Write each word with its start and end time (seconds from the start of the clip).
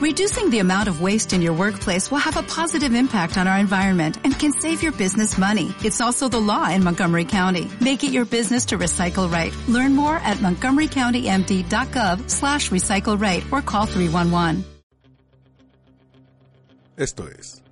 Reducing 0.00 0.48
the 0.48 0.60
amount 0.60 0.88
of 0.88 1.02
waste 1.02 1.34
in 1.34 1.42
your 1.42 1.52
workplace 1.52 2.10
will 2.10 2.24
have 2.24 2.38
a 2.38 2.42
positive 2.42 2.94
impact 2.94 3.36
on 3.36 3.46
our 3.46 3.58
environment 3.58 4.16
and 4.24 4.32
can 4.32 4.50
save 4.50 4.82
your 4.82 4.92
business 4.92 5.36
money. 5.36 5.74
It's 5.84 6.00
also 6.00 6.26
the 6.26 6.40
law 6.40 6.70
in 6.70 6.82
Montgomery 6.82 7.26
County. 7.26 7.68
Make 7.82 8.02
it 8.02 8.10
your 8.10 8.24
business 8.24 8.64
to 8.68 8.78
recycle 8.78 9.30
right. 9.30 9.54
Learn 9.68 9.94
more 9.94 10.16
at 10.16 10.38
montgomerycountymd.gov 10.38 12.30
slash 12.30 12.70
recycle 12.70 13.20
right 13.20 13.44
or 13.52 13.60
call 13.60 13.84
311. 13.84 14.64
Esto 16.96 17.28
es 17.28 17.62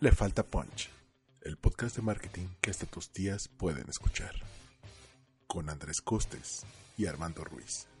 Le 0.00 0.10
Falta 0.10 0.42
Punch, 0.42 0.88
el 1.42 1.58
podcast 1.58 1.96
de 1.96 2.02
marketing 2.02 2.48
que 2.62 2.70
hasta 2.70 2.86
tus 2.86 3.10
tías 3.10 3.48
pueden 3.58 3.90
escuchar. 3.90 4.32
Con 5.46 5.68
Andrés 5.68 6.00
Costes 6.00 6.64
y 6.96 7.04
Armando 7.04 7.44
Ruiz. 7.44 7.91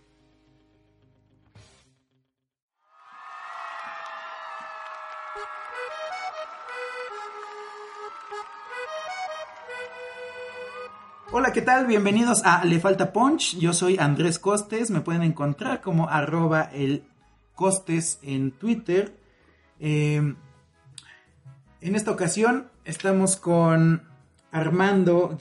Hola, 11.34 11.50
¿qué 11.54 11.62
tal? 11.62 11.86
Bienvenidos 11.86 12.42
a 12.44 12.62
Le 12.66 12.78
Falta 12.78 13.10
Punch. 13.10 13.56
Yo 13.58 13.72
soy 13.72 13.96
Andrés 13.98 14.38
Costes. 14.38 14.90
Me 14.90 15.00
pueden 15.00 15.22
encontrar 15.22 15.80
como 15.80 16.10
arroba 16.10 16.68
el 16.74 17.04
Costes 17.54 18.18
en 18.20 18.50
Twitter. 18.50 19.14
Eh, 19.80 20.34
en 21.80 21.96
esta 21.96 22.10
ocasión 22.10 22.68
estamos 22.84 23.36
con 23.36 24.02
Armando-MKT. 24.50 25.38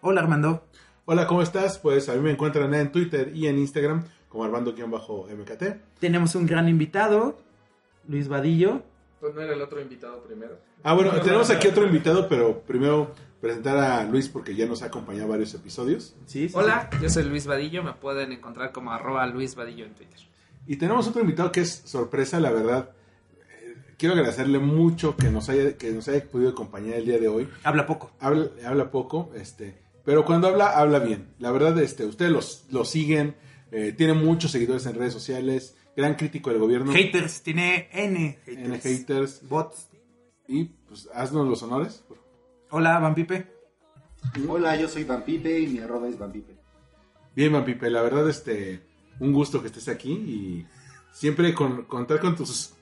Hola, 0.00 0.22
Armando. 0.22 0.64
Hola, 1.04 1.26
¿cómo 1.26 1.42
estás? 1.42 1.76
Pues 1.78 2.08
a 2.08 2.14
mí 2.14 2.20
me 2.20 2.30
encuentran 2.30 2.72
en 2.72 2.90
Twitter 2.90 3.30
y 3.34 3.46
en 3.46 3.58
Instagram 3.58 4.04
como 4.30 4.44
Armando-MKT. 4.44 5.98
Tenemos 6.00 6.34
un 6.34 6.46
gran 6.46 6.66
invitado, 6.70 7.36
Luis 8.08 8.28
Vadillo. 8.28 8.84
Pues 9.20 9.34
no 9.34 9.42
era 9.42 9.52
el 9.52 9.60
otro 9.60 9.82
invitado 9.82 10.22
primero. 10.22 10.56
Ah, 10.82 10.94
bueno, 10.94 11.12
tenemos 11.20 11.50
aquí 11.50 11.68
otro 11.68 11.84
invitado, 11.86 12.26
pero 12.26 12.60
primero 12.60 13.12
presentar 13.44 13.76
a 13.76 14.04
Luis 14.04 14.30
porque 14.30 14.54
ya 14.56 14.64
nos 14.64 14.82
ha 14.82 14.86
acompañado 14.86 15.28
varios 15.28 15.52
episodios. 15.52 16.16
Sí, 16.24 16.48
sí, 16.48 16.54
Hola, 16.56 16.88
yo 17.02 17.10
soy 17.10 17.24
Luis 17.24 17.46
Vadillo, 17.46 17.82
me 17.82 17.92
pueden 17.92 18.32
encontrar 18.32 18.72
como 18.72 18.90
arroba 18.90 19.26
Luis 19.26 19.54
Vadillo 19.54 19.84
en 19.84 19.94
Twitter. 19.94 20.18
Y 20.66 20.76
tenemos 20.76 21.06
otro 21.06 21.20
invitado 21.20 21.52
que 21.52 21.60
es 21.60 21.82
sorpresa, 21.84 22.40
la 22.40 22.50
verdad. 22.50 22.92
Eh, 23.50 23.74
Quiero 23.98 24.14
agradecerle 24.14 24.58
mucho 24.60 25.14
que 25.14 25.28
nos 25.28 25.50
haya, 25.50 25.76
que 25.76 25.90
nos 25.90 26.08
haya 26.08 26.24
podido 26.24 26.48
acompañar 26.50 26.94
el 26.94 27.04
día 27.04 27.18
de 27.18 27.28
hoy. 27.28 27.46
Habla 27.64 27.84
poco. 27.84 28.12
Habla, 28.18 28.48
habla 28.66 28.90
poco, 28.90 29.30
este, 29.36 29.76
pero 30.06 30.24
cuando 30.24 30.48
habla, 30.48 30.70
habla 30.70 31.00
bien. 31.00 31.34
La 31.38 31.50
verdad, 31.50 31.78
este, 31.80 32.06
ustedes 32.06 32.32
los, 32.32 32.64
los 32.70 32.88
siguen, 32.88 33.34
eh, 33.72 33.92
tiene 33.94 34.14
muchos 34.14 34.52
seguidores 34.52 34.86
en 34.86 34.94
redes 34.94 35.12
sociales, 35.12 35.76
gran 35.94 36.14
crítico 36.14 36.48
del 36.48 36.60
gobierno. 36.60 36.92
Haters, 36.94 37.42
tiene 37.42 37.90
N 37.92 38.38
haters. 38.46 38.58
N 38.64 38.80
haters. 38.80 39.40
Bots. 39.46 39.88
Y 40.48 40.64
pues 40.64 41.10
haznos 41.12 41.46
los 41.46 41.62
honores. 41.62 42.04
Hola, 42.70 42.98
Van 42.98 43.14
Pipe. 43.14 43.46
Hola, 44.48 44.76
yo 44.76 44.88
soy 44.88 45.04
Van 45.04 45.22
Pipe 45.24 45.58
y 45.60 45.66
mi 45.68 45.78
arroba 45.78 46.08
es 46.08 46.18
Van 46.18 46.32
Pipe. 46.32 46.54
Bien, 47.36 47.52
Van 47.52 47.64
Pipe, 47.64 47.90
la 47.90 48.02
verdad, 48.02 48.28
este, 48.28 48.80
un 49.20 49.32
gusto 49.32 49.60
que 49.60 49.68
estés 49.68 49.88
aquí 49.88 50.12
y 50.12 50.66
siempre 51.12 51.54
con, 51.54 51.84
contar 51.84 52.20
con 52.20 52.34
tus, 52.36 52.72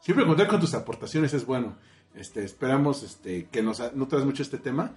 siempre 0.00 0.26
contar 0.26 0.48
con 0.48 0.60
tus 0.60 0.74
aportaciones 0.74 1.34
es 1.34 1.44
bueno. 1.46 1.76
Este, 2.14 2.42
esperamos, 2.44 3.02
este, 3.02 3.46
que 3.50 3.62
nos 3.62 3.80
nutras 3.94 4.24
mucho 4.24 4.42
este 4.42 4.58
tema, 4.58 4.94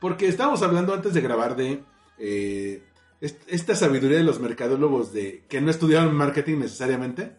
porque 0.00 0.28
estábamos 0.28 0.62
hablando 0.62 0.92
antes 0.92 1.14
de 1.14 1.20
grabar 1.22 1.56
de 1.56 1.82
eh, 2.18 2.82
est- 3.22 3.42
esta 3.46 3.74
sabiduría 3.74 4.18
de 4.18 4.24
los 4.24 4.38
mercadólogos 4.38 5.12
de 5.12 5.44
que 5.48 5.60
no 5.62 5.70
estudiaron 5.70 6.14
marketing 6.14 6.58
necesariamente. 6.58 7.32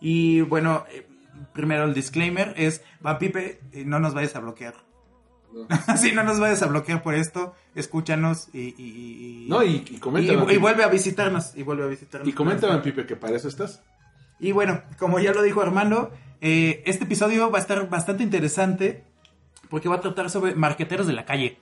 Y 0.00 0.42
bueno, 0.42 0.84
eh, 0.92 1.06
primero 1.52 1.84
el 1.84 1.94
disclaimer 1.94 2.54
es, 2.56 2.82
Van 3.00 3.18
Pipe, 3.18 3.60
eh, 3.72 3.84
no 3.84 3.98
nos 3.98 4.14
vayas 4.14 4.34
a 4.36 4.40
bloquear. 4.40 4.74
Sí, 5.96 6.12
no 6.12 6.22
nos 6.22 6.38
vayas 6.38 6.62
a 6.62 6.66
bloquear 6.66 7.02
por 7.02 7.14
esto. 7.14 7.54
Escúchanos 7.74 8.48
y... 8.52 8.74
y, 8.76 9.46
y- 9.46 9.46
No, 9.48 9.62
y, 9.62 9.84
y 9.88 9.98
comenta. 9.98 10.32
y- 10.52 10.56
vuelve 10.58 10.84
a 10.84 10.88
visitarnos. 10.88 11.56
Y 11.56 11.62
vuelve 11.62 11.84
a 11.84 11.86
visitarnos. 11.86 12.28
Y 12.28 12.32
comenta, 12.32 12.82
Pipe, 12.82 13.06
que 13.06 13.16
para 13.16 13.36
eso 13.36 13.48
estás. 13.48 13.82
Y 14.38 14.52
bueno, 14.52 14.82
como 14.98 15.18
ya 15.18 15.32
lo 15.32 15.42
dijo 15.42 15.62
Armando, 15.62 16.12
eh, 16.42 16.82
este 16.84 17.04
episodio 17.04 17.50
va 17.50 17.58
a 17.58 17.60
estar 17.62 17.88
bastante 17.88 18.22
interesante 18.22 19.04
porque 19.70 19.88
va 19.88 19.96
a 19.96 20.00
tratar 20.00 20.28
sobre 20.28 20.54
marqueteros 20.54 21.06
de 21.06 21.14
la 21.14 21.24
calle. 21.24 21.58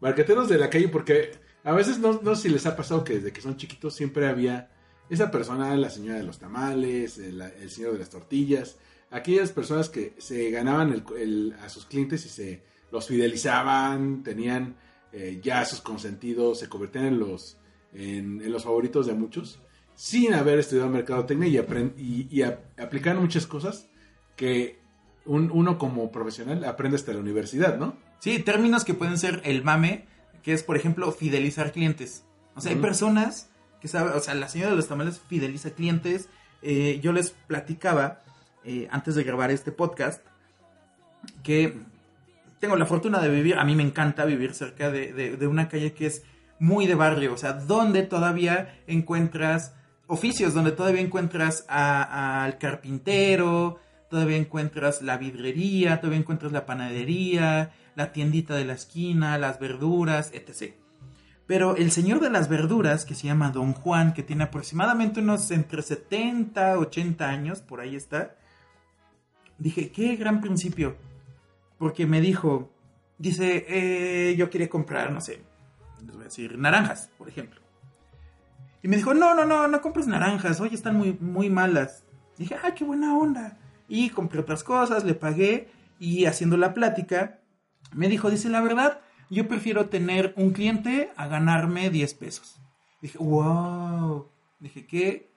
Marqueteros 0.00 0.48
de 0.48 0.58
la 0.58 0.70
calle, 0.70 0.88
porque 0.88 1.32
a 1.64 1.72
veces 1.72 1.98
no, 1.98 2.18
no 2.22 2.34
sé 2.34 2.42
si 2.44 2.48
les 2.48 2.64
ha 2.66 2.74
pasado 2.76 3.04
que 3.04 3.14
desde 3.16 3.32
que 3.32 3.40
son 3.42 3.56
chiquitos 3.56 3.94
siempre 3.94 4.26
había 4.26 4.70
esa 5.10 5.30
persona, 5.30 5.74
la 5.76 5.90
señora 5.90 6.18
de 6.18 6.24
los 6.24 6.38
tamales, 6.38 7.18
el, 7.18 7.40
el 7.40 7.70
señor 7.70 7.92
de 7.92 7.98
las 7.98 8.10
tortillas, 8.10 8.76
aquellas 9.10 9.52
personas 9.52 9.88
que 9.90 10.14
se 10.18 10.50
ganaban 10.50 10.92
el- 10.92 11.04
el- 11.18 11.54
a 11.62 11.68
sus 11.68 11.84
clientes 11.86 12.24
y 12.24 12.28
se 12.28 12.62
los 12.90 13.06
fidelizaban, 13.08 14.22
tenían 14.22 14.76
eh, 15.12 15.40
ya 15.42 15.62
sus 15.66 15.82
consentidos, 15.82 16.58
se 16.60 16.68
convertían 16.70 17.04
en 17.06 17.18
los, 17.18 17.58
en, 17.92 18.40
en 18.40 18.50
los 18.50 18.64
favoritos 18.64 19.06
de 19.06 19.12
muchos, 19.12 19.58
sin 19.94 20.32
haber 20.32 20.58
estudiado 20.58 20.88
mercadotecnia 20.88 21.48
y, 21.48 21.56
apren- 21.58 21.92
y, 21.98 22.26
y 22.34 22.42
a- 22.42 22.60
muchas 23.20 23.46
cosas 23.46 23.88
que 24.36 24.78
un- 25.26 25.50
uno 25.52 25.76
como 25.76 26.10
profesional 26.10 26.64
aprende 26.64 26.96
hasta 26.96 27.12
la 27.12 27.18
universidad, 27.20 27.78
¿no? 27.78 27.96
Sí, 28.20 28.38
términos 28.38 28.84
que 28.84 28.94
pueden 28.94 29.18
ser 29.18 29.42
el 29.44 29.62
mame, 29.62 30.06
que 30.42 30.54
es, 30.54 30.62
por 30.62 30.76
ejemplo, 30.76 31.12
fidelizar 31.12 31.72
clientes. 31.72 32.24
O 32.54 32.60
sea, 32.62 32.72
hay 32.72 32.78
personas 32.78 33.50
que 33.82 33.88
saben, 33.88 34.14
o 34.14 34.20
sea, 34.20 34.34
la 34.34 34.48
señora 34.48 34.70
de 34.70 34.76
los 34.76 34.88
tamales 34.88 35.20
fideliza 35.28 35.72
clientes. 35.72 36.28
Eh, 36.62 37.00
yo 37.02 37.12
les 37.12 37.32
platicaba 37.32 38.20
eh, 38.64 38.86
antes 38.92 39.16
de 39.16 39.24
grabar 39.24 39.50
este 39.50 39.72
podcast 39.72 40.24
que 41.42 41.76
tengo 42.60 42.76
la 42.76 42.86
fortuna 42.86 43.18
de 43.20 43.28
vivir, 43.28 43.58
a 43.58 43.64
mí 43.64 43.74
me 43.74 43.82
encanta 43.82 44.24
vivir 44.24 44.54
cerca 44.54 44.90
de, 44.90 45.12
de- 45.12 45.36
de 45.36 45.46
una 45.48 45.68
calle 45.68 45.92
que 45.92 46.06
es 46.06 46.22
muy 46.60 46.86
de 46.86 46.94
barrio, 46.94 47.34
o 47.34 47.36
sea, 47.36 47.54
donde 47.54 48.04
todavía 48.04 48.78
encuentras 48.86 49.74
oficios, 50.06 50.54
donde 50.54 50.70
todavía 50.70 51.00
encuentras 51.00 51.64
al 51.68 52.58
carpintero, 52.58 53.80
todavía 54.08 54.36
encuentras 54.36 55.02
la 55.02 55.16
vidrería, 55.16 56.00
todavía 56.00 56.20
encuentras 56.20 56.52
la 56.52 56.66
panadería, 56.66 57.72
la 57.96 58.12
tiendita 58.12 58.54
de 58.54 58.64
la 58.64 58.74
esquina, 58.74 59.38
las 59.38 59.58
verduras, 59.58 60.30
etc. 60.34 60.74
Pero 61.52 61.76
el 61.76 61.90
señor 61.90 62.20
de 62.20 62.30
las 62.30 62.48
verduras, 62.48 63.04
que 63.04 63.14
se 63.14 63.26
llama 63.26 63.50
Don 63.50 63.74
Juan, 63.74 64.14
que 64.14 64.22
tiene 64.22 64.44
aproximadamente 64.44 65.20
unos 65.20 65.50
entre 65.50 65.82
70, 65.82 66.78
80 66.78 67.28
años, 67.28 67.60
por 67.60 67.82
ahí 67.82 67.94
está, 67.94 68.36
dije, 69.58 69.92
qué 69.92 70.16
gran 70.16 70.40
principio. 70.40 70.96
Porque 71.76 72.06
me 72.06 72.22
dijo, 72.22 72.72
dice, 73.18 73.66
eh, 73.68 74.34
yo 74.34 74.48
quería 74.48 74.70
comprar, 74.70 75.12
no 75.12 75.20
sé, 75.20 75.42
les 76.00 76.12
voy 76.14 76.22
a 76.22 76.24
decir, 76.24 76.56
naranjas, 76.56 77.10
por 77.18 77.28
ejemplo. 77.28 77.60
Y 78.82 78.88
me 78.88 78.96
dijo, 78.96 79.12
no, 79.12 79.34
no, 79.34 79.44
no, 79.44 79.68
no 79.68 79.82
compres 79.82 80.06
naranjas, 80.06 80.58
hoy 80.58 80.70
están 80.72 80.96
muy, 80.96 81.18
muy 81.20 81.50
malas. 81.50 82.02
Dije, 82.38 82.56
ah, 82.64 82.72
qué 82.74 82.82
buena 82.82 83.14
onda. 83.14 83.58
Y 83.88 84.08
compré 84.08 84.40
otras 84.40 84.64
cosas, 84.64 85.04
le 85.04 85.12
pagué 85.12 85.68
y 85.98 86.24
haciendo 86.24 86.56
la 86.56 86.72
plática, 86.72 87.40
me 87.92 88.08
dijo, 88.08 88.30
dice, 88.30 88.48
la 88.48 88.62
verdad, 88.62 89.02
yo 89.32 89.48
prefiero 89.48 89.86
tener 89.88 90.32
un 90.36 90.50
cliente 90.52 91.10
a 91.16 91.26
ganarme 91.26 91.90
10 91.90 92.14
pesos. 92.14 92.60
Dije, 93.00 93.18
wow. 93.18 94.28
Dije, 94.60 94.86
qué, 94.86 95.30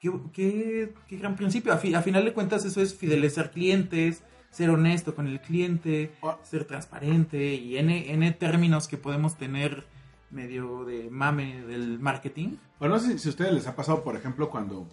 qué, 0.00 0.12
qué, 0.32 0.94
qué 1.08 1.16
gran 1.16 1.34
principio. 1.36 1.72
A, 1.72 1.78
fi- 1.78 1.94
a 1.94 2.02
final 2.02 2.24
de 2.24 2.32
cuentas, 2.32 2.64
eso 2.64 2.80
es 2.80 2.94
fidelizar 2.94 3.50
clientes, 3.50 4.22
ser 4.50 4.70
honesto 4.70 5.14
con 5.14 5.26
el 5.26 5.40
cliente, 5.40 6.12
Ah. 6.22 6.38
ser 6.42 6.64
transparente 6.64 7.54
y 7.54 7.76
N, 7.78 8.12
N 8.12 8.30
términos 8.32 8.86
que 8.86 8.96
podemos 8.98 9.36
tener 9.36 9.84
medio 10.30 10.84
de 10.84 11.10
mame 11.10 11.62
del 11.66 11.98
marketing. 11.98 12.56
Bueno, 12.78 12.94
no 12.96 13.00
sé 13.00 13.18
si 13.18 13.28
a 13.28 13.30
ustedes 13.30 13.52
les 13.52 13.66
ha 13.66 13.74
pasado, 13.76 14.04
por 14.04 14.16
ejemplo, 14.16 14.50
cuando 14.50 14.86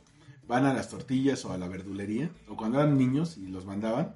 van 0.47 0.65
a 0.65 0.73
las 0.73 0.89
tortillas 0.89 1.45
o 1.45 1.53
a 1.53 1.57
la 1.57 1.67
verdulería, 1.67 2.29
o 2.47 2.55
cuando 2.55 2.79
eran 2.79 2.97
niños 2.97 3.37
y 3.37 3.47
los 3.47 3.65
mandaban, 3.65 4.15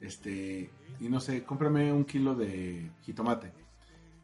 este, 0.00 0.70
y 1.00 1.08
no 1.08 1.20
sé, 1.20 1.44
cómprame 1.44 1.92
un 1.92 2.04
kilo 2.04 2.34
de 2.34 2.90
jitomate. 3.02 3.52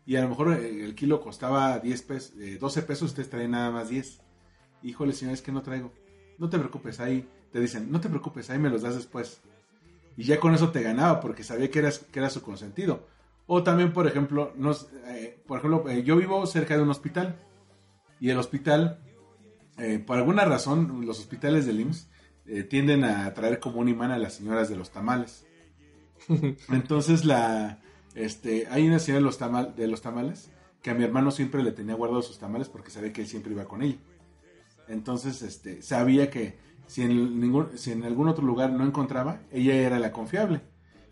Y 0.04 0.16
a 0.16 0.22
lo 0.22 0.28
mejor 0.28 0.54
eh, 0.54 0.84
el 0.84 0.94
kilo 0.94 1.20
costaba 1.20 1.78
10 1.78 2.02
pesos, 2.02 2.32
12 2.60 2.82
pesos, 2.82 3.10
ustedes 3.10 3.30
traen 3.30 3.52
nada 3.52 3.70
más 3.70 3.88
10. 3.88 4.20
Híjole, 4.82 5.12
señor, 5.12 5.34
es 5.34 5.42
que 5.42 5.52
no 5.52 5.62
traigo. 5.62 5.92
No 6.38 6.48
te 6.48 6.58
preocupes, 6.58 6.98
ahí 7.00 7.28
te 7.52 7.60
dicen, 7.60 7.90
no 7.92 8.00
te 8.00 8.08
preocupes, 8.08 8.50
ahí 8.50 8.58
me 8.58 8.70
los 8.70 8.82
das 8.82 8.96
después. 8.96 9.40
Y 10.16 10.24
ya 10.24 10.40
con 10.40 10.54
eso 10.54 10.70
te 10.70 10.82
ganaba, 10.82 11.20
porque 11.20 11.44
sabía 11.44 11.70
que, 11.70 11.78
eras, 11.78 12.00
que 12.00 12.18
era 12.18 12.30
su 12.30 12.42
consentido. 12.42 13.06
O 13.46 13.62
también, 13.62 13.92
por 13.92 14.06
ejemplo, 14.06 14.52
nos, 14.56 14.88
eh, 15.06 15.40
por 15.46 15.58
ejemplo 15.58 15.88
eh, 15.88 16.02
yo 16.02 16.16
vivo 16.16 16.46
cerca 16.46 16.76
de 16.76 16.82
un 16.82 16.90
hospital. 16.90 17.36
Y 18.20 18.30
el 18.30 18.38
hospital, 18.38 19.00
eh, 19.78 19.98
por 19.98 20.16
alguna 20.16 20.44
razón, 20.44 21.04
los 21.06 21.18
hospitales 21.18 21.66
del 21.66 21.80
IMSS 21.80 22.08
eh, 22.46 22.64
tienden 22.64 23.04
a 23.04 23.26
atraer 23.26 23.60
como 23.60 23.80
un 23.80 23.88
imán 23.88 24.10
a 24.10 24.18
las 24.18 24.34
señoras 24.34 24.68
de 24.68 24.76
los 24.76 24.90
tamales. 24.90 25.46
Entonces, 26.68 27.24
la, 27.24 27.80
este, 28.14 28.66
hay 28.70 28.86
una 28.86 28.98
señora 28.98 29.20
de 29.20 29.24
los, 29.24 29.38
tamal, 29.38 29.74
de 29.76 29.86
los 29.86 30.02
tamales 30.02 30.50
que 30.82 30.90
a 30.90 30.94
mi 30.94 31.04
hermano 31.04 31.30
siempre 31.30 31.62
le 31.62 31.72
tenía 31.72 31.94
guardados 31.94 32.26
sus 32.26 32.38
tamales 32.38 32.68
porque 32.68 32.90
sabía 32.90 33.12
que 33.12 33.22
él 33.22 33.28
siempre 33.28 33.52
iba 33.52 33.64
con 33.64 33.82
ella. 33.82 33.98
Entonces, 34.88 35.42
este, 35.42 35.80
sabía 35.82 36.28
que 36.28 36.58
si 36.86 37.02
en, 37.02 37.40
ningún, 37.40 37.78
si 37.78 37.92
en 37.92 38.04
algún 38.04 38.28
otro 38.28 38.44
lugar 38.44 38.72
no 38.72 38.84
encontraba, 38.84 39.40
ella 39.52 39.74
era 39.74 39.98
la 39.98 40.12
confiable. 40.12 40.60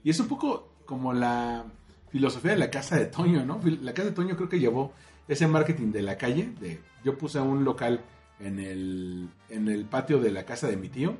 Y 0.03 0.11
es 0.11 0.19
un 0.21 0.29
poco 0.29 0.75
como 0.87 1.13
la 1.13 1.65
filosofía 2.11 2.53
de 2.53 2.59
la 2.59 2.71
casa 2.71 2.97
de 2.97 3.07
Toño, 3.07 3.45
¿no? 3.45 3.61
La 3.81 3.95
casa 3.95 4.09
de 4.09 4.15
Toño 4.15 4.37
creo 4.37 4.49
que 4.49 4.59
llevó 4.59 4.93
ese 5.29 5.47
marketing 5.47 5.93
de 5.93 6.03
la 6.03 6.19
calle, 6.19 6.53
de 6.61 6.81
yo 7.05 7.17
puse 7.17 7.39
un 7.41 7.65
local 7.65 8.01
en 8.41 8.59
el, 8.59 9.29
en 9.49 9.69
el 9.69 9.85
patio 9.85 10.21
de 10.21 10.33
la 10.33 10.45
casa 10.45 10.67
de 10.67 10.77
mi 10.77 10.89
tío, 10.89 11.17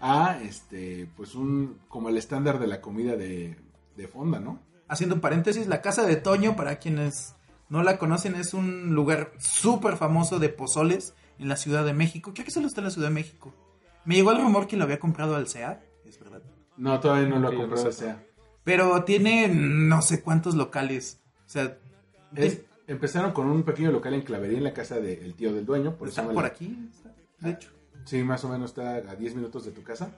a 0.00 0.38
este, 0.42 1.08
pues 1.16 1.34
un, 1.34 1.78
como 1.88 2.08
el 2.08 2.16
estándar 2.16 2.58
de 2.58 2.66
la 2.66 2.80
comida 2.80 3.16
de, 3.16 3.56
de 3.96 4.08
fonda, 4.08 4.40
¿no? 4.40 4.60
Haciendo 4.88 5.20
paréntesis, 5.20 5.66
la 5.66 5.82
casa 5.82 6.04
de 6.06 6.16
Toño, 6.16 6.54
para 6.56 6.76
quienes 6.78 7.34
no 7.68 7.82
la 7.82 7.98
conocen, 7.98 8.34
es 8.36 8.54
un 8.54 8.94
lugar 8.94 9.32
súper 9.38 9.96
famoso 9.96 10.38
de 10.38 10.48
pozoles 10.48 11.14
en 11.38 11.48
la 11.48 11.56
Ciudad 11.56 11.84
de 11.84 11.92
México. 11.92 12.32
Creo 12.32 12.44
que 12.44 12.50
solo 12.52 12.66
está 12.68 12.80
en 12.80 12.84
la 12.86 12.90
Ciudad 12.90 13.08
de 13.08 13.14
México. 13.14 13.52
Me 14.04 14.14
llegó 14.14 14.30
el 14.32 14.40
rumor 14.40 14.66
que 14.68 14.76
lo 14.76 14.84
había 14.84 15.00
comprado 15.00 15.34
al 15.34 15.48
SEA, 15.48 15.82
es 16.04 16.18
verdad. 16.20 16.42
No, 16.76 17.00
todavía 17.00 17.28
no 17.28 17.40
lo 17.40 17.48
ha 17.48 17.54
comprado 17.54 17.90
sé. 17.90 18.04
sea. 18.04 18.22
Pero 18.62 19.02
tiene 19.04 19.48
no 19.48 20.02
sé 20.02 20.22
cuántos 20.22 20.54
locales. 20.54 21.20
O 21.46 21.48
sea, 21.48 21.76
Es- 22.34 22.60
empezaron 22.86 23.32
con 23.32 23.46
un 23.48 23.62
pequeño 23.64 23.90
local 23.90 24.14
en 24.14 24.22
Clavería 24.22 24.58
en 24.58 24.64
la 24.64 24.72
casa 24.74 25.00
del 25.00 25.34
tío 25.34 25.52
del 25.52 25.66
dueño. 25.66 25.96
Por 25.96 26.08
está 26.08 26.22
por 26.24 26.42
la- 26.42 26.48
aquí, 26.48 26.88
está, 26.94 27.12
de 27.40 27.50
hecho. 27.50 27.70
Sí, 28.06 28.22
más 28.24 28.42
o 28.44 28.48
menos 28.48 28.70
está 28.70 28.94
a 28.96 29.14
10 29.16 29.34
minutos 29.34 29.64
de 29.66 29.72
tu 29.72 29.82
casa. 29.82 30.10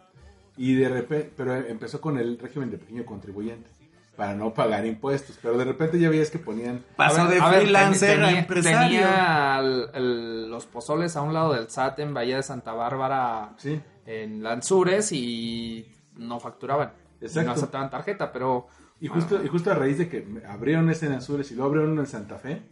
Y 0.57 0.75
de 0.77 0.89
repente, 0.89 1.33
pero 1.37 1.55
empezó 1.57 2.01
con 2.01 2.19
el 2.19 2.39
régimen 2.39 2.71
de 2.71 2.79
pequeño 2.79 3.05
contribuyente 3.05 3.69
para 4.17 4.35
no 4.35 4.53
pagar 4.55 4.85
impuestos. 4.87 5.39
Pero 5.41 5.57
de 5.59 5.65
repente 5.65 5.99
ya 5.99 6.11
veías 6.11 6.31
que 6.31 6.39
ponían. 6.39 6.85
Pasó 6.97 7.27
de 7.27 7.39
a 7.41 7.49
ver, 7.51 7.61
freelancer 7.63 8.11
tenía- 8.17 8.27
a 8.27 8.39
empresario. 8.41 8.99
Tenía 8.99 9.59
el- 9.61 9.89
el- 9.95 10.51
los 10.51 10.67
pozoles 10.67 11.17
a 11.17 11.23
un 11.23 11.33
lado 11.35 11.53
del 11.55 11.69
SAT 11.71 12.01
en 12.01 12.13
Bahía 12.15 12.37
de 12.37 12.43
Santa 12.43 12.73
Bárbara, 12.73 13.55
Sí, 13.59 13.81
en 14.07 14.43
Lanzures, 14.43 15.13
y 15.13 15.87
no 16.17 16.41
facturaban. 16.41 16.93
Exacto. 17.21 17.49
No 17.51 17.55
aceptaban 17.57 17.91
tarjeta, 17.91 18.33
pero... 18.33 18.67
y 19.01 19.07
justo, 19.07 19.41
y 19.45 19.47
justo 19.49 19.71
a 19.71 19.75
raíz 19.75 19.99
de 19.99 20.09
que 20.09 20.27
abrieron 20.49 20.91
ese 20.91 21.07
en 21.07 21.13
Azures 21.13 21.51
y 21.53 21.55
luego 21.55 21.69
abrieron 21.71 21.97
en 22.01 22.07
Santa 22.07 22.39
Fe, 22.39 22.63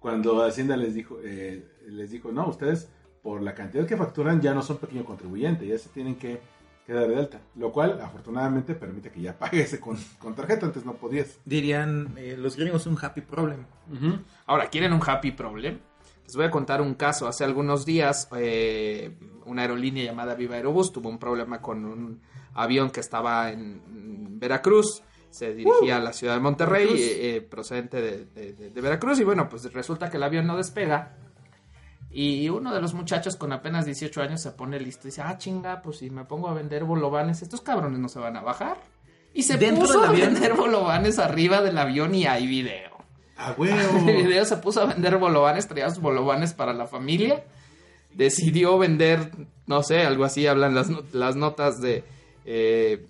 cuando 0.00 0.42
Hacienda 0.44 0.76
les 0.76 0.94
dijo, 0.94 1.18
eh, 1.22 1.64
les 1.86 2.10
dijo, 2.10 2.32
no, 2.32 2.48
ustedes 2.48 2.88
por 3.28 3.42
la 3.42 3.54
cantidad 3.54 3.86
que 3.86 3.94
facturan 3.96 4.40
ya 4.40 4.54
no 4.54 4.62
son 4.62 4.78
pequeño 4.78 5.04
contribuyente, 5.04 5.66
ya 5.66 5.76
se 5.76 5.90
tienen 5.90 6.14
que 6.16 6.40
quedar 6.86 7.06
de 7.08 7.16
alta. 7.16 7.40
Lo 7.56 7.70
cual, 7.70 8.00
afortunadamente, 8.00 8.74
permite 8.74 9.10
que 9.10 9.20
ya 9.20 9.36
pagues 9.38 9.78
con, 9.78 9.98
con 10.18 10.34
tarjeta, 10.34 10.64
antes 10.64 10.86
no 10.86 10.94
podías. 10.94 11.38
Dirían 11.44 12.14
eh, 12.16 12.36
los 12.38 12.56
gringos 12.56 12.86
un 12.86 12.96
happy 13.00 13.20
problem. 13.20 13.64
Ahora, 14.46 14.68
¿quieren 14.70 14.94
un 14.94 15.02
happy 15.06 15.32
problem? 15.32 15.78
Les 16.24 16.36
voy 16.36 16.46
a 16.46 16.50
contar 16.50 16.80
un 16.80 16.94
caso. 16.94 17.28
Hace 17.28 17.44
algunos 17.44 17.84
días, 17.84 18.28
eh, 18.36 19.14
una 19.44 19.60
aerolínea 19.62 20.04
llamada 20.04 20.34
Viva 20.34 20.54
Aerobús 20.56 20.90
tuvo 20.90 21.10
un 21.10 21.18
problema 21.18 21.60
con 21.60 21.84
un 21.84 22.20
avión 22.54 22.90
que 22.90 23.00
estaba 23.00 23.50
en, 23.52 24.38
Veracruz. 24.40 25.02
Se 25.30 25.52
dirigía 25.52 25.98
a 25.98 26.00
la 26.00 26.14
ciudad 26.14 26.32
de 26.34 26.40
Monterrey, 26.40 26.88
eh, 26.96 27.36
eh, 27.36 27.40
procedente 27.42 28.00
de, 28.00 28.24
de- 28.24 28.52
de- 28.54 28.70
de 28.70 28.80
Veracruz. 28.80 29.20
Y 29.20 29.24
bueno, 29.24 29.46
pues 29.50 29.70
resulta 29.74 30.08
que 30.08 30.16
el 30.16 30.22
avión 30.22 30.46
no 30.46 30.56
despega. 30.56 31.16
Y 32.10 32.48
uno 32.48 32.74
de 32.74 32.80
los 32.80 32.94
muchachos 32.94 33.36
con 33.36 33.52
apenas 33.52 33.84
18 33.84 34.22
años 34.22 34.40
se 34.40 34.50
pone 34.52 34.80
listo 34.80 35.06
y 35.06 35.10
dice, 35.10 35.22
ah, 35.22 35.36
chinga, 35.36 35.82
pues 35.82 35.98
si 35.98 36.08
me 36.10 36.24
pongo 36.24 36.48
a 36.48 36.54
vender 36.54 36.84
bolovanes, 36.84 37.42
estos 37.42 37.60
cabrones 37.60 37.98
no 37.98 38.08
se 38.08 38.18
van 38.18 38.36
a 38.36 38.40
bajar. 38.40 38.78
Y 39.34 39.42
se 39.42 39.58
¿Dentro 39.58 39.82
puso 39.86 40.00
del 40.00 40.08
a 40.08 40.10
avión? 40.12 40.32
vender 40.34 40.54
bolovanes 40.54 41.18
arriba 41.18 41.60
del 41.60 41.76
avión 41.76 42.14
y 42.14 42.26
hay 42.26 42.46
video. 42.46 42.96
¡A 43.36 43.50
El 43.58 43.60
huevo! 43.60 44.04
video 44.06 44.44
se 44.46 44.56
puso 44.56 44.80
a 44.80 44.86
vender 44.86 45.18
bolovanes, 45.18 45.68
traía 45.68 45.90
sus 45.90 46.00
bolovanes 46.00 46.54
para 46.54 46.72
la 46.72 46.86
familia. 46.86 47.44
Decidió 48.14 48.78
vender, 48.78 49.30
no 49.66 49.82
sé, 49.82 50.00
algo 50.02 50.24
así, 50.24 50.46
hablan 50.46 50.74
las, 50.74 50.88
not- 50.88 51.12
las 51.12 51.36
notas 51.36 51.80
de 51.80 52.02
eh, 52.46 53.06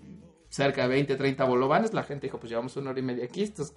cerca 0.51 0.83
de 0.83 0.89
20, 0.89 1.15
30 1.17 1.45
bolovanes. 1.45 1.95
La 1.95 2.03
gente 2.03 2.27
dijo, 2.27 2.39
pues 2.39 2.51
llevamos 2.51 2.77
una 2.77 2.91
hora 2.91 2.99
y 2.99 3.03
media 3.05 3.25
aquí, 3.25 3.43
estos 3.43 3.73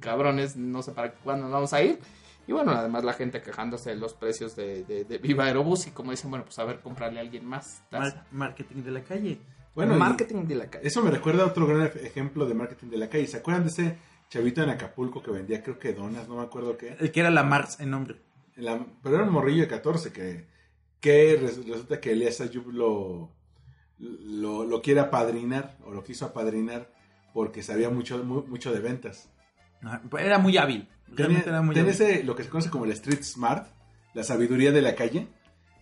cabrones, 0.00 0.56
no 0.56 0.82
sé 0.82 0.92
para 0.92 1.12
cuándo 1.12 1.44
nos 1.44 1.52
vamos 1.52 1.72
a 1.72 1.82
ir. 1.82 1.98
Y 2.46 2.52
bueno, 2.52 2.72
además 2.72 3.04
la 3.04 3.12
gente 3.12 3.40
quejándose 3.40 3.90
de 3.90 3.96
los 3.96 4.14
precios 4.14 4.56
de, 4.56 4.82
de- 4.84 5.04
de 5.04 5.18
Viva 5.18 5.44
Aerobús 5.44 5.86
y 5.86 5.90
como 5.92 6.10
dicen, 6.10 6.28
bueno, 6.30 6.44
pues 6.44 6.58
a 6.58 6.64
ver, 6.64 6.80
comprarle 6.80 7.18
a 7.18 7.22
alguien 7.22 7.44
más. 7.46 7.82
Mar- 7.92 8.26
marketing 8.32 8.82
de 8.82 8.90
la 8.90 9.02
calle. 9.04 9.38
Bueno, 9.74 9.94
marketing 9.96 10.44
de 10.46 10.54
la 10.56 10.66
calle. 10.68 10.86
Eso 10.86 11.02
me 11.02 11.10
recuerda 11.10 11.44
a 11.44 11.46
otro 11.46 11.66
gran 11.66 11.82
ej- 11.82 12.04
ejemplo 12.04 12.44
de 12.46 12.54
marketing 12.54 12.88
de 12.88 12.96
la 12.98 13.08
calle. 13.08 13.26
¿Se 13.26 13.38
acuerdan 13.38 13.62
de 13.64 13.70
ese 13.70 13.96
chavito 14.28 14.62
en 14.62 14.70
Acapulco 14.70 15.22
que 15.22 15.30
vendía, 15.30 15.62
creo 15.62 15.78
que 15.78 15.92
donas, 15.94 16.28
no 16.28 16.36
me 16.36 16.42
acuerdo 16.42 16.76
qué? 16.76 16.96
El 16.98 17.10
que 17.12 17.20
era 17.20 17.30
la 17.30 17.42
Mars 17.44 17.78
en 17.80 17.90
nombre. 17.90 18.16
La- 18.56 18.84
pero 19.02 19.14
era 19.16 19.24
un 19.24 19.32
morrillo 19.32 19.62
de 19.62 19.68
14 19.68 20.12
que, 20.12 20.46
que 21.00 21.38
res- 21.40 21.66
resulta 21.66 22.00
que 22.00 22.12
Elías 22.12 22.40
Ayub 22.40 22.70
lo, 22.72 23.30
lo, 23.98 24.64
lo 24.64 24.82
quiere 24.82 25.00
apadrinar 25.00 25.76
o 25.86 25.92
lo 25.92 26.02
quiso 26.04 26.26
apadrinar 26.26 26.90
porque 27.32 27.62
sabía 27.62 27.88
mucho, 27.88 28.22
mu- 28.24 28.44
mucho 28.46 28.72
de 28.72 28.80
ventas. 28.80 29.30
Era 30.18 30.38
muy 30.38 30.56
hábil. 30.56 30.88
Realmente 31.08 31.44
Tenía, 31.44 31.56
era 31.58 31.62
muy 31.62 31.74
tenía 31.74 31.92
hábil. 31.92 32.06
ese, 32.08 32.24
lo 32.24 32.34
que 32.36 32.44
se 32.44 32.48
conoce 32.48 32.70
como 32.70 32.84
el 32.84 32.92
street 32.92 33.22
smart, 33.22 33.66
la 34.14 34.22
sabiduría 34.22 34.72
de 34.72 34.82
la 34.82 34.94
calle. 34.94 35.28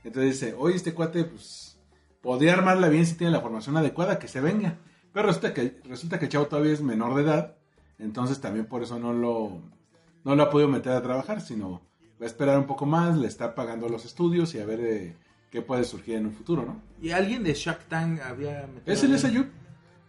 Entonces 0.04 0.40
dice, 0.40 0.54
oye, 0.58 0.76
este 0.76 0.94
cuate, 0.94 1.24
pues, 1.24 1.78
podría 2.22 2.54
armarla 2.54 2.88
bien 2.88 3.06
si 3.06 3.14
tiene 3.14 3.32
la 3.32 3.40
formación 3.40 3.76
adecuada, 3.76 4.18
que 4.18 4.28
se 4.28 4.40
venga. 4.40 4.78
Pero 5.12 5.26
resulta 5.26 5.52
que, 5.52 5.80
resulta 5.84 6.18
que 6.18 6.26
el 6.26 6.30
chavo 6.30 6.46
todavía 6.46 6.72
es 6.72 6.82
menor 6.82 7.14
de 7.14 7.22
edad, 7.22 7.56
entonces 7.98 8.40
también 8.40 8.66
por 8.66 8.82
eso 8.82 8.98
no 8.98 9.12
lo, 9.12 9.60
no 10.24 10.36
lo 10.36 10.42
ha 10.42 10.50
podido 10.50 10.68
meter 10.68 10.92
a 10.92 11.02
trabajar, 11.02 11.40
sino 11.40 11.82
va 12.20 12.24
a 12.24 12.26
esperar 12.26 12.58
un 12.58 12.66
poco 12.66 12.86
más, 12.86 13.16
le 13.18 13.26
está 13.26 13.54
pagando 13.54 13.88
los 13.88 14.04
estudios 14.04 14.54
y 14.54 14.60
a 14.60 14.64
ver 14.66 14.80
eh, 14.80 15.16
qué 15.50 15.62
puede 15.62 15.84
surgir 15.84 16.14
en 16.16 16.26
un 16.26 16.32
futuro, 16.32 16.64
¿no? 16.64 16.80
Y 17.02 17.10
alguien 17.10 17.42
de 17.42 17.54
Shark 17.54 17.84
Tank 17.88 18.20
había 18.20 18.66
metido. 18.72 18.92
Es 18.94 19.02
Elias 19.02 19.24
Ayub, 19.24 19.46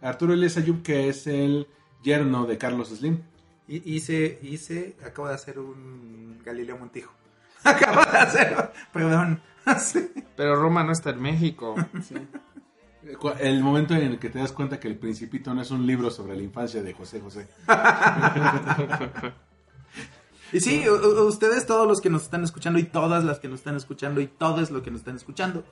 Arturo 0.00 0.32
Elias 0.34 0.56
Ayub, 0.56 0.82
que 0.82 1.08
es 1.08 1.26
el 1.26 1.66
yerno 2.02 2.46
de 2.46 2.58
Carlos 2.58 2.90
Slim. 2.90 3.22
Hice, 3.68 4.38
hice, 4.42 4.96
acabo 5.06 5.28
de 5.28 5.34
hacer 5.34 5.58
un 5.58 6.38
Galileo 6.44 6.76
Montijo. 6.78 7.12
Acabo 7.64 8.00
de 8.10 8.18
hacer, 8.18 8.72
perdón. 8.92 9.40
Sí. 9.78 10.10
Pero 10.36 10.56
Roma 10.56 10.82
no 10.82 10.90
está 10.90 11.10
en 11.10 11.22
México. 11.22 11.76
Cu- 13.20 13.30
El 13.38 13.62
momento 13.62 13.94
en 13.94 14.02
el 14.02 14.18
que 14.18 14.28
te 14.28 14.40
das 14.40 14.50
cuenta 14.50 14.80
que 14.80 14.88
El 14.88 14.96
Principito 14.98 15.54
no 15.54 15.62
es 15.62 15.70
un 15.70 15.86
libro 15.86 16.10
sobre 16.10 16.34
la 16.36 16.42
infancia 16.42 16.82
de 16.82 16.92
José 16.92 17.20
José. 17.20 17.46
Y 20.52 20.60
sí, 20.60 20.84
ustedes, 20.88 21.64
todos 21.66 21.88
los 21.88 22.02
que 22.02 22.10
nos 22.10 22.22
están 22.24 22.44
escuchando 22.44 22.78
y 22.78 22.82
todas 22.84 23.24
las 23.24 23.38
que 23.38 23.48
nos 23.48 23.60
están 23.60 23.76
escuchando 23.76 24.20
y 24.20 24.26
todos 24.26 24.70
los 24.70 24.82
que 24.82 24.90
nos 24.90 25.00
están 25.00 25.16
escuchando, 25.16 25.64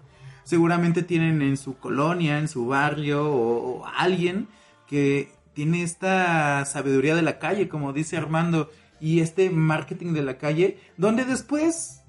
seguramente 0.42 1.02
tienen 1.02 1.42
en 1.42 1.58
su 1.58 1.76
colonia, 1.76 2.38
en 2.38 2.48
su 2.48 2.66
barrio 2.66 3.26
o, 3.30 3.80
o 3.82 3.86
alguien 3.86 4.48
que 4.86 5.32
tiene 5.60 5.82
esta 5.82 6.64
sabiduría 6.64 7.14
de 7.14 7.20
la 7.20 7.38
calle, 7.38 7.68
como 7.68 7.92
dice 7.92 8.16
Armando, 8.16 8.70
y 8.98 9.20
este 9.20 9.50
marketing 9.50 10.14
de 10.14 10.22
la 10.22 10.38
calle, 10.38 10.78
donde 10.96 11.26
después 11.26 12.00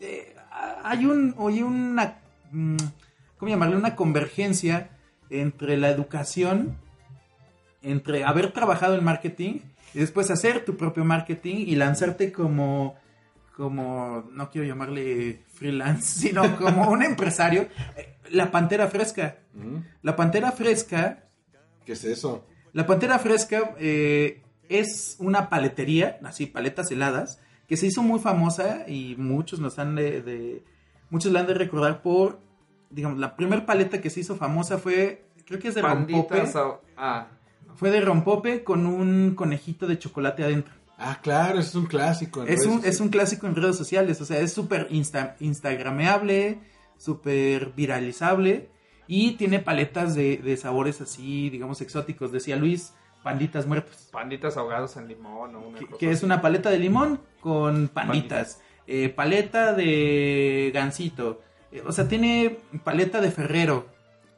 eh, 0.00 0.34
hay 0.82 1.06
un, 1.06 1.36
hay 1.38 1.62
una, 1.62 2.18
mm, 2.50 2.76
¿cómo 3.38 3.48
llamarle? 3.48 3.76
Una 3.76 3.94
convergencia 3.94 4.90
entre 5.30 5.76
la 5.76 5.88
educación 5.88 6.78
entre 7.80 8.24
haber 8.24 8.50
trabajado 8.50 8.96
en 8.96 9.04
marketing 9.04 9.60
y 9.94 10.00
después 10.00 10.32
hacer 10.32 10.64
tu 10.64 10.76
propio 10.76 11.04
marketing 11.04 11.58
y 11.58 11.76
lanzarte 11.76 12.32
como, 12.32 12.96
como, 13.56 14.28
no 14.32 14.50
quiero 14.50 14.66
llamarle 14.66 15.44
freelance, 15.54 16.18
sino 16.26 16.56
como 16.56 16.90
un 16.90 17.04
empresario. 17.04 17.68
Eh, 17.96 18.16
La 18.32 18.50
Pantera 18.50 18.88
Fresca. 18.88 19.36
La 20.02 20.16
Pantera 20.16 20.50
Fresca, 20.50 21.22
¿Qué 21.84 21.92
es 21.92 22.02
eso? 22.02 22.44
La 22.76 22.86
Pantera 22.86 23.18
Fresca 23.18 23.74
eh, 23.78 24.42
es 24.68 25.16
una 25.18 25.48
paletería, 25.48 26.18
así, 26.24 26.44
paletas 26.46 26.90
heladas, 26.90 27.40
que 27.66 27.76
se 27.76 27.86
hizo 27.86 28.02
muy 28.02 28.20
famosa 28.20 28.84
y 28.86 29.14
muchos 29.16 29.60
nos 29.60 29.78
han 29.78 29.94
de, 29.96 30.20
de- 30.20 30.62
muchos 31.08 31.32
la 31.32 31.40
han 31.40 31.46
de 31.46 31.54
recordar 31.54 32.02
por, 32.02 32.38
digamos, 32.90 33.18
la 33.18 33.34
primer 33.34 33.64
paleta 33.64 34.00
que 34.00 34.10
se 34.10 34.20
hizo 34.20 34.36
famosa 34.36 34.76
fue, 34.78 35.24
creo 35.46 35.58
que 35.58 35.68
es 35.68 35.74
de 35.74 35.80
rompope. 35.82 36.42
Ah, 36.96 37.28
Fue 37.76 37.90
de 37.90 38.00
rompope 38.02 38.62
con 38.62 38.86
un 38.86 39.34
conejito 39.34 39.86
de 39.86 39.98
chocolate 39.98 40.44
adentro. 40.44 40.74
Ah, 40.98 41.18
claro, 41.22 41.58
es 41.60 41.74
un 41.74 41.86
clásico. 41.86 42.42
en 42.42 42.48
Es 42.48 42.60
redes 42.60 42.66
un, 42.66 42.72
sociales. 42.74 42.94
es 42.94 43.00
un 43.00 43.08
clásico 43.08 43.46
en 43.46 43.54
redes 43.56 43.76
sociales, 43.76 44.20
o 44.20 44.24
sea, 44.26 44.38
es 44.40 44.52
súper 44.52 44.86
insta, 44.90 45.36
instagrameable, 45.40 46.58
súper 46.98 47.72
viralizable 47.76 48.68
y 49.06 49.32
tiene 49.32 49.58
paletas 49.60 50.14
de, 50.14 50.36
de 50.38 50.56
sabores 50.56 51.00
así, 51.00 51.50
digamos, 51.50 51.80
exóticos. 51.80 52.32
Decía 52.32 52.56
Luis, 52.56 52.92
panditas 53.22 53.66
muertos, 53.66 54.08
panditas 54.12 54.56
ahogados 54.56 54.96
en 54.96 55.08
limón 55.08 55.54
o 55.56 55.60
una 55.68 55.78
que, 55.78 55.86
cosa 55.86 55.98
que 55.98 56.10
es 56.10 56.22
una 56.22 56.40
paleta 56.40 56.70
de 56.70 56.78
limón 56.78 57.20
con 57.40 57.88
panditas. 57.88 58.60
Eh, 58.88 59.08
paleta 59.08 59.72
de 59.74 60.70
gansito, 60.72 61.40
eh, 61.72 61.82
o 61.84 61.90
sea, 61.92 62.06
tiene 62.06 62.58
paleta 62.84 63.20
de 63.20 63.32
ferrero, 63.32 63.88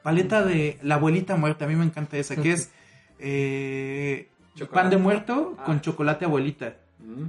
paleta 0.02 0.42
de 0.42 0.78
la 0.82 0.94
abuelita 0.94 1.36
muerta, 1.36 1.66
a 1.66 1.68
mí 1.68 1.76
me 1.76 1.84
encanta 1.84 2.16
esa, 2.16 2.34
que 2.36 2.52
es 2.52 2.70
eh, 3.18 4.28
pan 4.72 4.88
de 4.90 4.96
muerto 4.96 5.54
Ah. 5.58 5.64
con 5.64 5.80
chocolate 5.82 6.24
abuelita. 6.24 6.76
Mm. 6.98 7.26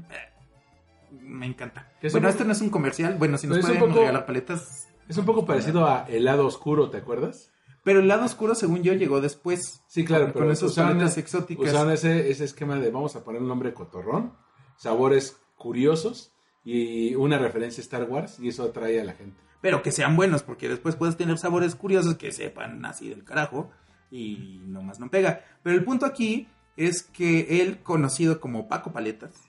Me 1.21 1.45
encanta. 1.45 1.87
Bueno, 2.01 2.27
un 2.27 2.31
este 2.31 2.45
no 2.45 2.51
es 2.53 2.61
un 2.61 2.69
comercial. 2.69 3.15
Bueno, 3.17 3.37
si 3.37 3.47
nos 3.47 3.59
pueden 3.59 3.79
poco- 3.79 3.99
regalar 3.99 4.25
paletas, 4.25 4.87
Es 5.09 5.17
un 5.17 5.25
poco 5.25 5.45
parecido 5.45 5.85
a 5.87 6.05
El 6.07 6.23
lado 6.23 6.45
oscuro, 6.45 6.89
¿te 6.89 6.97
acuerdas? 6.97 7.51
Pero 7.83 7.99
el 7.99 8.07
lado 8.07 8.25
oscuro, 8.25 8.53
según 8.53 8.83
yo, 8.83 8.93
llegó 8.93 9.21
después. 9.21 9.81
Sí, 9.87 10.05
claro, 10.05 10.25
Con, 10.25 10.33
pero 10.33 10.45
con 10.45 10.53
esos 10.53 10.71
usaron, 10.71 11.01
exóticas. 11.01 11.65
usaron 11.65 11.91
ese, 11.91 12.29
ese 12.29 12.43
esquema 12.45 12.75
de 12.75 12.91
vamos 12.91 13.15
a 13.15 13.23
poner 13.23 13.41
un 13.41 13.47
nombre 13.47 13.73
cotorrón, 13.73 14.33
sabores 14.77 15.37
curiosos 15.57 16.31
y 16.63 17.15
una 17.15 17.39
referencia 17.39 17.81
a 17.81 17.83
Star 17.83 18.03
Wars 18.03 18.39
y 18.39 18.49
eso 18.49 18.63
atrae 18.63 19.01
a 19.01 19.03
la 19.03 19.13
gente. 19.13 19.41
Pero 19.61 19.81
que 19.81 19.91
sean 19.91 20.15
buenos, 20.15 20.43
porque 20.43 20.69
después 20.69 20.95
puedes 20.95 21.17
tener 21.17 21.39
sabores 21.39 21.73
curiosos 21.75 22.15
que 22.15 22.31
sepan 22.31 22.85
así 22.85 23.09
del 23.09 23.23
carajo 23.23 23.71
y 24.11 24.61
nomás 24.65 24.99
no 24.99 25.09
pega. 25.09 25.43
Pero 25.63 25.75
el 25.75 25.83
punto 25.83 26.05
aquí 26.05 26.47
es 26.77 27.01
que 27.01 27.61
él, 27.61 27.79
conocido 27.81 28.39
como 28.39 28.67
Paco 28.67 28.91
Paletas, 28.91 29.48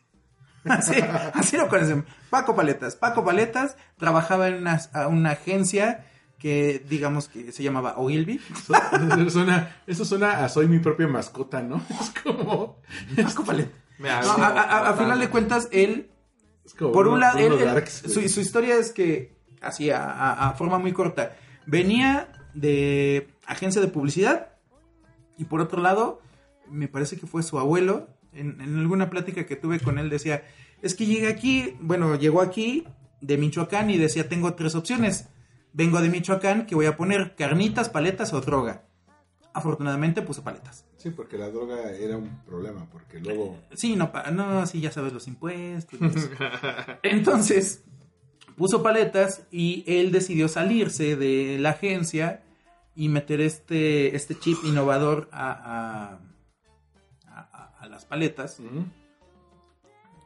así, 0.64 0.94
así 1.34 1.56
lo 1.56 1.68
conocen, 1.68 2.04
Paco 2.28 2.54
Paletas. 2.54 2.96
Paco 2.96 3.24
Paletas 3.24 3.76
trabajaba 3.96 4.48
en 4.48 4.66
una, 5.08 5.30
agencia 5.30 6.06
que 6.38 6.84
digamos 6.88 7.28
que 7.28 7.52
se 7.52 7.62
llamaba 7.62 7.94
Ogilvy. 7.98 8.40
Eso 9.18 9.30
suena, 9.30 9.76
eso 9.86 10.04
suena 10.04 10.44
a 10.44 10.48
soy 10.48 10.68
mi 10.68 10.78
propia 10.78 11.06
mascota, 11.06 11.62
¿no? 11.62 11.82
Es 12.00 12.10
como... 12.22 12.78
Paco 13.22 13.44
Paletas. 13.44 13.72
Me 13.98 14.08
No, 14.08 14.14
hago- 14.16 14.42
a, 14.42 14.48
a- 14.62 14.88
a 14.90 14.94
final 14.94 15.18
de 15.20 15.28
cuentas, 15.28 15.68
él 15.72 16.10
es 16.64 16.72
como 16.74 16.92
Por 16.92 17.08
un 17.08 17.20
lado, 17.20 17.38
él- 17.38 17.64
darks, 17.64 18.02
su, 18.06 18.26
su 18.28 18.40
historia 18.40 18.76
es 18.76 18.92
que, 18.92 19.36
así 19.60 19.90
a, 19.90 20.04
a- 20.04 20.48
a 20.48 20.52
forma 20.54 20.78
muy 20.78 20.92
corta, 20.92 21.36
venía 21.66 22.28
de 22.54 23.28
agencia 23.46 23.80
de 23.82 23.88
publicidad 23.88 24.52
y 25.36 25.44
por 25.44 25.60
otro 25.60 25.80
lado, 25.82 26.20
me 26.68 26.88
parece 26.88 27.18
que 27.18 27.26
fue 27.26 27.42
su 27.42 27.58
abuelo, 27.58 28.08
en, 28.32 28.60
en 28.60 28.78
alguna 28.78 29.10
plática 29.10 29.46
que 29.46 29.56
tuve 29.56 29.80
con 29.80 29.98
él 29.98 30.10
decía, 30.10 30.44
es 30.82 30.94
que 30.94 31.06
llegué 31.06 31.28
aquí, 31.28 31.76
bueno, 31.80 32.16
llegó 32.16 32.40
aquí 32.40 32.84
de 33.20 33.36
Michoacán 33.36 33.90
y 33.90 33.98
decía, 33.98 34.28
tengo 34.28 34.54
tres 34.54 34.74
opciones. 34.74 35.28
Vengo 35.72 36.00
de 36.00 36.08
Michoacán, 36.08 36.66
que 36.66 36.74
voy 36.74 36.86
a 36.86 36.96
poner 36.96 37.34
carnitas, 37.36 37.88
paletas 37.88 38.32
o 38.32 38.40
droga. 38.40 38.84
Afortunadamente 39.52 40.22
puso 40.22 40.42
paletas. 40.42 40.84
Sí, 40.96 41.10
porque 41.10 41.38
la 41.38 41.50
droga 41.50 41.92
era 41.92 42.16
un 42.16 42.42
problema, 42.44 42.88
porque 42.90 43.20
luego... 43.20 43.58
Sí, 43.74 43.96
no, 43.96 44.10
no, 44.32 44.66
sí, 44.66 44.80
ya 44.80 44.90
sabes 44.90 45.12
los 45.12 45.26
impuestos. 45.28 46.00
y 46.00 46.04
eso. 46.04 46.28
Entonces, 47.02 47.84
puso 48.56 48.82
paletas 48.82 49.46
y 49.50 49.84
él 49.86 50.12
decidió 50.12 50.48
salirse 50.48 51.16
de 51.16 51.58
la 51.58 51.70
agencia 51.70 52.42
y 52.94 53.08
meter 53.08 53.40
este, 53.40 54.14
este 54.16 54.38
chip 54.38 54.58
innovador 54.64 55.28
a 55.32 56.18
las 58.00 58.06
paletas. 58.06 58.58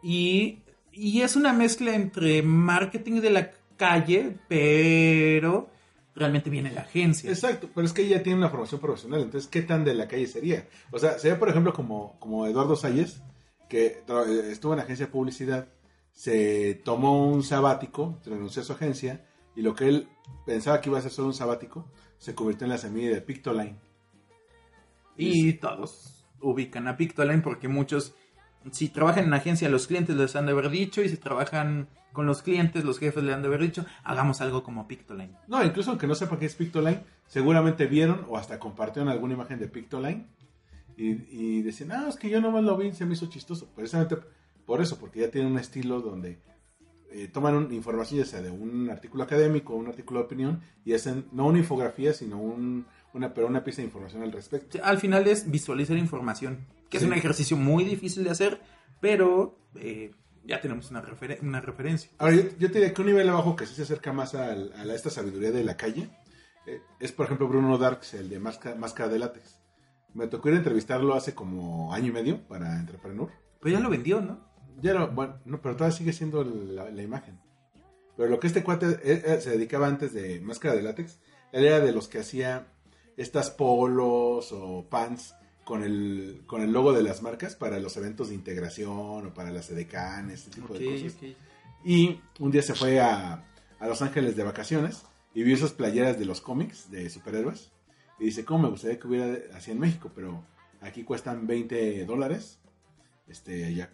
Y, 0.02 0.58
y 0.92 1.22
es 1.22 1.36
una 1.36 1.52
mezcla 1.52 1.94
entre 1.94 2.42
marketing 2.42 3.20
de 3.20 3.30
la 3.30 3.50
calle, 3.76 4.36
pero 4.48 5.68
realmente 6.14 6.50
viene 6.50 6.70
la 6.70 6.82
agencia. 6.82 7.30
Exacto, 7.30 7.68
pero 7.74 7.86
es 7.86 7.92
que 7.92 8.02
ella 8.02 8.22
tiene 8.22 8.38
una 8.38 8.48
formación 8.48 8.80
profesional, 8.80 9.22
entonces, 9.22 9.50
¿qué 9.50 9.62
tan 9.62 9.84
de 9.84 9.94
la 9.94 10.06
calle 10.06 10.26
sería? 10.28 10.68
O 10.92 10.98
sea, 10.98 11.18
sería, 11.18 11.38
por 11.38 11.48
ejemplo, 11.48 11.72
como, 11.72 12.16
como 12.20 12.46
Eduardo 12.46 12.76
Salles, 12.76 13.20
que 13.68 14.04
eh, 14.06 14.48
estuvo 14.50 14.74
en 14.74 14.80
agencia 14.80 15.06
de 15.06 15.12
publicidad, 15.12 15.68
se 16.12 16.80
tomó 16.84 17.26
un 17.26 17.42
sabático, 17.42 18.20
renunció 18.24 18.62
a 18.62 18.64
su 18.64 18.72
agencia, 18.72 19.26
y 19.56 19.62
lo 19.62 19.74
que 19.74 19.88
él 19.88 20.08
pensaba 20.46 20.80
que 20.80 20.88
iba 20.88 20.98
a 20.98 21.02
ser 21.02 21.10
solo 21.10 21.28
un 21.28 21.34
sabático, 21.34 21.90
se 22.18 22.34
convirtió 22.34 22.66
en 22.66 22.70
la 22.70 22.78
semilla 22.78 23.10
de 23.10 23.20
Pictoline. 23.20 23.76
Y 25.16 25.54
todos 25.54 26.13
ubican 26.44 26.86
a 26.88 26.96
Pictoline 26.96 27.42
porque 27.42 27.68
muchos, 27.68 28.14
si 28.70 28.88
trabajan 28.88 29.24
en 29.24 29.34
agencia, 29.34 29.68
los 29.68 29.86
clientes 29.86 30.14
les 30.16 30.36
han 30.36 30.46
de 30.46 30.52
haber 30.52 30.70
dicho, 30.70 31.02
y 31.02 31.08
si 31.08 31.16
trabajan 31.16 31.88
con 32.12 32.26
los 32.26 32.42
clientes, 32.42 32.84
los 32.84 32.98
jefes 33.00 33.24
les 33.24 33.34
han 33.34 33.42
de 33.42 33.48
haber 33.48 33.60
dicho, 33.62 33.84
hagamos 34.04 34.40
algo 34.40 34.62
como 34.62 34.86
Pictoline. 34.86 35.36
No, 35.48 35.64
incluso 35.64 35.90
aunque 35.90 36.06
no 36.06 36.14
sepa 36.14 36.38
qué 36.38 36.46
es 36.46 36.54
Pictoline, 36.54 37.00
seguramente 37.26 37.86
vieron 37.86 38.24
o 38.28 38.36
hasta 38.36 38.58
compartieron 38.60 39.08
alguna 39.10 39.34
imagen 39.34 39.58
de 39.58 39.66
Pictoline 39.68 40.26
y, 40.96 41.10
y 41.58 41.62
decían, 41.62 41.90
ah, 41.92 42.06
es 42.08 42.16
que 42.16 42.30
yo 42.30 42.40
nomás 42.40 42.62
lo 42.62 42.76
vi 42.76 42.92
se 42.92 43.04
me 43.04 43.14
hizo 43.14 43.26
chistoso. 43.26 43.68
Precisamente 43.74 44.16
por 44.64 44.80
eso, 44.80 44.98
porque 45.00 45.20
ya 45.20 45.30
tiene 45.30 45.48
un 45.48 45.58
estilo 45.58 46.00
donde 46.00 46.38
eh, 47.10 47.28
toman 47.32 47.54
un- 47.54 47.72
información 47.72 48.20
ya 48.20 48.26
sea 48.26 48.42
de 48.42 48.50
un 48.50 48.88
artículo 48.90 49.24
académico 49.24 49.72
o 49.74 49.76
un 49.76 49.88
artículo 49.88 50.20
de 50.20 50.26
opinión 50.26 50.60
y 50.84 50.94
hacen 50.94 51.26
no 51.32 51.46
una 51.46 51.58
infografía, 51.58 52.12
sino 52.12 52.38
un, 52.38 52.86
una, 53.14 53.33
pero 53.33 53.47
una 53.47 53.64
pieza 53.64 53.78
de 53.83 53.87
información 53.87 54.23
al 54.23 54.33
respecto. 54.33 54.78
Al 54.83 54.99
final 54.99 55.26
es 55.26 55.50
visualizar 55.50 55.97
información, 55.97 56.66
que 56.90 56.99
Sí. 56.99 57.04
es 57.04 57.11
un 57.11 57.16
ejercicio 57.16 57.56
muy 57.56 57.85
difícil 57.85 58.25
de 58.25 58.30
hacer, 58.30 58.61
pero 59.00 59.59
eh, 59.76 60.12
ya 60.44 60.61
tenemos 60.61 60.90
una, 60.90 61.02
referen- 61.02 61.40
una 61.42 61.61
referencia. 61.61 62.11
Ahora, 62.18 62.35
yo, 62.37 62.42
yo 62.59 62.68
te 62.71 62.78
diría 62.78 62.92
que 62.92 63.00
un 63.00 63.06
nivel 63.09 63.28
abajo 63.28 63.56
que 63.56 63.66
sí 63.66 63.75
se 63.75 63.83
acerca 63.83 64.12
más 64.12 64.35
a, 64.35 64.54
la- 64.54 64.94
esta 64.94 65.11
sabiduría 65.11 65.50
de 65.52 65.64
la 65.64 65.76
calle 65.76 66.11
eh, 66.66 66.80
es, 67.00 67.12
por 67.12 67.26
ejemplo, 67.26 67.47
Bruno 67.49 67.76
Darks, 67.78 68.14
el 68.14 68.28
de 68.28 68.38
Máscara, 68.40 68.75
Máscara 68.76 69.09
de 69.11 69.18
Látex. 69.18 69.59
Me 70.14 70.28
tocó 70.28 70.49
ir 70.49 70.54
a 70.54 70.59
entrevistarlo 70.59 71.14
hace 71.14 71.35
como 71.35 71.92
año 71.92 72.09
y 72.09 72.12
medio 72.12 72.40
para 72.47 72.78
Entrepreneur. 72.78 73.30
Pero 73.61 73.75
ya 73.76 73.80
lo 73.80 73.90
vendió, 73.90 74.21
¿no? 74.21 74.40
Ya 74.80 74.94
no, 74.94 75.09
bueno, 75.09 75.38
no, 75.44 75.61
pero 75.61 75.76
todavía 75.76 75.97
sigue 75.97 76.12
siendo 76.12 76.42
la, 76.44 76.90
la 76.90 77.02
imagen. 77.02 77.38
Pero 78.16 78.28
lo 78.28 78.38
que 78.40 78.47
este 78.47 78.62
cuate 78.62 78.87
eh, 79.02 79.23
eh, 79.26 79.40
se 79.40 79.50
dedicaba 79.50 79.87
antes 79.88 80.12
de 80.12 80.40
Máscara 80.40 80.75
de 80.76 80.83
Látex, 80.83 81.18
él 81.52 81.64
era 81.64 81.80
de 81.80 81.92
los 81.92 82.06
que 82.09 82.18
hacía 82.21 82.66
estas 83.16 83.50
polos 83.50 84.52
o 84.52 84.87
pants 84.88 85.35
con 85.64 85.83
el, 85.83 86.42
con 86.47 86.62
el 86.62 86.73
logo 86.73 86.92
de 86.92 87.02
las 87.02 87.23
marcas 87.23 87.56
para 87.56 87.78
los 87.78 87.97
eventos 87.97 88.28
de 88.28 88.35
integración 88.35 89.26
o 89.26 89.35
para 89.35 89.50
las 89.50 89.71
edecanes, 89.71 90.42
ese 90.42 90.50
tipo 90.50 90.75
de 90.75 90.85
cosas. 90.85 91.16
Y 91.85 92.21
un 92.38 92.50
día 92.50 92.62
se 92.62 92.75
fue 92.75 93.00
a, 93.00 93.44
a 93.78 93.87
Los 93.87 94.02
Ángeles 94.02 94.37
de 94.37 94.44
vacaciones 94.44 95.02
y 95.35 95.42
vio 95.42 95.54
esas 95.54 95.73
playeras 95.73 96.18
de 96.18 96.25
los 96.25 96.40
cómics 96.40 96.90
de 96.90 97.11
superhéroes. 97.11 97.73
Y 98.18 98.26
dice, 98.26 98.44
¿cómo 98.44 98.64
me 98.64 98.68
gustaría 98.71 98.99
que 98.99 99.09
hubiera 99.09 99.56
así 99.56 99.73
en 99.73 99.80
México? 99.80 100.11
Pero 100.14 100.44
aquí 100.80 101.02
cuestan 101.02 101.47
20 101.47 102.04
dólares. 102.04 102.59
Este, 103.26 103.64
allá, 103.64 103.90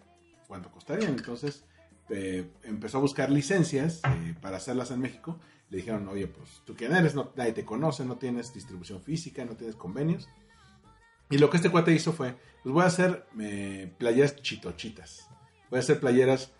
¿cuánto 0.47 0.69
costarían? 0.71 1.13
Entonces 1.13 1.65
eh, 2.09 2.45
empezó 2.63 2.97
a 2.99 3.01
buscar 3.01 3.31
licencias 3.31 4.01
eh, 4.03 4.35
para 4.41 4.57
hacerlas 4.57 4.91
en 4.91 4.99
México. 4.99 5.39
Le 5.71 5.77
dijeron, 5.77 6.07
oye, 6.09 6.27
pues 6.27 6.61
tú 6.65 6.75
quién 6.75 6.93
eres, 6.93 7.15
no, 7.15 7.31
nadie 7.35 7.53
te 7.53 7.65
conoce, 7.65 8.05
no 8.05 8.17
tienes 8.17 8.53
distribución 8.53 9.01
física, 9.01 9.43
no 9.45 9.55
tienes 9.55 9.75
convenios. 9.75 10.29
Y 11.29 11.37
lo 11.37 11.49
que 11.49 11.57
este 11.57 11.69
cuate 11.69 11.93
hizo 11.93 12.11
fue, 12.11 12.35
pues 12.61 12.73
voy 12.73 12.83
a 12.83 12.87
hacer 12.87 13.25
eh, 13.39 13.91
playeras 13.97 14.35
chitochitas. 14.41 15.29
Voy 15.69 15.77
a 15.77 15.79
hacer 15.79 15.99
playeras 15.99 16.51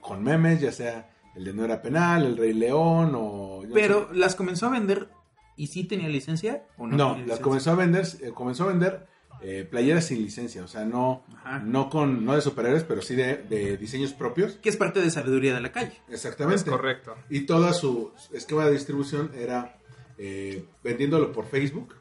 con 0.00 0.22
memes, 0.22 0.60
ya 0.60 0.70
sea 0.70 1.10
el 1.34 1.44
de 1.44 1.54
No 1.54 1.64
era 1.64 1.82
penal, 1.82 2.24
el 2.24 2.36
Rey 2.36 2.52
León 2.52 3.14
o... 3.14 3.62
yo 3.62 3.68
no 3.68 3.74
Pero 3.74 4.12
las 4.12 4.34
comenzó 4.34 4.66
a 4.66 4.70
vender 4.70 5.08
y 5.56 5.68
sí 5.68 5.84
tenía 5.84 6.08
licencia 6.08 6.66
o 6.76 6.86
no. 6.86 6.96
no, 6.96 7.08
las 7.08 7.18
licencia? 7.18 7.42
comenzó 7.42 7.70
a 7.70 7.74
vender, 7.74 8.06
eh, 8.20 8.30
comenzó 8.32 8.64
a 8.64 8.68
vender 8.68 9.06
eh, 9.42 9.66
playeras 9.70 10.06
sin 10.06 10.22
licencia, 10.22 10.62
o 10.64 10.68
sea, 10.68 10.84
no, 10.84 11.24
Ajá. 11.36 11.58
no 11.60 11.90
con, 11.90 12.24
no 12.24 12.34
de 12.34 12.40
superhéroes, 12.40 12.84
pero 12.84 13.02
sí 13.02 13.14
de, 13.14 13.36
de 13.38 13.76
diseños 13.76 14.12
propios. 14.12 14.54
Que 14.54 14.68
es 14.70 14.76
parte 14.76 15.00
de 15.00 15.10
sabiduría 15.10 15.54
de 15.54 15.60
la 15.60 15.70
calle. 15.72 15.92
Exactamente. 16.08 16.56
Es 16.62 16.64
correcto. 16.64 17.14
Y 17.30 17.40
toda 17.40 17.72
su 17.72 18.12
esquema 18.32 18.64
de 18.66 18.72
distribución 18.72 19.30
era 19.36 19.76
eh, 20.18 20.64
vendiéndolo 20.82 21.32
por 21.32 21.46
Facebook 21.46 21.94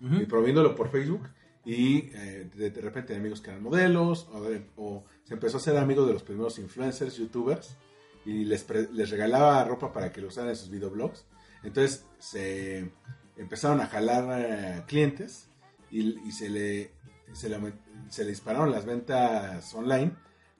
y 0.00 0.26
promoviéndolo 0.26 0.74
por 0.76 0.90
Facebook 0.90 1.28
y 1.64 2.10
eh, 2.14 2.48
de, 2.54 2.70
de 2.70 2.80
repente 2.80 3.14
amigos 3.16 3.40
que 3.40 3.50
eran 3.50 3.62
modelos 3.62 4.28
o, 4.32 4.42
de- 4.42 4.64
o 4.76 5.04
se 5.24 5.34
empezó 5.34 5.56
a 5.56 5.60
ser 5.60 5.76
amigo 5.76 6.06
de 6.06 6.12
los 6.12 6.22
primeros 6.22 6.58
influencers, 6.60 7.16
youtubers 7.16 7.76
y 8.24 8.44
les, 8.44 8.62
pre- 8.62 8.88
les 8.92 9.10
regalaba 9.10 9.62
ropa 9.64 9.92
para 9.92 10.10
que 10.12 10.20
lo 10.20 10.28
usaran 10.28 10.50
en 10.50 10.56
sus 10.56 10.70
videoblogs. 10.70 11.26
Entonces 11.64 12.06
se 12.20 12.90
empezaron 13.36 13.80
a 13.80 13.86
jalar 13.88 14.40
eh, 14.40 14.82
clientes 14.86 15.47
y, 15.90 16.18
y 16.26 16.32
se, 16.32 16.48
le, 16.50 16.90
se, 17.32 17.48
le, 17.48 17.58
aument- 17.58 17.78
se 18.08 18.24
le 18.24 18.30
dispararon 18.30 18.70
las 18.70 18.84
ventas 18.84 19.72
online 19.74 20.12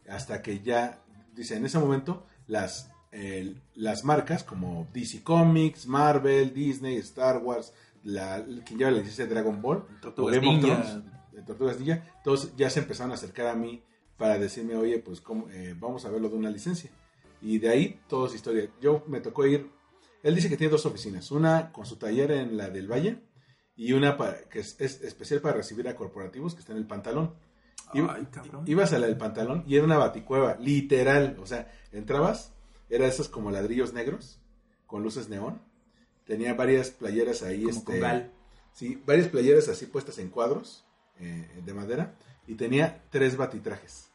hasta 0.08 0.42
que 0.42 0.60
ya, 0.60 1.02
dice, 1.34 1.56
en 1.56 1.66
ese 1.66 1.78
momento 1.78 2.26
las, 2.46 2.90
eh, 3.12 3.54
las 3.74 4.04
marcas 4.04 4.44
como 4.44 4.86
DC 4.92 5.22
Comics, 5.22 5.86
Marvel, 5.86 6.52
Disney, 6.54 6.96
Star 6.96 7.38
Wars, 7.38 7.72
la, 8.04 8.44
quien 8.64 8.78
lleva 8.78 8.90
la 8.90 8.98
licencia 8.98 9.26
de 9.26 9.34
Dragon 9.34 9.60
Ball, 9.60 9.84
Tortugas 10.00 10.34
Ninja. 10.40 11.02
Tortugas 11.46 11.78
Ninja, 11.78 12.04
todos 12.24 12.56
ya 12.56 12.68
se 12.70 12.80
empezaron 12.80 13.12
a 13.12 13.14
acercar 13.14 13.46
a 13.48 13.54
mí 13.54 13.82
para 14.16 14.38
decirme, 14.38 14.74
oye, 14.76 14.98
pues 14.98 15.20
¿cómo, 15.20 15.48
eh, 15.50 15.74
vamos 15.78 16.04
a 16.04 16.10
verlo 16.10 16.28
de 16.28 16.36
una 16.36 16.50
licencia. 16.50 16.90
Y 17.40 17.58
de 17.58 17.68
ahí 17.68 18.00
todo 18.08 18.26
es 18.26 18.34
historia. 18.34 18.68
Yo 18.80 19.04
me 19.06 19.20
tocó 19.20 19.46
ir, 19.46 19.70
él 20.24 20.34
dice 20.34 20.48
que 20.48 20.56
tiene 20.56 20.72
dos 20.72 20.86
oficinas, 20.86 21.30
una 21.30 21.70
con 21.70 21.86
su 21.86 21.96
taller 21.96 22.32
en 22.32 22.56
la 22.56 22.68
del 22.70 22.90
Valle 22.90 23.18
y 23.78 23.92
una 23.94 24.16
para- 24.18 24.42
que 24.50 24.58
es, 24.58 24.76
es 24.78 25.00
especial 25.02 25.40
para 25.40 25.56
recibir 25.56 25.88
a 25.88 25.96
corporativos 25.96 26.52
que 26.54 26.60
está 26.60 26.72
en 26.72 26.78
el 26.78 26.86
pantalón. 26.86 27.32
Iba- 27.94 28.14
Ay, 28.16 28.26
cabrón. 28.30 28.64
Ibas 28.66 28.92
a 28.92 28.98
la 28.98 29.06
del 29.06 29.16
pantalón 29.16 29.64
y 29.66 29.76
era 29.76 29.84
una 29.86 29.96
baticueva, 29.96 30.56
literal. 30.60 31.38
O 31.40 31.46
sea, 31.46 31.72
entrabas, 31.92 32.52
era 32.90 33.06
esos 33.06 33.28
como 33.30 33.50
ladrillos 33.50 33.94
negros 33.94 34.40
con 34.86 35.02
luces 35.02 35.30
neón. 35.30 35.62
Tenía 36.26 36.52
varias 36.52 36.90
playeras 36.90 37.42
ahí, 37.42 37.62
Como 37.62 37.78
este, 37.78 38.00
con 38.00 38.30
sí, 38.74 39.02
varias 39.06 39.28
playeras 39.28 39.68
así 39.68 39.86
puestas 39.86 40.18
en 40.18 40.28
cuadros 40.28 40.84
eh, 41.20 41.48
de 41.64 41.72
madera 41.72 42.14
y 42.46 42.54
tenía 42.56 43.04
tres 43.10 43.36
batitrajes. 43.36 44.10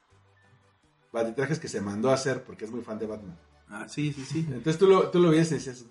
Batitrajes 1.12 1.60
que 1.60 1.68
se 1.68 1.82
mandó 1.82 2.10
a 2.12 2.16
hacer 2.16 2.44
porque 2.44 2.66
es 2.66 2.72
muy 2.72 2.82
fan 2.82 3.00
de 3.00 3.06
Batman. 3.08 3.38
Ah, 3.70 3.88
sí, 3.88 4.14
sí, 4.14 4.24
sí. 4.26 4.40
Entonces 4.48 4.78
tú 4.78 4.88
lo, 4.88 5.10
tú 5.10 5.20
lo 5.20 5.30
veías 5.32 5.52
y 5.52 5.56
decías, 5.56 5.86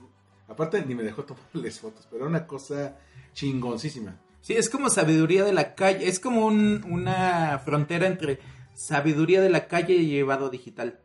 Aparte, 0.52 0.84
ni 0.86 0.94
me 0.94 1.02
dejó 1.02 1.24
tomarles 1.24 1.80
fotos, 1.80 2.06
pero 2.10 2.22
era 2.24 2.30
una 2.30 2.46
cosa 2.46 2.96
chingoncísima. 3.32 4.18
Sí, 4.40 4.54
es 4.54 4.68
como 4.70 4.88
sabiduría 4.90 5.44
de 5.44 5.52
la 5.52 5.74
calle, 5.74 6.08
es 6.08 6.18
como 6.20 6.46
un- 6.46 6.84
una 6.90 7.58
frontera 7.64 8.06
entre 8.06 8.38
sabiduría 8.74 9.40
de 9.40 9.50
la 9.50 9.66
calle 9.68 9.94
y 9.94 10.06
llevado 10.08 10.50
digital. 10.50 10.98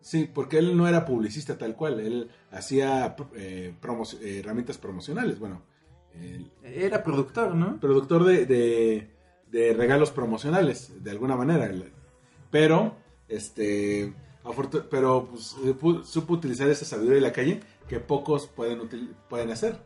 Sí, 0.00 0.28
porque 0.32 0.58
él 0.58 0.76
no 0.76 0.88
era 0.88 1.04
publicista 1.06 1.56
tal 1.56 1.76
cual, 1.76 2.00
él 2.00 2.30
hacía 2.50 3.14
eh, 3.34 3.74
promo- 3.80 4.18
eh, 4.20 4.40
herramientas 4.40 4.76
promocionales, 4.78 5.38
bueno, 5.38 5.62
Era 6.62 7.02
productor, 7.02 7.54
¿no? 7.54 7.80
productor 7.80 8.24
de, 8.24 8.44
de- 8.44 9.10
de 9.50 9.72
regalos 9.74 10.10
promocionales, 10.10 11.02
de 11.02 11.10
alguna 11.10 11.36
manera, 11.36 11.70
pero, 12.50 12.96
este, 13.28 14.12
pero 14.90 15.28
pues, 15.30 15.56
pu- 15.80 16.04
supo 16.04 16.34
utilizar 16.34 16.68
esa 16.68 16.84
sabiduría 16.84 17.16
de 17.16 17.20
la 17.28 17.32
calle 17.32 17.60
que 17.92 18.00
pocos 18.00 18.46
pueden, 18.46 18.88
pueden 19.28 19.50
hacer. 19.50 19.76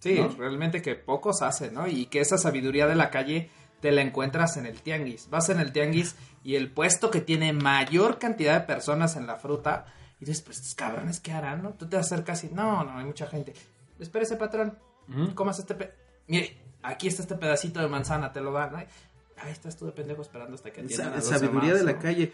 Sí, 0.00 0.18
¿no? 0.18 0.30
realmente 0.30 0.82
que 0.82 0.96
pocos 0.96 1.42
hacen, 1.42 1.74
¿no? 1.74 1.86
Y 1.86 2.06
que 2.06 2.18
esa 2.18 2.38
sabiduría 2.38 2.88
de 2.88 2.96
la 2.96 3.08
calle 3.08 3.50
te 3.80 3.92
la 3.92 4.00
encuentras 4.00 4.56
en 4.56 4.66
el 4.66 4.82
tianguis. 4.82 5.30
Vas 5.30 5.48
en 5.48 5.60
el 5.60 5.70
tianguis 5.70 6.16
y 6.42 6.56
el 6.56 6.72
puesto 6.72 7.08
que 7.08 7.20
tiene 7.20 7.52
mayor 7.52 8.18
cantidad 8.18 8.58
de 8.58 8.66
personas 8.66 9.14
en 9.14 9.28
la 9.28 9.36
fruta, 9.36 9.86
y 10.20 10.24
dices, 10.24 10.42
pues 10.42 10.56
estos 10.56 10.74
cabrones, 10.74 11.20
¿qué 11.20 11.30
harán, 11.30 11.62
no? 11.62 11.74
Tú 11.74 11.88
te 11.88 11.96
acercas 11.96 12.42
y, 12.42 12.48
no, 12.48 12.82
no, 12.82 12.98
hay 12.98 13.04
mucha 13.04 13.28
gente. 13.28 13.54
Espérese, 14.00 14.34
patrón, 14.34 14.76
comas 15.36 15.60
este 15.60 15.76
pe... 15.76 15.94
Mire, 16.26 16.56
aquí 16.82 17.06
está 17.06 17.22
este 17.22 17.36
pedacito 17.36 17.78
de 17.78 17.86
manzana, 17.86 18.32
te 18.32 18.40
lo 18.40 18.50
dan, 18.50 18.72
¿no? 18.72 18.78
Ahí 19.38 19.52
estás 19.52 19.76
tú 19.76 19.84
de 19.86 19.92
pendejo 19.92 20.22
esperando 20.22 20.54
hasta 20.54 20.72
que 20.72 20.80
atiendan 20.80 21.08
a 21.08 21.10
Sa- 21.10 21.16
los 21.16 21.40
sabiduría 21.40 21.74
demás, 21.74 21.80
de 21.80 21.84
la 21.84 21.92
¿no? 21.92 21.98
calle. 22.02 22.32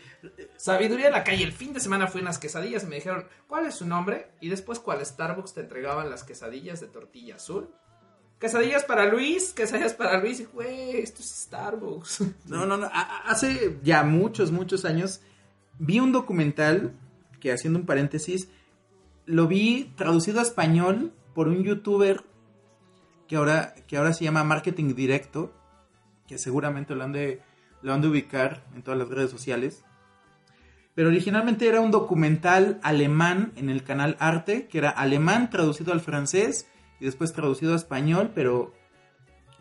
Sabiduría 0.56 1.06
de 1.06 1.10
la 1.12 1.24
calle. 1.24 1.42
El 1.44 1.52
fin 1.52 1.72
de 1.72 1.80
semana 1.80 2.06
fui 2.06 2.20
a 2.20 2.22
unas 2.22 2.38
quesadillas 2.38 2.84
y 2.84 2.86
me 2.86 2.94
dijeron, 2.96 3.26
¿cuál 3.48 3.66
es 3.66 3.74
su 3.74 3.86
nombre? 3.86 4.30
Y 4.40 4.48
después, 4.48 4.78
¿cuál 4.78 5.04
Starbucks 5.04 5.54
te 5.54 5.60
entregaban 5.62 6.08
las 6.10 6.22
quesadillas 6.22 6.80
de 6.80 6.86
tortilla 6.86 7.36
azul? 7.36 7.68
Quesadillas 8.38 8.84
para 8.84 9.06
Luis, 9.06 9.52
quesadillas 9.52 9.94
para 9.94 10.18
Luis. 10.20 10.40
Y, 10.40 10.44
güey, 10.44 10.96
esto 10.98 11.22
es 11.22 11.28
Starbucks. 11.28 12.20
No, 12.46 12.66
no, 12.66 12.76
no. 12.76 12.86
a- 12.86 12.90
a- 13.00 13.30
Hace 13.30 13.78
ya 13.82 14.04
muchos, 14.04 14.52
muchos 14.52 14.84
años 14.84 15.20
vi 15.80 15.98
un 15.98 16.12
documental 16.12 16.92
que, 17.40 17.50
haciendo 17.52 17.80
un 17.80 17.86
paréntesis, 17.86 18.48
lo 19.26 19.48
vi 19.48 19.92
traducido 19.96 20.38
a 20.38 20.42
español 20.42 21.12
por 21.34 21.48
un 21.48 21.64
youtuber 21.64 22.22
que 23.26 23.34
ahora, 23.36 23.74
que 23.88 23.96
ahora 23.96 24.12
se 24.12 24.22
llama 24.24 24.44
Marketing 24.44 24.94
Directo, 24.94 25.52
que 26.32 26.38
seguramente 26.38 26.94
lo 26.94 27.04
han, 27.04 27.12
de, 27.12 27.42
lo 27.82 27.92
han 27.92 28.00
de 28.00 28.08
ubicar 28.08 28.64
en 28.74 28.82
todas 28.82 28.98
las 28.98 29.08
redes 29.08 29.30
sociales. 29.30 29.84
Pero 30.94 31.08
originalmente 31.08 31.66
era 31.68 31.80
un 31.82 31.90
documental 31.90 32.80
alemán 32.82 33.52
en 33.56 33.68
el 33.68 33.82
canal 33.82 34.16
Arte, 34.18 34.66
que 34.66 34.78
era 34.78 34.88
alemán 34.88 35.50
traducido 35.50 35.92
al 35.92 36.00
francés 36.00 36.66
y 37.00 37.04
después 37.04 37.34
traducido 37.34 37.74
a 37.74 37.76
español, 37.76 38.30
pero 38.34 38.72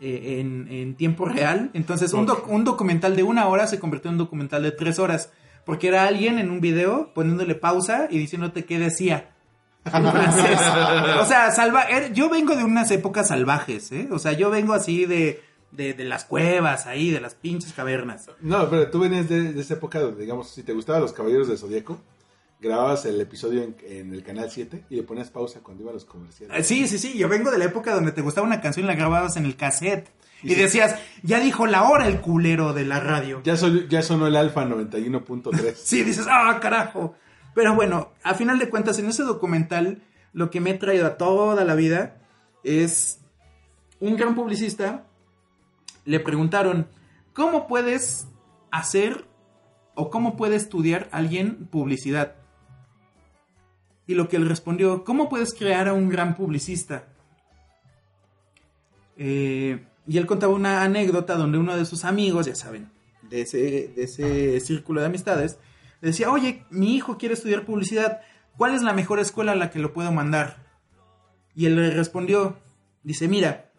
eh, 0.00 0.38
en, 0.40 0.66
en 0.70 0.94
tiempo 0.94 1.26
real. 1.26 1.70
Entonces, 1.74 2.14
un, 2.14 2.24
doc- 2.24 2.48
un 2.48 2.64
documental 2.64 3.16
de 3.16 3.22
una 3.22 3.46
hora 3.48 3.66
se 3.66 3.78
convirtió 3.78 4.08
en 4.08 4.14
un 4.14 4.18
documental 4.18 4.62
de 4.62 4.72
tres 4.72 4.98
horas. 4.98 5.30
Porque 5.66 5.88
era 5.88 6.04
alguien 6.04 6.38
en 6.38 6.50
un 6.50 6.60
video 6.62 7.12
poniéndole 7.14 7.54
pausa 7.54 8.08
y 8.10 8.18
diciéndote 8.18 8.64
qué 8.64 8.78
decía. 8.78 9.30
En 9.84 10.10
francés. 10.10 10.58
O 11.20 11.24
sea, 11.26 11.50
salva 11.50 11.82
er- 11.88 12.12
yo 12.14 12.30
vengo 12.30 12.56
de 12.56 12.64
unas 12.64 12.90
épocas 12.90 13.28
salvajes, 13.28 13.92
¿eh? 13.92 14.08
O 14.10 14.18
sea, 14.18 14.32
yo 14.32 14.48
vengo 14.50 14.72
así 14.74 15.04
de, 15.06 15.40
de, 15.72 15.94
de 15.94 16.04
las 16.04 16.24
cuevas 16.24 16.86
ahí, 16.86 17.10
de 17.10 17.20
las 17.20 17.34
pinches 17.34 17.72
cavernas. 17.72 18.30
No, 18.40 18.68
pero 18.70 18.90
tú 18.90 19.00
venías 19.00 19.28
de, 19.28 19.52
de 19.52 19.60
esa 19.60 19.74
época 19.74 19.98
donde, 20.00 20.20
digamos, 20.22 20.50
si 20.50 20.62
te 20.62 20.72
gustaban 20.72 21.02
los 21.02 21.12
Caballeros 21.12 21.48
del 21.48 21.58
Zodíaco, 21.58 22.00
grababas 22.60 23.04
el 23.06 23.20
episodio 23.20 23.62
en, 23.62 23.76
en 23.84 24.14
el 24.14 24.22
canal 24.22 24.50
7 24.50 24.84
y 24.90 24.94
le 24.96 25.02
ponías 25.02 25.30
pausa 25.30 25.60
cuando 25.60 25.82
iba 25.82 25.90
a 25.90 25.94
los 25.94 26.04
comerciales. 26.04 26.64
Sí, 26.66 26.86
sí, 26.86 26.98
sí, 26.98 27.18
yo 27.18 27.28
vengo 27.28 27.50
de 27.50 27.58
la 27.58 27.64
época 27.64 27.92
donde 27.94 28.12
te 28.12 28.20
gustaba 28.22 28.46
una 28.46 28.60
canción 28.60 28.84
y 28.84 28.88
la 28.88 28.94
grababas 28.94 29.36
en 29.36 29.46
el 29.46 29.56
cassette. 29.56 30.08
Y 30.44 30.52
Y 30.52 30.54
sí. 30.56 30.60
decías, 30.60 30.96
ya 31.22 31.40
dijo 31.40 31.66
la 31.66 31.84
hora 31.88 32.06
el 32.08 32.20
culero 32.20 32.72
de 32.72 32.84
la 32.84 33.00
radio. 33.00 33.40
Ya, 33.44 33.56
soy- 33.56 33.86
ya 33.88 34.02
sonó 34.02 34.26
el 34.26 34.36
Alfa 34.36 34.64
91.3. 34.64 35.74
Sí, 35.76 36.02
dices, 36.04 36.26
ah, 36.28 36.58
carajo. 36.60 37.14
Pero 37.54 37.74
bueno, 37.74 38.12
a 38.22 38.34
final 38.34 38.58
de 38.58 38.68
cuentas, 38.68 38.98
en 38.98 39.06
ese 39.06 39.22
documental, 39.24 40.02
lo 40.32 40.50
que 40.50 40.60
me 40.60 40.70
he 40.70 40.74
traído 40.74 41.06
a 41.06 41.16
toda 41.16 41.64
la 41.64 41.74
vida 41.74 42.16
es 42.64 43.20
un 44.00 44.16
gran 44.16 44.34
publicista. 44.34 45.06
Le 46.04 46.20
preguntaron, 46.20 46.88
¿cómo 47.32 47.66
puedes 47.66 48.28
hacer 48.70 49.26
o 49.94 50.10
cómo 50.10 50.36
puede 50.36 50.56
estudiar 50.56 51.08
alguien 51.12 51.66
publicidad? 51.66 52.36
Y 54.06 54.14
lo 54.14 54.28
que 54.28 54.36
él 54.36 54.48
respondió, 54.48 55.04
¿cómo 55.04 55.28
puedes 55.28 55.54
crear 55.54 55.88
a 55.88 55.92
un 55.92 56.08
gran 56.08 56.34
publicista? 56.34 57.04
Eh, 59.16 59.86
y 60.06 60.18
él 60.18 60.26
contaba 60.26 60.52
una 60.52 60.82
anécdota 60.82 61.36
donde 61.36 61.58
uno 61.58 61.76
de 61.76 61.84
sus 61.84 62.04
amigos, 62.04 62.46
ya 62.46 62.54
saben, 62.54 62.90
de 63.22 63.42
ese, 63.42 63.92
de 63.94 64.02
ese 64.02 64.60
círculo 64.60 65.00
de 65.00 65.06
amistades, 65.06 65.58
decía, 66.00 66.30
oye, 66.30 66.64
mi 66.70 66.96
hijo 66.96 67.16
quiere 67.16 67.34
estudiar 67.34 67.64
publicidad, 67.64 68.20
¿cuál 68.56 68.74
es 68.74 68.82
la 68.82 68.92
mejor 68.92 69.20
escuela 69.20 69.52
a 69.52 69.56
la 69.56 69.70
que 69.70 69.78
lo 69.78 69.92
puedo 69.92 70.10
mandar? 70.10 70.66
Y 71.54 71.66
él 71.66 71.76
le 71.76 71.90
respondió, 71.90 72.58
dice, 73.04 73.28
mira, 73.28 73.70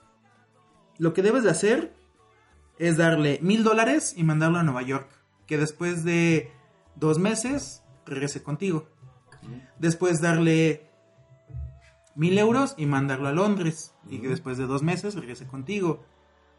lo 0.98 1.14
que 1.14 1.22
debes 1.22 1.44
de 1.44 1.50
hacer 1.50 1.94
es 2.80 2.98
darle 2.98 3.40
mil 3.42 3.64
dólares 3.64 4.14
y 4.18 4.24
mandarlo 4.24 4.60
a 4.60 4.64
Nueva 4.64 4.82
York, 4.82 5.10
que 5.46 5.58
después 5.58 6.04
de 6.04 6.52
dos 6.96 7.20
meses 7.20 7.84
regrese 8.06 8.44
contigo. 8.44 8.88
Después 9.78 10.22
darle 10.22 10.90
mil 12.16 12.38
euros 12.38 12.76
y 12.78 12.86
mandarlo 12.86 13.28
a 13.28 13.32
Londres, 13.32 13.94
y 14.08 14.20
que 14.20 14.28
después 14.28 14.58
de 14.58 14.66
dos 14.66 14.84
meses 14.84 15.16
regrese 15.16 15.48
contigo. 15.48 16.06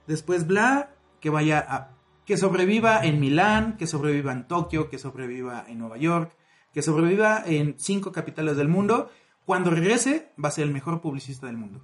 Después, 0.07 0.47
bla, 0.47 0.95
que 1.21 1.31
vaya 1.31 1.65
a... 1.67 1.91
Que 2.27 2.37
sobreviva 2.39 3.05
en 3.05 3.21
Milán, 3.21 3.77
que 3.77 3.87
sobreviva 3.87 4.33
en 4.33 4.49
Tokio, 4.49 4.89
que 4.89 4.99
sobreviva 4.99 5.65
en 5.69 5.79
Nueva 5.79 5.99
York, 5.99 6.35
que 6.73 6.81
sobreviva 6.81 7.43
en 7.45 7.75
cinco 7.79 8.13
capitales 8.13 8.57
del 8.57 8.69
mundo. 8.69 9.11
Cuando 9.45 9.71
regrese, 9.71 10.33
va 10.43 10.49
a 10.49 10.53
ser 10.53 10.65
el 10.65 10.73
mejor 10.73 11.03
publicista 11.03 11.47
del 11.47 11.59
mundo. 11.59 11.83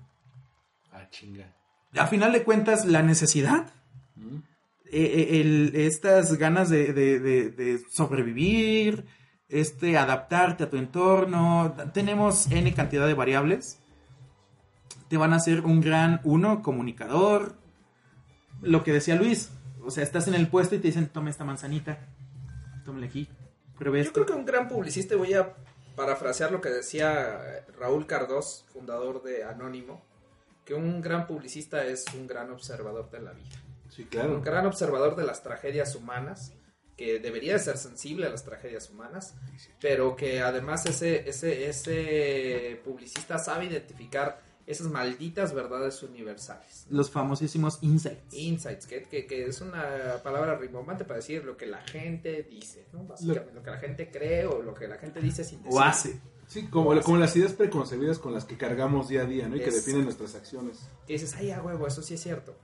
Ah, 0.92 1.08
chinga. 1.10 1.54
A 1.94 2.06
final 2.06 2.32
de 2.32 2.42
cuentas, 2.42 2.86
la 2.86 3.02
necesidad, 3.02 3.70
el- 4.92 5.72
estas 5.74 6.36
ganas 6.36 6.68
de, 6.68 6.92
de- 6.92 7.20
de- 7.20 7.50
de 7.50 7.78
sobrevivir, 7.90 9.04
este, 9.48 9.96
adaptarte 9.98 10.64
a 10.64 10.70
tu 10.70 10.76
entorno, 10.76 11.74
tenemos 11.92 12.50
N 12.50 12.72
cantidad 12.74 13.06
de 13.06 13.14
variables. 13.14 13.78
Te 15.08 15.16
van 15.16 15.32
a 15.32 15.36
hacer 15.36 15.62
un 15.62 15.80
gran, 15.80 16.20
uno, 16.24 16.62
comunicador. 16.62 17.56
Lo 18.62 18.84
que 18.84 18.92
decía 18.92 19.16
Luis, 19.16 19.50
o 19.82 19.90
sea, 19.90 20.04
estás 20.04 20.28
en 20.28 20.34
el 20.34 20.48
puesto 20.48 20.74
y 20.74 20.78
te 20.78 20.88
dicen, 20.88 21.08
toma 21.08 21.30
esta 21.30 21.44
manzanita, 21.44 21.98
tómale 22.84 23.06
aquí, 23.06 23.28
pruebe 23.78 24.04
Yo 24.04 24.12
creo 24.12 24.26
que 24.26 24.32
un 24.34 24.44
gran 24.44 24.68
publicista, 24.68 25.16
voy 25.16 25.34
a 25.34 25.54
parafrasear 25.96 26.52
lo 26.52 26.60
que 26.60 26.68
decía 26.68 27.64
Raúl 27.78 28.06
Cardós, 28.06 28.66
fundador 28.72 29.22
de 29.22 29.44
Anónimo, 29.44 30.02
que 30.64 30.74
un 30.74 31.00
gran 31.00 31.26
publicista 31.26 31.84
es 31.86 32.04
un 32.14 32.26
gran 32.26 32.50
observador 32.50 33.10
de 33.10 33.20
la 33.20 33.32
vida. 33.32 33.56
Sí, 33.90 34.04
claro. 34.04 34.34
Un 34.36 34.42
gran 34.42 34.64
observador 34.66 35.14
de 35.16 35.24
las 35.24 35.42
tragedias 35.42 35.94
humanas, 35.94 36.52
que 36.96 37.18
debería 37.18 37.54
de 37.54 37.58
ser 37.58 37.76
sensible 37.76 38.26
a 38.26 38.30
las 38.30 38.44
tragedias 38.44 38.88
humanas, 38.90 39.34
pero 39.80 40.16
que 40.16 40.40
además 40.40 40.86
ese, 40.86 41.28
ese, 41.28 41.68
ese 41.68 42.80
publicista 42.84 43.38
sabe 43.38 43.66
identificar 43.66 44.40
esas 44.66 44.86
malditas 44.88 45.52
verdades 45.52 46.02
universales. 46.02 46.86
Los 46.90 47.10
famosísimos 47.10 47.78
insights. 47.82 48.32
Insights, 48.34 48.86
que, 48.86 49.02
que, 49.02 49.26
que 49.26 49.46
es 49.46 49.60
una 49.60 50.18
palabra 50.22 50.56
rimbombante 50.56 51.04
para 51.04 51.16
decir 51.16 51.44
lo 51.44 51.56
que 51.56 51.66
la 51.66 51.80
gente 51.82 52.42
dice, 52.44 52.86
¿no? 52.92 53.02
Básicamente 53.04 53.52
lo, 53.54 53.62
que 53.62 53.70
la 53.70 53.78
gente 53.78 54.10
cree 54.10 54.44
o 54.46 54.62
lo 54.62 54.74
que 54.74 54.86
la 54.86 54.96
gente 54.98 55.20
dice 55.20 55.42
sin 55.42 55.62
decir. 55.62 55.76
O 55.76 55.80
hace. 55.82 56.20
Sí, 56.46 56.66
como, 56.68 57.00
como 57.02 57.16
las 57.16 57.34
ideas 57.36 57.52
preconcebidas 57.54 58.18
con 58.18 58.32
las 58.32 58.44
que 58.44 58.56
cargamos 58.56 59.08
día 59.08 59.22
a 59.22 59.24
día, 59.24 59.48
¿no? 59.48 59.56
Y 59.56 59.60
que 59.60 59.70
Es- 59.70 59.74
definen 59.76 60.04
nuestras 60.04 60.34
acciones. 60.36 60.78
que 61.06 61.14
dices, 61.14 61.34
ay, 61.36 61.50
a 61.50 61.62
huevo, 61.62 61.86
eso 61.86 62.02
sí 62.02 62.14
es 62.14 62.20
cierto. 62.22 62.54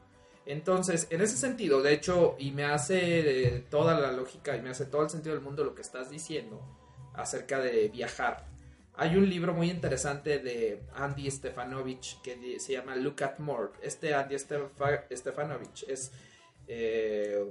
Entonces, 0.47 1.09
en 1.11 1.21
ese 1.21 1.37
sentido, 1.37 1.83
de 1.83 1.93
hecho, 1.93 2.37
y 2.39 2.53
me 2.53 2.65
hace 2.65 3.57
eh, 3.57 3.65
toda 3.69 3.99
la 3.99 4.13
lógica 4.13 4.57
y 4.57 4.63
me 4.63 4.71
hace 4.71 4.87
todo 4.87 5.03
el 5.03 5.11
sentido 5.11 5.35
del 5.35 5.43
mundo 5.45 5.65
lo 5.65 5.75
que 5.75 5.83
estás 5.83 6.09
diciendo 6.09 6.63
acerca 7.15 7.59
de 7.61 7.89
viajar. 7.89 8.47
Hay 8.95 9.17
un 9.17 9.29
libro 9.29 9.53
muy 9.53 9.69
interesante 9.71 10.39
de 10.39 10.83
Andy 10.95 11.31
Stefanovich 11.31 12.23
que 12.23 12.59
se 12.61 12.73
llama 12.73 12.95
Look 12.97 13.23
at 13.25 13.39
More. 13.41 13.71
Este 13.83 14.15
Andy 14.15 14.37
Stefa- 14.37 15.05
Stefanovich 15.15 15.85
es 15.89 16.13
eh, 16.69 17.45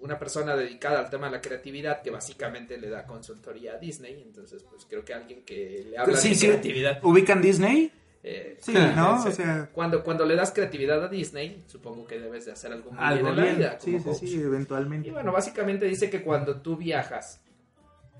una 0.00 0.18
persona 0.18 0.56
dedicada 0.56 0.98
al 1.00 1.10
tema 1.10 1.26
de 1.26 1.32
la 1.32 1.40
creatividad 1.40 2.02
que 2.02 2.10
básicamente 2.10 2.78
le 2.78 2.88
da 2.88 3.04
consultoría 3.06 3.74
a 3.74 3.78
Disney. 3.78 4.22
Entonces, 4.22 4.64
pues 4.64 4.84
creo 4.88 5.04
que 5.04 5.14
alguien 5.14 5.44
que 5.44 5.86
le 5.90 5.98
habla 5.98 6.16
Sí, 6.16 6.30
de 6.30 6.34
sí. 6.34 6.46
creatividad. 6.48 6.98
¿Ubican 7.04 7.40
Disney? 7.42 7.92
Eh, 8.22 8.56
Sí, 8.60 8.72
¿no? 8.96 9.22
O 9.24 9.30
sea, 9.30 9.68
Cuando, 9.72 10.02
cuando 10.04 10.24
le 10.24 10.36
das 10.36 10.52
creatividad 10.52 11.02
a 11.04 11.08
Disney, 11.08 11.64
supongo 11.66 12.06
que 12.06 12.18
debes 12.20 12.44
de 12.46 12.52
hacer 12.52 12.72
algo 12.72 12.90
muy 12.92 13.02
algo 13.02 13.24
bien 13.24 13.28
en 13.32 13.36
la 13.36 13.42
bien. 13.44 13.58
vida. 13.58 13.78
Sí, 13.80 13.92
como 13.98 14.14
sí, 14.14 14.20
coach. 14.20 14.30
sí, 14.30 14.40
eventualmente. 14.42 15.08
Y 15.08 15.10
bueno, 15.12 15.32
básicamente 15.32 15.86
dice 15.86 16.08
que 16.10 16.22
cuando 16.22 16.60
tú 16.60 16.76
viajas, 16.76 17.40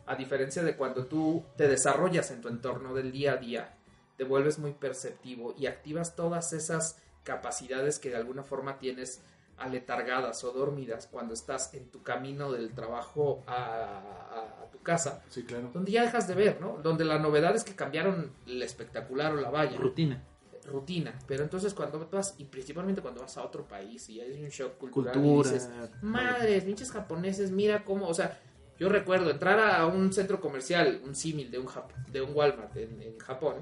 a 0.06 0.16
diferencia 0.16 0.62
de 0.64 0.76
cuando 0.76 1.06
tú 1.06 1.44
te 1.56 1.68
desarrollas 1.68 2.30
en 2.32 2.40
tu 2.40 2.48
entorno 2.48 2.94
del 2.94 3.12
día 3.12 3.34
a 3.34 3.36
día, 3.36 3.74
te 4.16 4.24
vuelves 4.24 4.58
muy 4.58 4.72
perceptivo 4.72 5.54
y 5.58 5.66
activas 5.66 6.16
todas 6.16 6.52
esas 6.52 6.98
capacidades 7.22 7.98
que 7.98 8.10
de 8.10 8.16
alguna 8.16 8.42
forma 8.42 8.78
tienes 8.78 9.22
aletargadas 9.58 10.42
o 10.42 10.50
dormidas 10.52 11.06
cuando 11.06 11.34
estás 11.34 11.72
en 11.74 11.88
tu 11.90 12.02
camino 12.02 12.50
del 12.50 12.72
trabajo 12.74 13.44
a 13.46 14.51
tu 14.72 14.78
casa, 14.80 15.22
Sí, 15.28 15.44
claro. 15.44 15.70
donde 15.72 15.92
ya 15.92 16.02
dejas 16.02 16.26
de 16.26 16.34
ver, 16.34 16.60
¿no? 16.60 16.78
Donde 16.82 17.04
la 17.04 17.18
novedad 17.18 17.54
es 17.54 17.62
que 17.64 17.74
cambiaron 17.76 18.32
el 18.46 18.62
espectacular 18.62 19.32
o 19.32 19.36
la 19.40 19.50
valla 19.50 19.76
Rutina. 19.78 20.22
rutina. 20.66 21.18
Pero 21.26 21.42
entonces 21.44 21.74
cuando 21.74 22.08
vas, 22.10 22.34
y 22.38 22.44
principalmente 22.44 23.02
cuando 23.02 23.20
vas 23.20 23.36
a 23.36 23.42
otro 23.44 23.66
país 23.68 24.08
y 24.08 24.20
hay 24.20 24.42
un 24.42 24.48
shock 24.50 24.78
cultural 24.78 25.14
y 25.24 25.36
dices, 25.38 25.68
madres, 26.00 26.64
pinches 26.64 26.90
japoneses, 26.90 27.50
mira 27.50 27.84
cómo, 27.84 28.08
o 28.08 28.14
sea, 28.14 28.40
yo 28.78 28.88
recuerdo 28.88 29.30
entrar 29.30 29.58
a 29.60 29.86
un 29.86 30.12
centro 30.12 30.40
comercial, 30.40 31.00
un 31.04 31.14
símil 31.14 31.50
de 31.50 31.58
un, 31.58 31.66
Jap- 31.66 31.94
de 32.10 32.22
un 32.22 32.34
Walmart 32.34 32.76
en, 32.76 33.00
en 33.02 33.18
Japón, 33.18 33.56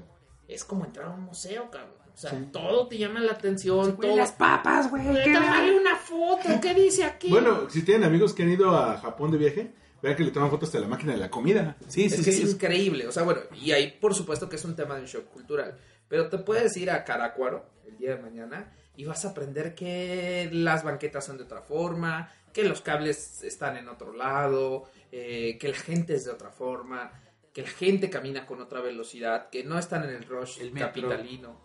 es 0.47 0.63
como 0.63 0.85
entrar 0.85 1.07
a 1.07 1.09
un 1.11 1.21
museo, 1.23 1.69
cabrón. 1.69 2.01
O 2.13 2.17
sea, 2.17 2.31
todo 2.51 2.87
te 2.87 2.97
llama 2.97 3.19
la 3.21 3.31
atención, 3.31 3.97
todo. 3.97 4.15
las 4.17 4.33
papas, 4.33 4.89
güey. 4.91 5.03
Güey, 5.07 5.23
¿qué 5.23 5.33
tómale 5.33 5.79
una 5.79 5.95
foto, 5.95 6.59
¿qué 6.61 6.73
dice 6.73 7.03
aquí? 7.05 7.29
Bueno, 7.29 7.69
si 7.69 7.83
tienen 7.83 8.03
amigos 8.03 8.33
que 8.33 8.43
han 8.43 8.49
ido 8.49 8.75
a 8.75 8.97
Japón 8.97 9.31
de 9.31 9.37
viaje, 9.37 9.73
vean 10.01 10.15
que 10.15 10.23
le 10.23 10.31
toman 10.31 10.49
fotos 10.49 10.71
de 10.71 10.79
la 10.79 10.87
máquina 10.87 11.13
de 11.13 11.19
la 11.19 11.29
comida. 11.29 11.77
Sí, 11.87 12.05
es 12.05 12.15
sí, 12.15 12.23
que 12.23 12.31
sí. 12.31 12.43
es 12.43 12.51
increíble. 12.53 13.07
O 13.07 13.11
sea, 13.11 13.23
bueno, 13.23 13.41
y 13.61 13.71
ahí 13.71 13.97
por 13.99 14.13
supuesto 14.15 14.47
que 14.49 14.55
es 14.55 14.65
un 14.65 14.75
tema 14.75 14.95
de 14.95 15.01
un 15.01 15.07
shock 15.07 15.25
cultural. 15.29 15.77
Pero 16.07 16.29
te 16.29 16.37
puedes 16.39 16.75
ir 16.77 16.89
a 16.91 17.03
Caracuaro 17.03 17.65
el 17.87 17.97
día 17.97 18.15
de 18.15 18.21
mañana 18.21 18.73
y 18.97 19.05
vas 19.05 19.23
a 19.25 19.29
aprender 19.29 19.73
que 19.75 20.49
las 20.51 20.83
banquetas 20.83 21.25
son 21.25 21.37
de 21.37 21.43
otra 21.43 21.61
forma, 21.61 22.29
que 22.53 22.63
los 22.63 22.81
cables 22.81 23.41
están 23.43 23.77
en 23.77 23.87
otro 23.87 24.11
lado, 24.13 24.83
eh, 25.11 25.57
que 25.59 25.69
la 25.69 25.77
gente 25.77 26.15
es 26.15 26.25
de 26.25 26.31
otra 26.31 26.51
forma, 26.51 27.11
que 27.53 27.61
la 27.61 27.69
gente 27.69 28.09
camina 28.09 28.45
con 28.45 28.61
otra 28.61 28.81
velocidad, 28.81 29.49
que 29.49 29.63
no 29.63 29.79
están 29.79 30.03
en 30.03 30.09
el 30.11 30.23
rush 30.25 30.59
El 30.59 30.71
metro. 30.73 30.87
capitalino. 30.89 31.61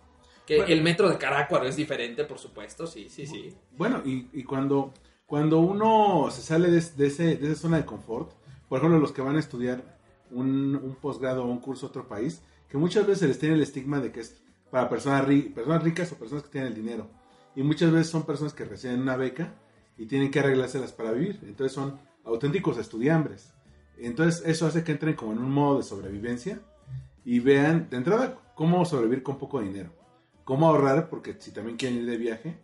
Que 0.46 0.58
Bueno. 0.58 0.72
el 0.72 0.82
metro 0.82 1.08
de 1.08 1.18
Caracuaro 1.18 1.66
es 1.66 1.74
diferente, 1.74 2.22
por 2.24 2.38
supuesto, 2.38 2.86
sí, 2.86 3.08
sí, 3.08 3.26
sí. 3.26 3.52
Bueno, 3.72 4.00
y, 4.04 4.28
y 4.32 4.44
cuando, 4.44 4.94
cuando 5.26 5.58
uno 5.58 6.28
se 6.30 6.42
sale 6.42 6.70
de, 6.70 6.78
ese, 6.78 7.36
de 7.36 7.52
esa 7.52 7.60
zona 7.60 7.78
de 7.78 7.84
confort, 7.84 8.30
por 8.68 8.78
ejemplo, 8.78 8.98
los 8.98 9.12
que 9.12 9.22
van 9.22 9.36
a 9.36 9.40
estudiar 9.40 9.98
un, 10.30 10.76
un 10.76 10.94
posgrado 10.94 11.44
o 11.44 11.48
un 11.48 11.58
curso 11.58 11.86
a 11.86 11.88
otro 11.88 12.08
país, 12.08 12.42
que 12.68 12.78
muchas 12.78 13.06
veces 13.06 13.20
se 13.20 13.28
les 13.28 13.38
tiene 13.38 13.54
el 13.56 13.62
estigma 13.62 14.00
de 14.00 14.12
que 14.12 14.20
es 14.20 14.40
para 14.70 14.88
personas 14.88 15.24
ricas 15.24 16.12
o 16.12 16.16
personas 16.16 16.44
que 16.44 16.50
tienen 16.50 16.68
el 16.68 16.74
dinero. 16.74 17.08
Y 17.54 17.62
muchas 17.62 17.90
veces 17.90 18.08
son 18.08 18.24
personas 18.24 18.52
que 18.52 18.64
reciben 18.64 19.00
una 19.00 19.16
beca 19.16 19.54
y 19.96 20.06
tienen 20.06 20.30
que 20.30 20.40
arreglárselas 20.40 20.92
para 20.92 21.12
vivir. 21.12 21.40
Entonces 21.42 21.72
son 21.72 21.98
auténticos 22.24 22.76
estudiambres. 22.78 23.52
Entonces 23.96 24.42
eso 24.46 24.66
hace 24.66 24.84
que 24.84 24.92
entren 24.92 25.14
como 25.14 25.32
en 25.32 25.38
un 25.38 25.50
modo 25.50 25.78
de 25.78 25.84
sobrevivencia 25.84 26.60
y 27.24 27.40
vean 27.40 27.88
de 27.88 27.96
entrada 27.96 28.38
cómo 28.54 28.84
sobrevivir 28.84 29.22
con 29.22 29.38
poco 29.38 29.60
dinero. 29.60 29.90
Cómo 30.44 30.68
ahorrar, 30.68 31.08
porque 31.08 31.36
si 31.38 31.50
también 31.50 31.76
quieren 31.76 31.98
ir 31.98 32.06
de 32.06 32.18
viaje, 32.18 32.58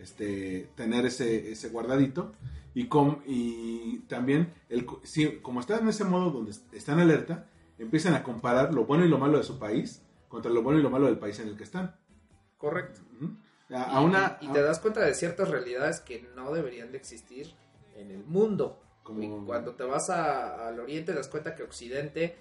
este, 0.00 0.70
tener 0.74 1.06
ese, 1.06 1.52
ese 1.52 1.68
guardadito. 1.68 2.32
Y, 2.74 2.86
com- 2.86 3.22
y 3.26 4.00
también, 4.08 4.52
el, 4.68 4.86
si, 5.02 5.38
como 5.40 5.60
están 5.60 5.80
en 5.82 5.88
ese 5.88 6.04
modo 6.04 6.30
donde 6.30 6.52
est- 6.52 6.72
están 6.74 7.00
alerta, 7.00 7.46
empiezan 7.78 8.14
a 8.14 8.22
comparar 8.22 8.72
lo 8.74 8.84
bueno 8.84 9.04
y 9.04 9.08
lo 9.08 9.18
malo 9.18 9.38
de 9.38 9.44
su 9.44 9.58
país 9.58 10.02
contra 10.28 10.50
lo 10.52 10.62
bueno 10.62 10.78
y 10.78 10.82
lo 10.82 10.90
malo 10.90 11.06
del 11.06 11.18
país 11.18 11.38
en 11.40 11.48
el 11.48 11.56
que 11.56 11.64
están. 11.64 11.96
Correcto. 12.56 13.00
A, 13.70 13.82
a 13.96 14.00
una, 14.00 14.38
y, 14.40 14.46
y 14.46 14.48
a- 14.48 14.52
te 14.52 14.62
das 14.62 14.78
cuenta 14.80 15.00
de 15.00 15.14
ciertas 15.14 15.48
realidades 15.48 16.00
que 16.00 16.28
no 16.36 16.52
deberían 16.52 16.92
de 16.92 16.98
existir 16.98 17.52
en 17.96 18.10
el 18.10 18.24
mundo. 18.24 18.80
Como- 19.02 19.22
Y 19.22 19.46
cuando 19.46 19.74
te 19.74 19.84
vas 19.84 20.10
a- 20.10 20.68
al 20.68 20.78
oriente 20.78 21.12
te 21.12 21.18
das 21.18 21.28
cuenta 21.28 21.54
que 21.54 21.62
Occidente 21.62 22.36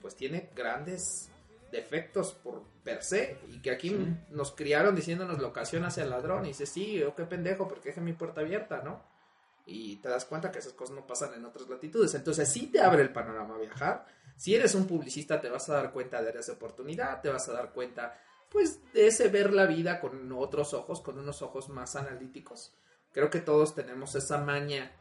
pues 0.00 0.14
tiene 0.16 0.50
grandes 0.54 1.29
defectos 1.70 2.32
por 2.32 2.62
per 2.82 3.02
se 3.02 3.38
y 3.48 3.60
que 3.60 3.70
aquí 3.70 3.96
nos 4.30 4.52
criaron 4.52 4.94
diciéndonos 4.94 5.40
la 5.40 5.48
ocasión 5.48 5.84
hacia 5.84 6.04
el 6.04 6.10
ladrón 6.10 6.44
y 6.44 6.48
dices 6.48 6.68
sí, 6.68 6.98
yo 6.98 7.14
qué 7.14 7.24
pendejo 7.24 7.68
porque 7.68 7.90
dejé 7.90 8.00
mi 8.00 8.12
puerta 8.12 8.40
abierta, 8.40 8.82
¿no? 8.82 9.02
Y 9.66 9.96
te 9.96 10.08
das 10.08 10.24
cuenta 10.24 10.50
que 10.50 10.58
esas 10.58 10.72
cosas 10.72 10.96
no 10.96 11.06
pasan 11.06 11.34
en 11.34 11.44
otras 11.44 11.68
latitudes. 11.68 12.14
Entonces 12.14 12.48
sí 12.48 12.66
te 12.66 12.80
abre 12.80 13.02
el 13.02 13.12
panorama 13.12 13.54
a 13.54 13.58
viajar. 13.58 14.06
Si 14.36 14.54
eres 14.54 14.74
un 14.74 14.86
publicista 14.86 15.40
te 15.40 15.50
vas 15.50 15.68
a 15.68 15.74
dar 15.74 15.92
cuenta 15.92 16.22
de 16.22 16.30
esa 16.38 16.52
oportunidad, 16.52 17.20
te 17.20 17.28
vas 17.28 17.48
a 17.48 17.52
dar 17.52 17.72
cuenta 17.72 18.18
pues 18.50 18.80
de 18.92 19.06
ese 19.06 19.28
ver 19.28 19.52
la 19.52 19.66
vida 19.66 20.00
con 20.00 20.32
otros 20.32 20.74
ojos, 20.74 21.00
con 21.00 21.18
unos 21.18 21.40
ojos 21.42 21.68
más 21.68 21.94
analíticos. 21.94 22.74
Creo 23.12 23.30
que 23.30 23.40
todos 23.40 23.74
tenemos 23.74 24.14
esa 24.14 24.38
maña 24.38 24.92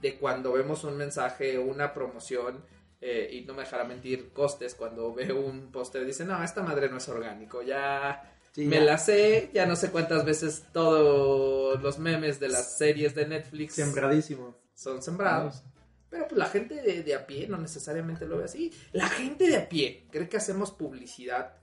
de 0.00 0.18
cuando 0.18 0.52
vemos 0.52 0.84
un 0.84 0.96
mensaje, 0.96 1.58
una 1.58 1.94
promoción, 1.94 2.64
eh, 3.06 3.28
y 3.32 3.42
no 3.44 3.52
me 3.52 3.62
dejará 3.64 3.84
mentir, 3.84 4.32
costes, 4.32 4.74
cuando 4.74 5.12
veo 5.12 5.38
un 5.40 5.70
póster, 5.70 6.06
dice, 6.06 6.24
no, 6.24 6.42
esta 6.42 6.62
madre 6.62 6.88
no 6.88 6.96
es 6.96 7.08
orgánico, 7.08 7.60
ya 7.62 8.30
Sí, 8.52 8.64
me 8.66 8.76
ya. 8.76 8.84
la 8.84 8.98
sé, 8.98 9.50
ya 9.52 9.66
no 9.66 9.76
sé 9.76 9.90
cuántas 9.90 10.24
veces 10.24 10.64
todos 10.72 11.82
los 11.82 11.98
memes 11.98 12.40
de 12.40 12.48
las 12.48 12.78
series 12.78 13.14
de 13.14 13.26
Netflix 13.26 13.74
Sembradísimo. 13.74 14.56
son 14.74 15.02
sembrados. 15.02 15.62
Pero 16.08 16.28
pues, 16.28 16.38
la 16.38 16.46
gente 16.46 16.80
de, 16.80 17.02
de 17.02 17.14
a 17.14 17.26
pie 17.26 17.46
no 17.48 17.58
necesariamente 17.58 18.26
lo 18.26 18.38
ve 18.38 18.44
así. 18.44 18.72
La 18.92 19.08
gente 19.08 19.48
de 19.48 19.56
a 19.56 19.68
pie 19.68 20.06
cree 20.10 20.28
que 20.28 20.36
hacemos 20.36 20.70
publicidad 20.70 21.56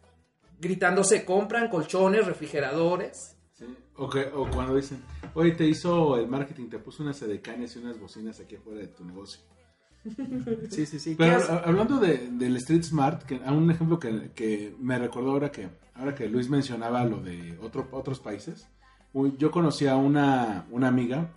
gritando 0.59 1.03
se 1.03 1.23
compran 1.25 1.69
colchones, 1.69 2.25
refrigeradores. 2.27 3.37
Sí, 3.53 3.65
O, 3.95 4.09
que- 4.09 4.29
o 4.33 4.49
cuando 4.49 4.75
dicen, 4.75 5.01
oye, 5.33 5.51
te 5.53 5.63
hizo 5.65 6.17
el 6.17 6.27
marketing, 6.27 6.69
te 6.69 6.77
puso 6.79 7.01
unas 7.03 7.21
edecanes 7.21 7.75
y 7.75 7.79
unas 7.79 7.97
bocinas 7.99 8.39
aquí 8.41 8.55
afuera 8.57 8.81
de 8.81 8.87
tu 8.87 9.05
negocio. 9.05 9.41
Sí, 10.69 10.85
sí, 10.85 10.99
sí. 10.99 11.15
Pero 11.15 11.37
hablando 11.65 11.97
de, 11.99 12.29
del 12.31 12.55
Street 12.57 12.83
Smart, 12.83 13.23
que 13.23 13.39
a 13.45 13.51
un 13.51 13.69
ejemplo 13.69 13.99
que, 13.99 14.31
que 14.33 14.75
me 14.79 14.97
recordó 14.97 15.31
ahora 15.31 15.51
que 15.51 15.69
ahora 15.95 16.15
que 16.15 16.27
Luis 16.27 16.49
mencionaba 16.49 17.03
lo 17.05 17.17
de 17.21 17.57
otro, 17.61 17.87
otros 17.91 18.19
países, 18.19 18.67
yo 19.37 19.51
conocí 19.51 19.85
a 19.87 19.95
una, 19.97 20.65
una 20.71 20.87
amiga 20.87 21.29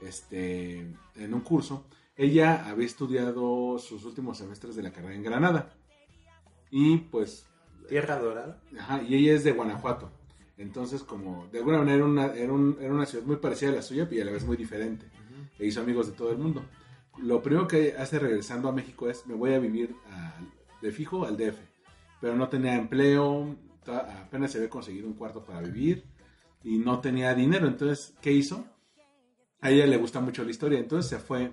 este, 0.00 0.80
en 1.16 1.34
un 1.34 1.40
curso. 1.40 1.84
Ella 2.16 2.68
había 2.68 2.86
estudiado 2.86 3.78
sus 3.78 4.04
últimos 4.04 4.38
semestres 4.38 4.74
de 4.76 4.82
la 4.82 4.90
carrera 4.92 5.14
en 5.14 5.22
Granada. 5.22 5.72
Y 6.70 6.96
pues 6.98 7.46
Tierra 7.88 8.18
Dorada. 8.18 8.60
Ajá, 8.78 9.02
y 9.02 9.14
ella 9.14 9.34
es 9.34 9.44
de 9.44 9.52
Guanajuato. 9.52 10.10
Entonces, 10.58 11.02
como 11.02 11.46
de 11.52 11.58
alguna 11.58 11.78
manera 11.78 11.96
era 11.96 12.04
una, 12.04 12.26
era, 12.34 12.52
un- 12.52 12.76
era 12.80 12.92
una 12.92 13.06
ciudad 13.06 13.24
muy 13.24 13.36
parecida 13.36 13.70
a 13.70 13.74
la 13.74 13.82
suya, 13.82 14.08
pero 14.08 14.22
a 14.22 14.24
la 14.26 14.32
vez 14.32 14.44
muy 14.44 14.56
diferente. 14.56 15.06
E 15.58 15.66
hizo 15.66 15.80
amigos 15.80 16.06
de 16.08 16.12
todo 16.12 16.30
el 16.30 16.38
mundo. 16.38 16.64
Lo 17.18 17.42
primero 17.42 17.68
que 17.68 17.94
hace 17.96 18.18
regresando 18.18 18.68
a 18.68 18.72
México 18.72 19.08
es, 19.08 19.26
me 19.26 19.34
voy 19.34 19.52
a 19.52 19.58
vivir 19.58 19.94
al- 20.10 20.50
de 20.80 20.90
fijo 20.92 21.24
al 21.26 21.36
DF. 21.36 21.58
Pero 22.20 22.36
no 22.36 22.48
tenía 22.48 22.74
empleo, 22.74 23.56
apenas 23.86 24.52
se 24.52 24.58
había 24.58 24.70
conseguido 24.70 25.06
un 25.06 25.14
cuarto 25.14 25.44
para 25.44 25.60
vivir 25.60 26.04
y 26.64 26.78
no 26.78 27.00
tenía 27.00 27.34
dinero. 27.34 27.66
Entonces, 27.66 28.14
¿qué 28.20 28.32
hizo? 28.32 28.64
A 29.60 29.70
ella 29.70 29.86
le 29.86 29.96
gusta 29.96 30.20
mucho 30.20 30.42
la 30.44 30.50
historia, 30.50 30.78
entonces 30.78 31.08
se 31.10 31.18
fue 31.18 31.52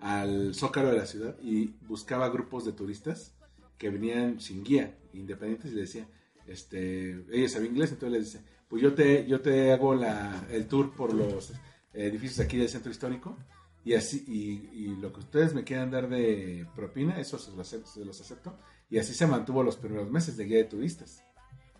al 0.00 0.54
zócalo 0.54 0.90
de 0.90 0.98
la 0.98 1.06
ciudad 1.06 1.36
y 1.40 1.66
buscaba 1.86 2.28
grupos 2.28 2.64
de 2.64 2.72
turistas 2.72 3.34
que 3.78 3.90
venían 3.90 4.40
sin 4.40 4.64
guía, 4.64 4.96
independientes, 5.12 5.70
y 5.72 5.74
le 5.74 5.80
decía, 5.82 6.08
este, 6.46 7.24
ella 7.32 7.48
sabía 7.48 7.68
inglés, 7.70 7.92
entonces 7.92 8.12
le 8.18 8.24
dice, 8.24 8.44
pues 8.68 8.82
yo 8.82 8.94
te, 8.94 9.26
yo 9.26 9.40
te 9.40 9.72
hago 9.72 9.94
la, 9.94 10.46
el 10.50 10.66
tour 10.66 10.92
por 10.94 11.12
los 11.14 11.52
edificios 11.92 12.40
aquí 12.40 12.56
del 12.56 12.68
centro 12.68 12.90
histórico, 12.90 13.36
y 13.84 13.94
así, 13.94 14.24
y, 14.26 14.84
y 14.84 14.96
lo 14.96 15.12
que 15.12 15.20
ustedes 15.20 15.54
me 15.54 15.62
quieran 15.62 15.90
dar 15.90 16.08
de 16.08 16.66
propina, 16.74 17.20
eso 17.20 17.38
se 17.38 17.50
los, 17.50 17.60
acepto, 17.60 17.90
se 17.90 18.04
los 18.04 18.20
acepto, 18.20 18.58
y 18.88 18.98
así 18.98 19.14
se 19.14 19.26
mantuvo 19.26 19.62
los 19.62 19.76
primeros 19.76 20.10
meses 20.10 20.36
de 20.36 20.46
guía 20.46 20.58
de 20.58 20.64
turistas. 20.64 21.22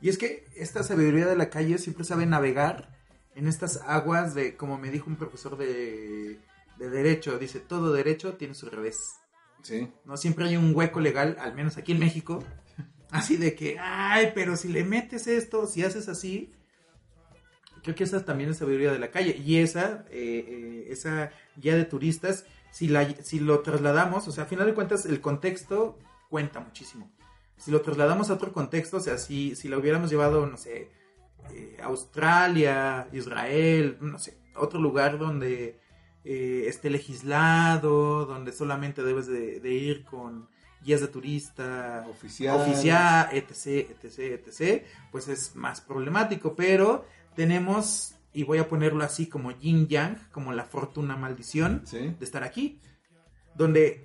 Y 0.03 0.11
es 0.11 0.19
que 0.19 0.45
esta 0.55 0.83
sabiduría 0.83 1.27
de 1.27 1.37
la 1.37 1.49
calle 1.49 1.79
siempre 1.79 2.05
sabe 2.05 2.27
navegar 2.27 2.95
en 3.35 3.49
estas 3.49 3.79
aguas 3.87 4.35
de, 4.35 4.57
como 4.57 4.79
me 4.79 4.90
dijo 4.90 5.09
un 5.09 5.17
profesor 5.17 5.57
de, 5.57 6.38
de 6.79 6.90
derecho, 6.90 7.38
dice, 7.38 7.61
todo 7.61 7.93
derecho 7.93 8.35
tiene 8.35 8.55
su 8.55 8.69
revés. 8.69 8.99
Sí, 9.62 9.88
¿no? 10.05 10.19
Siempre 10.19 10.47
hay 10.47 10.57
un 10.57 10.75
hueco 10.75 11.01
legal, 11.01 11.38
al 11.40 11.55
menos 11.55 11.79
aquí 11.79 11.93
en 11.93 12.01
México, 12.01 12.45
así 13.11 13.38
de 13.38 13.55
que, 13.55 13.79
ay, 13.79 14.33
pero 14.35 14.57
si 14.57 14.69
le 14.69 14.85
metes 14.85 15.27
esto, 15.27 15.67
si 15.67 15.83
haces 15.83 16.09
así, 16.09 16.53
creo 17.85 17.94
que 17.94 18.05
esa 18.05 18.25
también 18.25 18.51
es 18.51 18.57
sabiduría 18.57 18.90
de 18.92 18.99
la 18.99 19.11
calle. 19.12 19.37
Y 19.37 19.59
esa, 19.59 20.05
eh, 20.11 20.44
eh, 20.49 20.87
esa 20.88 21.31
guía 21.57 21.77
de 21.77 21.85
turistas, 21.85 22.47
si, 22.73 22.88
la, 22.88 23.09
si 23.23 23.38
lo 23.38 23.61
trasladamos, 23.61 24.27
o 24.27 24.33
sea, 24.33 24.44
a 24.44 24.47
final 24.47 24.66
de 24.66 24.75
cuentas, 24.75 25.07
el 25.07 25.20
contexto 25.20 25.99
cuenta 26.29 26.59
muchísimo. 26.59 27.12
Si 27.57 27.70
lo 27.70 27.83
trasladamos 27.83 28.31
a 28.31 28.35
otro 28.35 28.53
contexto, 28.53 28.97
o 28.97 29.01
sea, 29.01 29.18
si, 29.18 29.55
si 29.55 29.68
lo 29.68 29.79
hubiéramos 29.79 30.11
llevado, 30.11 30.47
no 30.47 30.57
sé, 30.57 30.90
eh, 31.53 31.77
Australia, 31.83 33.07
Israel, 33.12 33.99
no 34.01 34.18
sé, 34.18 34.37
otro 34.57 34.81
lugar 34.81 35.18
donde 35.18 35.79
eh, 36.25 36.64
esté 36.66 36.90
legislado, 36.90 38.25
donde 38.27 38.53
solamente 38.53 39.03
debes 39.03 39.27
de, 39.27 39.61
de 39.61 39.70
ir 39.73 40.05
con 40.05 40.49
guías 40.83 41.01
de 41.01 41.09
turista, 41.09 42.07
Oficial. 42.11 42.61
oficial, 42.61 43.29
etc, 43.33 43.90
etc, 43.90 44.18
etc, 44.47 44.85
pues 45.11 45.29
es 45.29 45.57
más 45.57 45.81
problemático, 45.81 46.55
pero 46.55 47.07
tenemos, 47.35 48.14
y 48.33 48.42
voy 48.44 48.59
a 48.59 48.68
ponerlo 48.68 49.05
así 49.05 49.27
como 49.29 49.51
yin 49.53 49.88
yang, 49.88 50.16
como 50.33 50.53
la 50.53 50.64
fortuna 50.64 51.16
maldición, 51.16 51.83
sí, 51.85 51.99
de 52.18 52.25
estar 52.25 52.42
aquí, 52.44 52.81
donde 53.55 54.05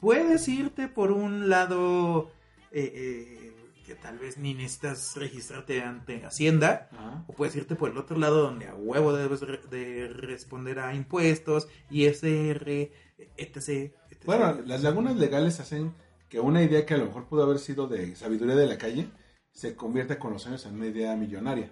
puedes 0.00 0.46
irte 0.48 0.88
por 0.88 1.10
un 1.10 1.48
lado 1.48 2.30
eh, 2.70 2.92
eh, 2.94 3.50
que 3.86 3.94
tal 3.94 4.18
vez 4.18 4.38
ni 4.38 4.54
necesitas 4.54 5.14
registrarte 5.16 5.82
ante 5.82 6.24
Hacienda, 6.24 6.88
o 7.26 7.32
puedes 7.34 7.54
irte 7.56 7.74
por 7.76 7.90
el 7.90 7.98
otro 7.98 8.18
lado 8.18 8.42
donde 8.42 8.66
a 8.66 8.74
huevo 8.74 9.12
debes 9.12 9.40
re- 9.42 9.60
de 9.70 10.08
responder 10.08 10.78
a 10.78 10.94
impuestos, 10.94 11.68
ISR, 11.90 12.90
etc. 13.36 13.36
etc. 13.36 13.92
Bueno, 14.24 14.62
las 14.64 14.82
lagunas 14.82 15.16
legales 15.16 15.60
hacen 15.60 15.92
que 16.30 16.40
una 16.40 16.62
idea 16.62 16.86
que 16.86 16.94
a 16.94 16.96
lo 16.96 17.06
mejor 17.06 17.28
pudo 17.28 17.42
haber 17.42 17.58
sido 17.58 17.86
de 17.86 18.16
sabiduría 18.16 18.56
de 18.56 18.66
la 18.66 18.78
calle 18.78 19.08
se 19.52 19.76
convierta 19.76 20.18
con 20.18 20.32
los 20.32 20.46
años 20.46 20.64
en 20.66 20.74
una 20.74 20.86
idea 20.86 21.14
millonaria. 21.14 21.70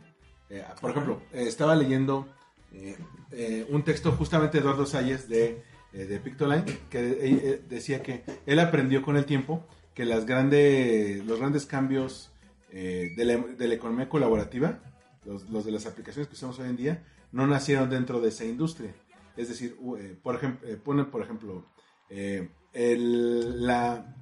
Eh, 0.53 0.63
por 0.83 0.91
ejemplo, 0.91 1.23
eh, 1.33 1.45
estaba 1.47 1.75
leyendo 1.75 2.29
eh, 2.73 3.67
un 3.71 3.83
texto 3.85 4.13
justamente 4.13 4.59
de 4.59 4.63
Eduardo 4.63 4.85
Salles 4.85 5.27
de, 5.27 5.65
de 5.93 6.21
Pictoline 6.21 6.67
que 6.91 7.63
decía 7.67 8.03
que 8.03 8.23
él 8.45 8.59
aprendió 8.59 9.01
con 9.01 9.17
el 9.17 9.25
tiempo 9.25 9.67
que 9.95 10.05
las 10.05 10.27
grandes, 10.27 11.25
los 11.25 11.39
grandes 11.39 11.65
cambios 11.65 12.31
de, 12.71 13.15
la, 13.17 13.37
de 13.37 13.69
la 13.69 13.75
economía 13.75 14.11
colaborativa, 14.11 14.79
los, 15.25 15.49
los 15.49 15.65
de 15.65 15.73
las 15.73 15.87
aplicaciones 15.87 16.29
que 16.29 16.35
usamos 16.35 16.59
hoy 16.59 16.69
en 16.69 16.77
día, 16.77 17.05
no 17.31 17.47
nacieron 17.47 17.89
dentro 17.89 18.21
de 18.21 18.29
esa 18.29 18.45
industria. 18.45 18.95
Es 19.37 19.49
decir, 19.49 19.77
por 20.23 20.35
ejemplo, 20.35 20.69
ponen 20.83 21.11
por 21.11 21.23
ejemplo 21.23 21.67
el, 22.09 23.67
la, 23.67 24.17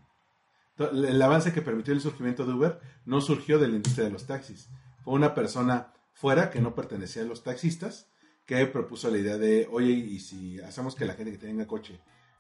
el 0.79 1.23
avance 1.23 1.53
que 1.53 1.63
permitió 1.63 1.93
el 1.93 2.01
surgimiento 2.01 2.47
de 2.47 2.53
Uber 2.53 2.81
no 3.05 3.21
surgió 3.21 3.59
de 3.59 3.69
la 3.69 3.77
industria 3.77 4.05
de 4.07 4.13
los 4.13 4.27
taxis. 4.27 4.69
Fue 5.05 5.15
una 5.15 5.35
persona 5.35 5.93
fuera 6.21 6.51
que 6.51 6.61
no 6.61 6.75
pertenecía 6.75 7.23
a 7.23 7.25
los 7.25 7.43
taxistas 7.43 8.07
que 8.45 8.67
propuso 8.67 9.11
la 9.11 9.17
idea 9.17 9.39
de, 9.39 9.67
oye, 9.71 9.93
y 9.93 10.21
si 10.21 10.61
hacemos 10.61 10.95
que 10.95 11.07
la 11.07 11.15
gente 11.15 11.33
que 11.33 11.39
tenga 11.39 11.67
coche 11.67 11.99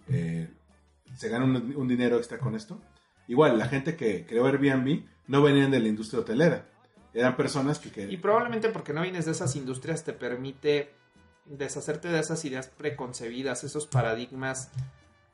eh, 0.08 0.50
se 1.16 1.28
gane 1.30 1.46
un, 1.46 1.88
dinero 1.88 2.18
extra 2.18 2.38
con 2.38 2.54
esto. 2.54 2.78
Igual, 3.26 3.58
la 3.58 3.68
gente 3.68 3.96
que 3.96 4.26
creó 4.26 4.44
Airbnb 4.46 5.04
no 5.28 5.40
venían 5.40 5.70
de 5.70 5.80
la 5.80 5.88
industria 5.88 6.20
hotelera. 6.20 6.66
Eran 7.14 7.36
personas 7.36 7.78
que... 7.78 7.90
que 7.90 8.02
Y 8.02 8.18
probablemente 8.18 8.68
porque 8.68 8.92
no 8.92 9.00
vienes 9.00 9.24
de 9.24 9.32
esas 9.32 9.56
industrias 9.56 10.04
te 10.04 10.12
permite 10.12 10.90
deshacerte 11.46 12.08
de 12.08 12.20
esas 12.20 12.44
ideas 12.44 12.68
preconcebidas, 12.68 13.64
esos 13.64 13.86
paradigmas 13.86 14.70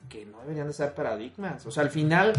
que 0.08 0.24
no 0.24 0.40
deberían 0.42 0.68
de 0.68 0.72
ser 0.72 0.94
paradigmas. 0.94 1.66
O 1.66 1.72
sea, 1.72 1.82
al 1.82 1.90
final 1.90 2.32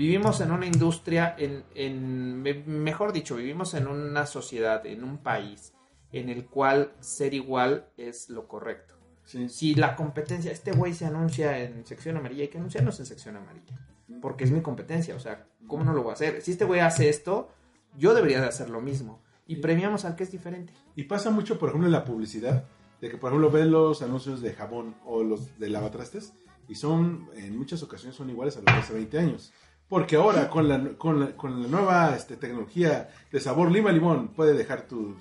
vivimos 0.00 0.40
en 0.40 0.50
una 0.50 0.64
industria, 0.64 1.34
en, 1.38 1.62
en 1.74 2.40
me- 2.40 2.54
mejor 2.64 3.12
dicho, 3.12 3.36
vivimos 3.36 3.74
en 3.74 3.86
una 3.86 4.24
sociedad, 4.24 4.86
en 4.86 5.04
un 5.04 5.18
país 5.18 5.74
en 6.12 6.30
el 6.30 6.46
cual 6.46 6.92
ser 7.00 7.34
igual 7.34 7.86
es 7.98 8.30
lo 8.30 8.48
correcto. 8.48 8.94
sí. 9.24 9.48
Si 9.50 9.74
la 9.74 9.94
competencia, 9.96 10.50
este 10.52 10.72
güey 10.72 10.94
se 10.94 11.04
anuncia 11.04 11.58
en 11.62 11.84
sección 11.86 12.16
amarilla, 12.16 12.42
hay 12.44 12.48
que 12.48 12.56
anunciarnos 12.58 12.98
en 12.98 13.04
sección 13.06 13.36
amarilla. 13.36 13.78
Porque 14.22 14.44
es 14.44 14.50
mi 14.50 14.62
competencia, 14.62 15.14
o 15.14 15.20
sea, 15.20 15.46
¿cómo 15.66 15.84
no 15.84 15.92
lo 15.92 16.02
voy 16.02 16.10
a 16.10 16.14
hacer? 16.14 16.40
Si 16.42 16.50
este 16.52 16.64
güey 16.64 16.80
hace 16.80 17.08
esto, 17.10 17.50
yo 17.96 18.14
debería 18.14 18.40
de 18.40 18.48
hacer 18.48 18.70
lo 18.70 18.80
mismo. 18.80 19.20
Y 19.46 19.56
premiamos 19.56 20.04
al 20.06 20.16
que 20.16 20.24
es 20.24 20.32
diferente. 20.32 20.72
Y 20.96 21.04
pasa 21.04 21.30
mucho, 21.30 21.58
por 21.58 21.68
ejemplo, 21.68 21.86
en 21.88 21.92
la 21.92 22.04
publicidad, 22.04 22.64
de 23.02 23.08
que, 23.10 23.18
por 23.18 23.30
ejemplo, 23.30 23.50
ves 23.50 23.66
los 23.66 24.00
anuncios 24.02 24.40
de 24.40 24.52
jabón 24.54 24.96
o 25.04 25.22
los 25.22 25.58
de 25.58 25.68
lavatrastes 25.68 26.32
y 26.68 26.74
son, 26.74 27.28
en 27.34 27.56
muchas 27.56 27.82
ocasiones, 27.82 28.16
son 28.16 28.30
iguales 28.30 28.56
a 28.56 28.60
los 28.60 28.66
de 28.66 28.72
hace 28.80 28.94
20 28.94 29.18
años. 29.18 29.52
Porque 29.90 30.16
ahora, 30.16 30.48
con 30.48 30.68
la, 30.68 30.82
con 30.96 31.20
la, 31.20 31.36
con 31.36 31.60
la 31.62 31.68
nueva 31.68 32.16
este, 32.16 32.36
tecnología 32.36 33.10
de 33.30 33.40
sabor 33.40 33.70
lima-limón, 33.70 34.28
puede 34.28 34.54
dejar 34.54 34.82
tus, 34.86 35.16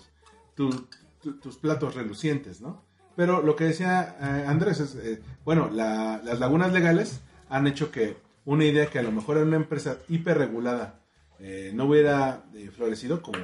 tu- 0.56 0.88
tu- 1.22 1.38
tus 1.40 1.58
platos 1.58 1.96
relucientes, 1.96 2.62
¿no? 2.62 2.86
Pero 3.18 3.42
lo 3.42 3.58
que 3.58 3.66
decía 3.66 4.16
eh, 4.22 4.46
Andrés 4.48 4.80
es, 4.80 4.96
eh, 4.96 5.22
bueno, 5.44 5.70
la- 5.70 6.22
las 6.24 6.40
lagunas 6.40 6.72
legales 6.72 7.20
han 7.50 7.68
hecho 7.68 7.92
que 7.92 8.16
una 8.46 8.64
idea 8.64 8.86
que 8.86 9.00
a 9.00 9.04
lo 9.04 9.12
mejor 9.12 9.36
era 9.38 9.46
una 9.46 9.58
empresa 9.58 9.98
hiperregulada 10.08 11.02
eh, 11.40 11.72
no 11.74 11.86
hubiera 11.86 12.44
eh, 12.54 12.70
florecido 12.76 13.22
como 13.22 13.40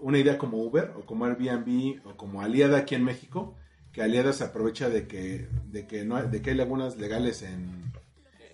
una 0.00 0.18
idea 0.18 0.38
como 0.38 0.58
Uber 0.62 0.92
o 0.96 1.00
como 1.04 1.24
Airbnb 1.26 2.00
o 2.06 2.16
como 2.16 2.40
Aliada 2.40 2.78
aquí 2.78 2.94
en 2.94 3.04
México, 3.04 3.56
que 3.92 4.02
Aliada 4.02 4.32
se 4.32 4.44
aprovecha 4.44 4.88
de 4.88 5.06
que, 5.06 5.48
de 5.70 5.86
que, 5.86 6.04
no 6.04 6.22
de 6.22 6.40
que 6.40 6.50
hay 6.50 6.56
lagunas 6.56 6.96
legales 6.96 7.42
en, 7.42 7.89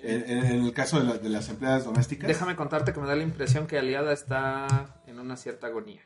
en, 0.08 0.62
el 0.64 0.72
caso 0.72 0.98
de, 1.00 1.04
la- 1.06 1.18
de 1.18 1.28
las 1.28 1.48
empleadas 1.48 1.84
domésticas. 1.84 2.28
Déjame 2.28 2.56
contarte 2.56 2.92
que 2.92 3.00
me 3.00 3.06
da 3.06 3.16
la 3.16 3.22
impresión 3.22 3.66
que 3.66 3.78
Aliada 3.78 4.12
está 4.12 5.00
en 5.06 5.18
una 5.18 5.36
cierta 5.36 5.66
agonía. 5.68 6.02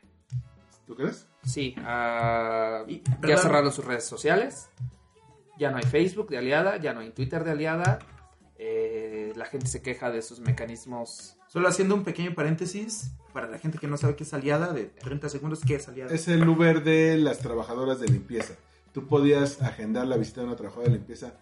¿Tú 0.87 0.95
crees? 0.95 1.27
Sí, 1.43 1.75
ah, 1.79 2.83
Y- 2.87 3.01
ya 3.27 3.37
cerraron 3.37 3.71
sus 3.71 3.85
redes 3.85 4.05
sociales. 4.05 4.69
Ya 5.57 5.69
no 5.71 5.77
hay 5.77 5.83
Facebook 5.83 6.29
de 6.29 6.37
Aliada, 6.39 6.77
ya 6.77 6.93
no 6.93 7.01
hay 7.01 7.11
Twitter 7.11 7.43
de 7.43 7.51
Aliada. 7.51 7.99
eh, 8.63 9.33
la 9.35 9.45
gente 9.45 9.65
se 9.65 9.81
queja 9.81 10.11
de 10.11 10.21
sus 10.21 10.39
mecanismos. 10.39 11.35
Solo 11.47 11.67
haciendo 11.67 11.95
un 11.95 12.03
pequeño 12.03 12.35
paréntesis, 12.35 13.11
para 13.33 13.47
la 13.47 13.57
gente 13.57 13.79
que 13.79 13.87
no 13.87 13.97
sabe 13.97 14.15
qué 14.15 14.23
es 14.23 14.33
aliada, 14.35 14.71
de 14.71 14.85
30 14.85 15.29
segundos, 15.29 15.61
¿qué 15.65 15.75
es 15.75 15.87
aliada? 15.87 16.13
Es 16.13 16.27
el 16.27 16.47
Uber 16.47 16.83
de 16.83 17.17
las 17.17 17.39
trabajadoras 17.39 17.99
de 17.99 18.07
limpieza. 18.07 18.53
Tú 18.93 19.07
podías 19.07 19.63
agendar 19.63 20.05
la 20.05 20.15
visita 20.15 20.41
de 20.41 20.47
una 20.47 20.55
trabajadora 20.55 20.89
de 20.91 20.97
limpieza 20.97 21.33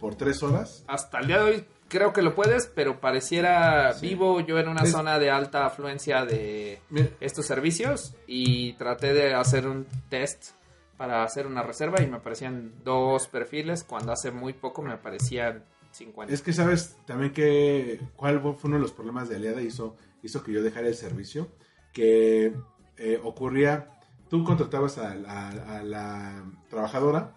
por 0.00 0.14
tres 0.14 0.42
horas. 0.42 0.82
Hasta 0.88 1.18
el 1.18 1.26
día 1.26 1.38
de 1.38 1.44
hoy 1.44 1.64
creo 1.92 2.12
que 2.12 2.22
lo 2.22 2.34
puedes, 2.34 2.66
pero 2.66 2.98
pareciera 3.00 3.92
Sí. 3.92 4.08
vivo 4.08 4.40
yo 4.40 4.58
en 4.58 4.68
una 4.68 4.82
Es- 4.82 4.90
zona 4.90 5.18
de 5.18 5.30
alta 5.30 5.66
afluencia 5.66 6.24
de 6.24 6.80
Mira, 6.90 7.08
estos 7.20 7.46
servicios 7.46 8.14
y 8.26 8.72
traté 8.74 9.12
de 9.12 9.34
hacer 9.34 9.68
un 9.68 9.86
test 10.08 10.52
para 10.96 11.22
hacer 11.22 11.46
una 11.46 11.62
reserva 11.62 12.00
y 12.02 12.06
me 12.06 12.16
aparecían 12.16 12.72
dos 12.82 13.28
perfiles 13.28 13.84
cuando 13.84 14.12
hace 14.12 14.30
muy 14.30 14.52
poco 14.54 14.82
me 14.82 14.92
aparecían 14.92 15.64
50. 15.92 16.32
Es 16.32 16.40
que 16.42 16.52
sabes 16.52 16.96
también 17.06 17.32
que 17.32 18.00
cuál 18.16 18.40
fue 18.40 18.54
uno 18.64 18.76
de 18.76 18.82
los 18.82 18.92
problemas 18.92 19.28
de 19.28 19.36
Aliada 19.36 19.60
hizo 19.60 19.94
hizo 20.22 20.42
que 20.42 20.52
yo 20.52 20.62
dejara 20.62 20.88
el 20.88 20.94
servicio 20.94 21.48
que 21.92 22.54
eh, 22.96 23.20
ocurría 23.22 23.90
tú 24.30 24.44
contratabas 24.44 24.96
a, 24.98 25.12
a- 25.12 25.78
a 25.78 25.82
la 25.82 26.44
trabajadora 26.70 27.34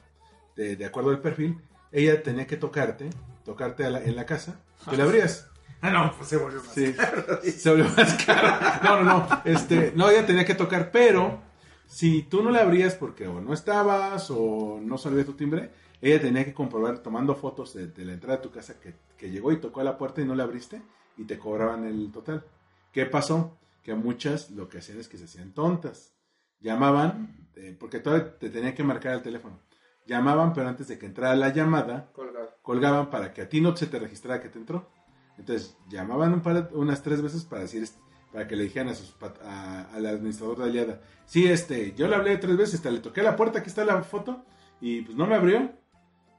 de, 0.56 0.76
de 0.78 0.86
acuerdo 0.86 1.10
al 1.10 1.20
perfil 1.20 1.60
ella 1.92 2.22
tenía 2.24 2.46
que 2.48 2.56
tocarte 2.58 3.10
tocarte 3.46 3.86
a 3.86 3.90
la- 3.90 4.04
en 4.04 4.16
la 4.18 4.26
casa 4.26 4.60
tú 4.90 4.96
le 4.98 5.04
abrías 5.04 5.48
Ah, 5.82 5.92
no, 5.92 6.12
pues 6.18 6.30
se 6.30 6.38
volvió 6.38 6.64
más. 6.64 6.74
Sí, 6.74 6.96
se 7.52 7.70
volvió 7.70 7.86
más 7.96 8.24
caro. 8.26 8.80
No, 8.84 9.04
no, 9.04 9.18
no. 9.20 9.42
Este, 9.46 9.94
no, 9.96 10.10
ella 10.10 10.26
tenía 10.26 10.44
que 10.44 10.56
tocar, 10.56 10.90
pero 10.92 11.42
si 11.86 12.24
tú 12.24 12.42
no 12.42 12.50
le 12.50 12.60
abrías 12.60 12.96
porque 12.96 13.28
o 13.28 13.40
no 13.40 13.54
estabas 13.54 14.32
o 14.32 14.80
no 14.82 14.98
salía 14.98 15.24
tu 15.26 15.34
timbre, 15.34 15.70
ella 16.02 16.20
tenía 16.20 16.44
que 16.44 16.54
comprobar 16.56 17.00
tomando 17.00 17.36
fotos 17.36 17.74
de, 17.76 17.88
de 17.88 18.04
la 18.06 18.14
entrada 18.14 18.38
de 18.38 18.44
tu 18.44 18.52
casa 18.52 18.80
que, 18.80 18.96
que 19.16 19.30
llegó 19.30 19.52
y 19.52 19.58
tocó 19.58 19.82
a 19.82 19.84
la 19.84 19.96
puerta 19.98 20.22
y 20.22 20.26
no 20.26 20.34
le 20.34 20.42
abriste 20.42 20.82
y 21.18 21.26
te 21.26 21.38
cobraban 21.38 21.84
el 21.86 22.12
total. 22.12 22.44
¿Qué 22.92 23.06
pasó? 23.06 23.56
Que 23.84 23.94
muchas 23.94 24.50
lo 24.52 24.68
que 24.70 24.80
hacían 24.80 25.00
es 25.00 25.08
que 25.08 25.18
se 25.18 25.26
hacían 25.26 25.54
tontas. 25.54 26.14
Llamaban, 26.62 27.48
eh, 27.56 27.76
porque 27.80 28.00
todavía 28.00 28.40
te 28.40 28.50
tenía 28.50 28.74
que 28.74 28.84
marcar 28.84 29.14
el 29.14 29.22
teléfono. 29.22 29.60
Llamaban, 30.06 30.54
pero 30.54 30.68
antes 30.68 30.88
de 30.88 30.98
que 31.00 31.06
entrara 31.08 31.36
la 31.36 31.50
llamada, 31.50 32.12
colgaban 32.62 33.10
para 33.10 33.34
que 33.34 33.42
a 33.42 33.50
ti 33.50 33.62
no 33.62 33.76
se 33.76 33.88
te 33.88 34.00
registrara 34.00 34.40
que 34.42 34.50
te 34.50 34.60
entró. 34.60 34.90
Entonces 35.38 35.78
llamaban 35.90 36.34
un 36.34 36.42
par- 36.42 36.70
unas 36.74 37.02
tres 37.02 37.22
veces 37.22 37.44
para 37.44 37.64
decir 37.64 37.88
para 38.32 38.48
que 38.48 38.56
le 38.56 38.64
dijeran 38.66 38.90
a 38.90 38.94
sus 38.96 39.16
a- 39.44 39.88
al 39.94 40.06
administrador 40.06 40.58
de 40.60 40.64
Aliada, 40.66 41.02
sí, 41.26 41.48
este, 41.48 41.94
yo 41.96 42.08
le 42.08 42.16
hablé 42.16 42.38
tres 42.38 42.58
veces, 42.58 42.76
hasta 42.76 42.92
le 42.92 43.00
toqué 43.00 43.24
la 43.24 43.36
puerta, 43.38 43.60
aquí 43.60 43.70
está 43.70 43.86
la 43.86 44.04
foto, 44.04 44.44
y 44.82 45.02
pues 45.04 45.16
no 45.18 45.26
me 45.26 45.36
abrió, 45.36 45.72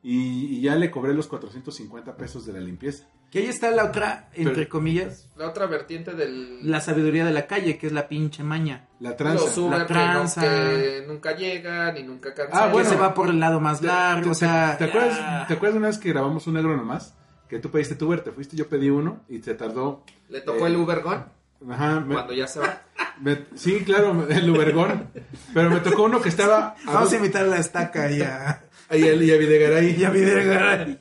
y, 0.09 0.57
y 0.57 0.61
ya 0.61 0.77
le 0.77 0.89
cobré 0.91 1.13
los 1.15 1.27
450 1.27 2.17
pesos 2.17 2.47
de 2.47 2.53
la 2.53 2.61
limpieza. 2.61 3.07
Que 3.31 3.41
ahí 3.41 3.47
está 3.47 3.73
la 3.73 3.85
otra, 3.87 4.29
entre 4.35 4.55
Pero- 4.55 4.69
comillas, 4.69 5.29
La 5.37 5.49
otra 5.49 5.67
vertiente 5.67 6.13
del... 6.13 6.61
la 6.71 6.81
sabiduría 6.81 7.25
de 7.25 7.33
la 7.33 7.49
calle, 7.49 7.77
que 7.77 7.89
es 7.89 7.93
la 7.93 8.07
pinche 8.07 8.45
maña. 8.45 8.87
La 9.01 9.17
tranza. 9.17 9.45
La 9.63 9.71
que, 9.79 9.79
no- 9.79 9.87
tranza. 9.87 10.41
que 10.43 11.05
nunca 11.09 11.35
llegan 11.37 11.97
y 11.97 12.05
nunca 12.05 12.33
cancelan. 12.35 12.63
Ah, 12.69 12.73
bueno. 12.73 12.89
que 12.89 12.95
se 12.95 13.01
va 13.01 13.15
por 13.15 13.31
el 13.31 13.41
lado 13.41 13.59
más 13.61 13.83
largo, 13.83 14.31
o 14.31 14.35
sea... 14.35 14.77
¿Te 14.79 14.85
acuerdas, 14.85 15.19
ya. 15.19 15.45
¿Te 15.49 15.55
acuerdas 15.55 15.77
una 15.77 15.89
vez 15.89 15.99
que 15.99 16.11
grabamos 16.11 16.47
un 16.47 16.55
negro 16.55 16.77
nomás? 16.77 17.15
Que 17.49 17.59
tú 17.59 17.71
pediste 17.73 17.97
tu 17.97 18.07
Uber, 18.07 18.21
te 18.23 18.31
fuiste, 18.31 18.57
yo 18.57 18.69
pedí 18.69 18.91
uno, 18.91 19.23
y 19.29 19.41
te 19.41 19.55
tardó... 19.55 20.05
Le 20.29 20.41
tocó 20.41 20.67
Eh, 20.67 20.71
el 20.71 20.77
Uber 20.77 21.01
Gone 21.03 21.25
Ajá, 21.69 21.99
me- 22.01 22.15
cuando 22.15 22.33
ya 22.33 22.47
se 22.47 22.61
va. 22.61 22.81
me- 23.21 23.45
sí, 23.57 23.81
claro, 23.85 24.27
el 24.29 24.51
Ubergón, 24.51 25.09
pero 25.53 25.69
me 25.71 25.81
tocó 25.81 26.05
uno 26.05 26.21
que 26.23 26.29
estaba... 26.29 26.69
a 26.69 26.77
Vamos 26.87 27.03
dos- 27.05 27.13
a 27.15 27.17
invitar 27.17 27.43
a 27.45 27.49
la 27.49 27.59
estaca 27.59 28.11
y 28.13 28.23
a, 28.23 28.63
y 28.93 29.03
a, 29.05 29.15
y 29.15 29.31
a 29.31 29.37
Videgaray. 29.37 29.97
y 30.01 30.05
a 30.05 30.11
Videgaray. 30.11 31.01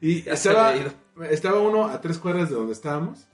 Y 0.00 0.28
estaba, 0.28 0.74
estaba 1.30 1.60
uno 1.60 1.86
a 1.86 2.00
tres 2.00 2.18
cuadras 2.18 2.48
de 2.48 2.56
donde 2.56 2.72
estábamos 2.72 3.26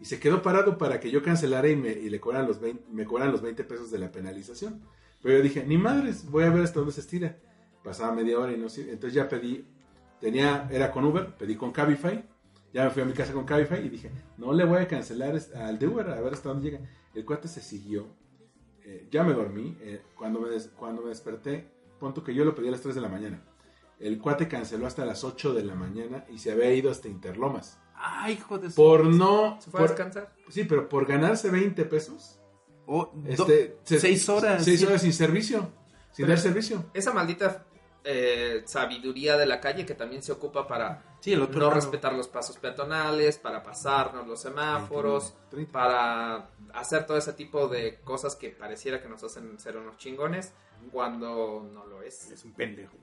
y 0.00 0.04
se 0.04 0.20
quedó 0.20 0.42
parado 0.42 0.78
para 0.78 1.00
que 1.00 1.10
yo 1.10 1.22
cancelara 1.22 1.68
y 1.68 1.76
me, 1.76 1.90
y 1.90 2.08
le 2.10 2.20
cobraran 2.20 2.46
los 2.46 2.60
20, 2.60 2.84
me 2.92 3.04
cobraran 3.04 3.32
los 3.32 3.42
20 3.42 3.64
pesos 3.64 3.90
de 3.90 3.98
la 3.98 4.12
penalización. 4.12 4.80
Pero 5.22 5.38
yo 5.38 5.42
dije, 5.42 5.64
ni 5.66 5.78
madres, 5.78 6.28
voy 6.30 6.44
a 6.44 6.50
ver 6.50 6.62
hasta 6.62 6.78
dónde 6.80 6.92
se 6.94 7.00
estira. 7.00 7.36
Pasaba 7.82 8.14
media 8.14 8.38
hora 8.38 8.52
y 8.52 8.58
no 8.58 8.68
sé. 8.68 8.82
Entonces 8.82 9.14
ya 9.14 9.28
pedí, 9.28 9.64
tenía, 10.20 10.68
era 10.70 10.90
con 10.90 11.04
Uber, 11.04 11.34
pedí 11.36 11.56
con 11.56 11.72
Cabify. 11.72 12.22
Ya 12.72 12.84
me 12.84 12.90
fui 12.90 13.02
a 13.02 13.04
mi 13.06 13.12
casa 13.12 13.32
con 13.32 13.44
Cabify 13.44 13.84
y 13.84 13.88
dije, 13.88 14.10
no 14.36 14.52
le 14.52 14.64
voy 14.64 14.78
a 14.82 14.88
cancelar 14.88 15.38
al 15.56 15.78
de 15.78 15.86
Uber 15.86 16.08
a 16.10 16.20
ver 16.20 16.32
hasta 16.34 16.48
dónde 16.50 16.70
llega. 16.70 16.84
El 17.14 17.24
cuate 17.24 17.48
se 17.48 17.60
siguió. 17.62 18.06
Eh, 18.84 19.08
ya 19.10 19.22
me 19.24 19.32
dormí. 19.32 19.76
eh, 19.80 20.02
cuando, 20.16 20.40
me 20.40 20.50
des- 20.50 20.70
cuando 20.76 21.02
me 21.02 21.08
desperté, 21.08 21.68
punto 21.98 22.22
que 22.24 22.34
yo 22.34 22.44
lo 22.44 22.54
pedí 22.54 22.68
a 22.68 22.72
las 22.72 22.80
3 22.80 22.94
de 22.94 23.00
la 23.00 23.08
mañana. 23.08 23.42
El 23.98 24.18
cuate 24.18 24.48
canceló 24.48 24.86
hasta 24.86 25.04
las 25.04 25.24
8 25.24 25.54
de 25.54 25.64
la 25.64 25.74
mañana 25.74 26.24
y 26.28 26.38
se 26.38 26.50
había 26.52 26.72
ido 26.74 26.90
hasta 26.90 27.08
Interlomas. 27.08 27.78
Ay, 27.94 28.34
hijo 28.34 28.58
de 28.58 28.70
por 28.70 29.04
no... 29.06 29.58
¿Se 29.60 29.70
fue 29.70 29.80
a 29.80 29.82
por- 29.84 29.90
descansar? 29.90 30.32
sí, 30.48 30.64
pero 30.64 30.88
por 30.88 31.06
ganarse 31.06 31.50
20 31.50 31.84
pesos, 31.84 32.40
Oh, 32.86 33.10
do- 33.14 33.28
este, 33.30 33.78
se- 33.84 33.98
seis 33.98 34.28
horas. 34.28 34.62
Seis 34.64 34.80
sí. 34.80 34.86
horas 34.86 35.00
sin 35.00 35.12
servicio, 35.14 35.70
sin 36.10 36.26
Pero- 36.26 36.28
dar 36.28 36.38
servicio. 36.38 36.84
Esa 36.92 37.12
maldita 37.14 37.64
eh, 38.04 38.62
sabiduría 38.66 39.36
de 39.36 39.46
la 39.46 39.60
calle 39.60 39.86
que 39.86 39.94
también 39.94 40.22
se 40.22 40.32
ocupa 40.32 40.66
para 40.66 41.02
Sí, 41.20 41.32
el 41.32 41.40
otro 41.42 41.60
no 41.60 41.70
lado. 41.70 41.76
respetar 41.76 42.12
los 42.12 42.28
pasos 42.28 42.58
peatonales, 42.58 43.38
para 43.38 43.62
pasarnos 43.62 44.26
los 44.26 44.40
semáforos, 44.40 45.34
29, 45.50 45.50
30. 45.50 45.72
para 45.72 46.50
hacer 46.74 47.06
todo 47.06 47.16
ese 47.16 47.32
tipo 47.32 47.66
de 47.68 48.00
cosas 48.02 48.36
que 48.36 48.50
pareciera 48.50 49.00
que 49.00 49.08
nos 49.08 49.24
hacen 49.24 49.58
ser 49.58 49.76
unos 49.78 49.96
chingones 49.96 50.52
cuando 50.92 51.66
no 51.72 51.86
lo 51.86 52.02
es. 52.02 52.30
Es 52.30 52.44
un 52.44 52.52
pendejo. 52.52 52.96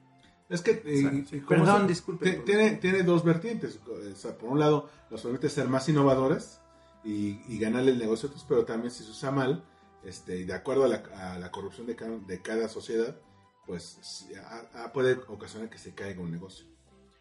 Es 0.50 0.62
que, 0.62 0.84
eh, 0.86 1.42
Perdón, 1.48 1.88
disculpe. 1.88 2.32
Tiene, 2.46 2.76
tiene 2.76 3.04
dos 3.04 3.24
vertientes. 3.24 3.80
O 3.88 4.16
sea, 4.16 4.38
por 4.38 4.50
un 4.50 4.60
lado, 4.60 4.90
nos 5.10 5.22
permite 5.22 5.50
ser 5.50 5.68
más 5.68 5.88
innovadores 5.90 6.60
y, 7.04 7.42
y 7.48 7.58
ganarle 7.58 7.92
el 7.92 7.98
negocio 7.98 8.28
a 8.28 8.30
otros, 8.32 8.46
pero 8.48 8.66
también 8.66 8.92
si 8.92 9.04
se 9.04 9.10
usa 9.12 9.32
mal, 9.32 9.64
este, 10.04 10.38
y 10.38 10.44
de 10.44 10.54
acuerdo 10.54 10.84
a 10.86 10.88
la, 10.90 11.04
a 11.16 11.40
la 11.40 11.50
corrupción 11.52 11.88
de 11.88 11.96
cada, 11.96 12.18
de 12.18 12.42
cada 12.42 12.68
sociedad, 12.68 13.16
pues 13.65 14.26
a- 14.74 14.84
a- 14.86 14.91
puede 14.93 15.13
ocasionar 15.28 15.69
que 15.69 15.78
se 15.78 15.93
caiga 15.93 16.21
un 16.21 16.32
negocio. 16.32 16.65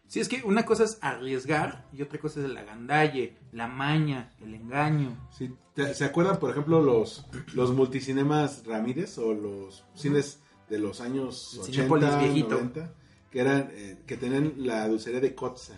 Sí, 0.07 0.19
es 0.19 0.27
que 0.27 0.41
una 0.43 0.65
cosa 0.65 0.83
es 0.83 0.97
arriesgar 1.01 1.87
y 1.93 2.01
otra 2.01 2.19
cosa 2.19 2.41
es 2.41 2.45
el 2.45 2.57
agandalle, 2.57 3.37
la 3.53 3.67
maña, 3.67 4.33
el 4.41 4.53
engaño. 4.55 5.17
Sí, 5.31 5.55
¿te- 5.73 5.93
¿Se 5.93 6.03
acuerdan, 6.03 6.37
por 6.39 6.51
ejemplo, 6.51 6.81
los, 6.81 7.25
los 7.53 7.71
multicinemas 7.73 8.65
Ramírez 8.65 9.17
o 9.19 9.33
los 9.33 9.85
cines 9.95 10.39
de 10.69 10.79
los 10.79 10.99
años 10.99 11.51
El 11.53 11.59
80, 11.61 11.71
Cinépolis 11.71 12.19
viejito. 12.19 12.49
90? 12.55 12.93
Que, 13.29 13.39
eran, 13.39 13.69
eh, 13.71 13.99
que 14.05 14.17
tenían 14.17 14.53
la 14.57 14.85
dulcería 14.89 15.21
de 15.21 15.33
Kotza, 15.33 15.75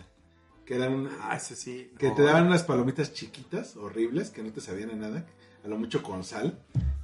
que 0.64 0.74
eran 0.74 1.08
Ah, 1.20 1.36
ese 1.36 1.54
sí. 1.54 1.92
Que 1.96 2.08
no. 2.08 2.14
te 2.16 2.22
daban 2.22 2.46
unas 2.48 2.64
palomitas 2.64 3.12
chiquitas, 3.12 3.76
horribles, 3.76 4.30
que 4.30 4.42
no 4.42 4.50
te 4.50 4.60
sabían 4.60 4.90
a 4.90 4.96
nada, 4.96 5.26
a 5.64 5.68
lo 5.68 5.78
mucho 5.78 6.02
con 6.02 6.24
sal. 6.24 6.58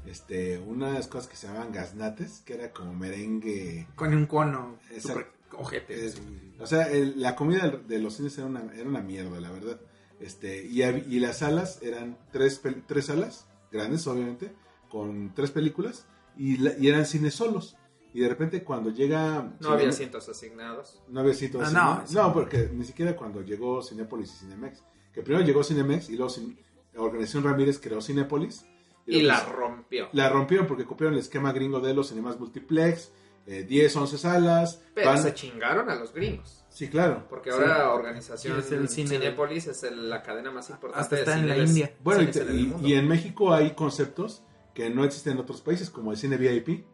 Este, 0.07 0.59
unas 0.59 1.07
cosas 1.09 1.29
que 1.29 1.37
se 1.37 1.47
llamaban 1.47 1.73
gaznates, 1.73 2.43
que 2.45 2.55
era 2.55 2.73
como 2.73 2.95
merengue. 2.95 3.87
Con 3.95 4.15
un 4.15 4.27
cono. 4.27 4.79
Super 4.99 5.27
ojete. 5.53 6.07
Es- 6.07 6.21
o 6.59 6.67
sea, 6.67 6.91
el- 6.91 7.21
la 7.21 7.35
comida 7.37 7.67
del- 7.69 7.87
de 7.87 7.99
los 7.99 8.15
cines 8.15 8.37
era 8.39 8.47
una, 8.47 8.63
era 8.75 8.89
una 8.89 9.01
mierda, 9.03 9.41
la 9.41 9.51
verdad. 9.51 9.81
Este, 10.21 10.65
y, 10.65 11.19
las 11.21 11.39
salas 11.39 11.79
eran 11.83 12.19
tres, 12.31 12.61
tres 12.87 13.07
salas, 13.07 13.47
grandes 13.73 14.07
obviamente, 14.07 14.53
con 14.91 15.33
tres 15.35 15.51
películas, 15.51 16.07
y, 16.37 16.59
la- 16.59 16.77
y 16.79 16.89
eran 16.89 17.07
cines 17.07 17.35
solos. 17.35 17.77
Y 18.13 18.21
de 18.21 18.29
repente 18.29 18.65
cuando 18.65 18.91
llega... 18.91 19.55
No 19.61 19.71
había 19.71 19.89
asientos 19.89 20.29
asignados. 20.29 21.01
No 21.09 21.21
había 21.21 21.33
cientos 21.35 21.73
Ah, 21.75 22.03
así, 22.05 22.15
no, 22.15 22.33
porque 22.33 22.69
ni 22.73 22.85
siquiera 22.85 23.15
cuando 23.17 23.41
llegó 23.43 23.83
Cinépolis 23.83 24.33
y 24.35 24.39
Cinemex. 24.41 24.83
Que 25.13 25.23
primero 25.23 25.45
llegó 25.45 25.63
Cinemex 25.63 26.11
y 26.11 26.17
luego 26.17 26.31
Cin- 26.33 26.59
la 26.93 27.03
organización 27.03 27.45
Ramírez 27.45 27.79
creó 27.79 28.01
Cinépolis. 28.03 28.65
Y 29.07 29.23
la 29.23 29.43
pues, 29.45 29.55
rompió. 29.57 30.09
la 30.13 30.29
rompieron 30.29 30.67
porque 30.67 30.85
copiaron 30.85 31.15
el 31.15 31.21
esquema 31.21 31.53
gringo 31.53 31.81
de 31.81 31.95
los 31.95 32.09
cinemas 32.09 32.39
multiplex. 32.39 33.13
eh, 33.47 33.65
10, 33.65 33.97
11 33.97 34.19
salas. 34.19 34.83
Pero 34.95 35.09
van- 35.09 35.23
se 35.23 35.35
chingaron 35.35 35.89
a 35.91 35.95
los 35.97 36.13
gringos. 36.13 36.63
Sí, 36.69 36.89
claro. 36.89 37.27
Porque 37.29 37.51
Sí. 37.51 37.57
ahora 37.59 37.93
organización 37.95 38.61
Sí, 38.63 38.67
es 38.67 38.73
el 38.73 38.89
cine 38.89 39.09
de- 39.19 39.19
Cinépolis 39.19 39.67
es 39.67 39.83
el- 39.83 40.09
la 40.11 40.23
cadena 40.23 40.53
más 40.53 40.69
importante 40.71 41.01
Hasta 41.03 41.17
de 41.17 41.23
está 41.23 41.39
en 41.39 41.49
la 41.49 41.57
India. 41.57 41.93
Bueno, 42.05 42.21
y, 42.23 42.27
cines 42.33 42.37
en 42.37 42.49
el 42.49 42.61
y- 42.61 42.67
mundo. 42.67 42.87
y 42.87 42.95
en 42.95 43.09
México 43.09 43.53
hay 43.53 43.71
conceptos 43.73 44.45
que 44.75 44.91
no 44.91 45.05
existen 45.05 45.33
en 45.33 45.39
otros 45.41 45.63
países, 45.63 45.91
como 45.91 46.13
el 46.13 46.19
cine 46.19 46.37
VIP. 46.37 46.85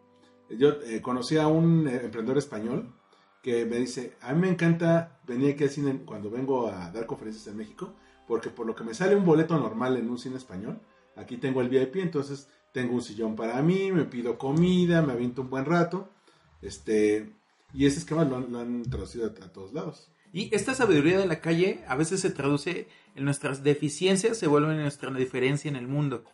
Yo 0.51 0.71
eh, 0.87 1.03
conocí 1.03 1.37
a 1.37 1.49
un 1.49 1.89
eh, 1.89 2.01
emprendedor 2.05 2.39
español 2.39 2.95
que 3.43 3.67
me 3.67 3.77
dice, 3.77 4.17
a 4.23 4.33
mí 4.33 4.41
me 4.41 4.49
encanta 4.49 5.19
venir 5.27 5.53
aquí 5.55 5.65
al 5.65 5.71
cine 5.71 6.03
cuando 6.07 6.31
vengo 6.31 6.69
a 6.71 6.91
dar 6.91 7.05
conferencias 7.07 7.47
en 7.49 7.57
México, 7.57 7.93
porque 8.27 8.49
por 8.51 8.67
lo 8.67 8.75
que 8.75 8.85
me 8.85 8.95
sale 8.95 9.15
un 9.17 9.25
boleto 9.27 9.59
normal 9.59 9.97
en 9.97 10.09
un 10.09 10.17
cine 10.19 10.37
español, 10.37 10.81
aquí 11.17 11.37
tengo 11.37 11.61
el 11.61 11.69
VIP, 11.69 11.97
entonces 11.97 12.49
tengo 12.73 12.95
un 12.95 13.03
sillón 13.03 13.35
para 13.37 13.61
mí, 13.63 13.91
me 13.93 14.05
pido 14.05 14.39
comida, 14.39 15.03
me 15.03 15.13
aviento 15.15 15.43
un 15.43 15.51
buen 15.51 15.65
rato, 15.65 16.11
este, 16.63 17.31
y 17.73 17.87
ese 17.87 17.99
esquema 18.01 18.25
lo, 18.25 18.37
han- 18.37 18.53
lo 18.53 18.59
han 18.61 18.83
traducido 18.85 19.27
a, 19.27 19.45
a 19.45 19.53
todos 19.53 19.73
lados. 19.73 20.11
Y 20.33 20.55
esta 20.55 20.75
sabiduría 20.75 21.19
de 21.19 21.27
la 21.27 21.41
calle 21.41 21.83
a 21.89 21.97
veces 21.97 22.21
se 22.21 22.31
traduce 22.31 22.89
en 23.15 23.25
nuestras 23.25 23.63
deficiencias, 23.63 24.37
se 24.37 24.47
vuelven 24.47 24.79
nuestra 24.83 25.11
diferencia 25.11 25.69
en 25.69 25.77
el 25.77 25.89
mundo. 25.89 26.25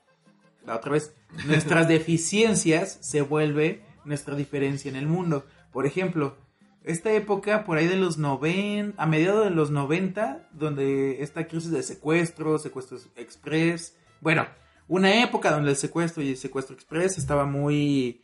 La 0.67 0.77
otra 0.77 0.93
vez, 0.93 1.15
nuestras 1.47 1.87
deficiencias 2.27 2.99
se 3.01 3.21
vuelve 3.23 3.83
nuestra 4.05 4.35
diferencia 4.35 4.89
en 4.89 4.97
el 4.97 5.07
mundo. 5.07 5.45
Por 5.73 5.87
ejemplo, 5.87 6.37
esta 6.83 7.13
época 7.13 7.65
por 7.65 7.79
ahí 7.79 7.87
de 7.87 7.97
los 7.97 8.19
90, 8.19 9.01
a 9.01 9.07
mediados 9.07 9.45
de 9.45 9.51
los 9.51 9.71
90, 9.71 10.49
donde 10.53 11.23
esta 11.23 11.47
crisis 11.47 11.71
de 11.71 11.83
secuestro, 11.85 12.59
secuestro 12.59 12.99
express, 13.15 13.97
bueno, 14.21 14.47
una 14.89 15.23
época 15.23 15.51
donde 15.51 15.71
el 15.71 15.77
secuestro 15.77 16.23
y 16.23 16.31
el 16.31 16.37
secuestro 16.37 16.75
express 16.75 17.19
estaba 17.19 17.47
muy, 17.47 18.21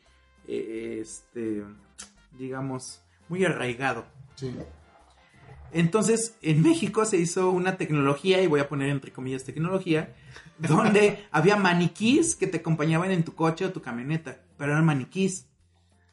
eh, 0.47 0.99
este, 1.01 1.65
digamos, 2.39 3.01
muy 3.29 3.45
arraigado. 3.45 4.07
Sí. 4.35 4.55
Entonces, 5.73 6.37
en 6.41 6.63
México 6.63 7.05
se 7.05 7.19
hizo 7.19 7.51
una 7.51 7.77
tecnología, 7.77 8.43
y 8.43 8.47
voy 8.47 8.61
a 8.61 8.69
poner 8.69 8.89
entre 8.89 9.13
comillas 9.13 9.45
tecnología, 9.45 10.15
donde 10.59 11.27
había 11.31 11.57
maniquís 11.57 12.37
que 12.37 12.47
te 12.47 12.59
acompañaban 12.59 13.11
en 13.11 13.25
tu 13.25 13.35
coche 13.35 13.65
o 13.67 13.73
tu 13.73 13.83
camioneta, 13.83 14.41
pero 14.57 14.73
eran 14.73 14.87
maniquís. 14.87 15.47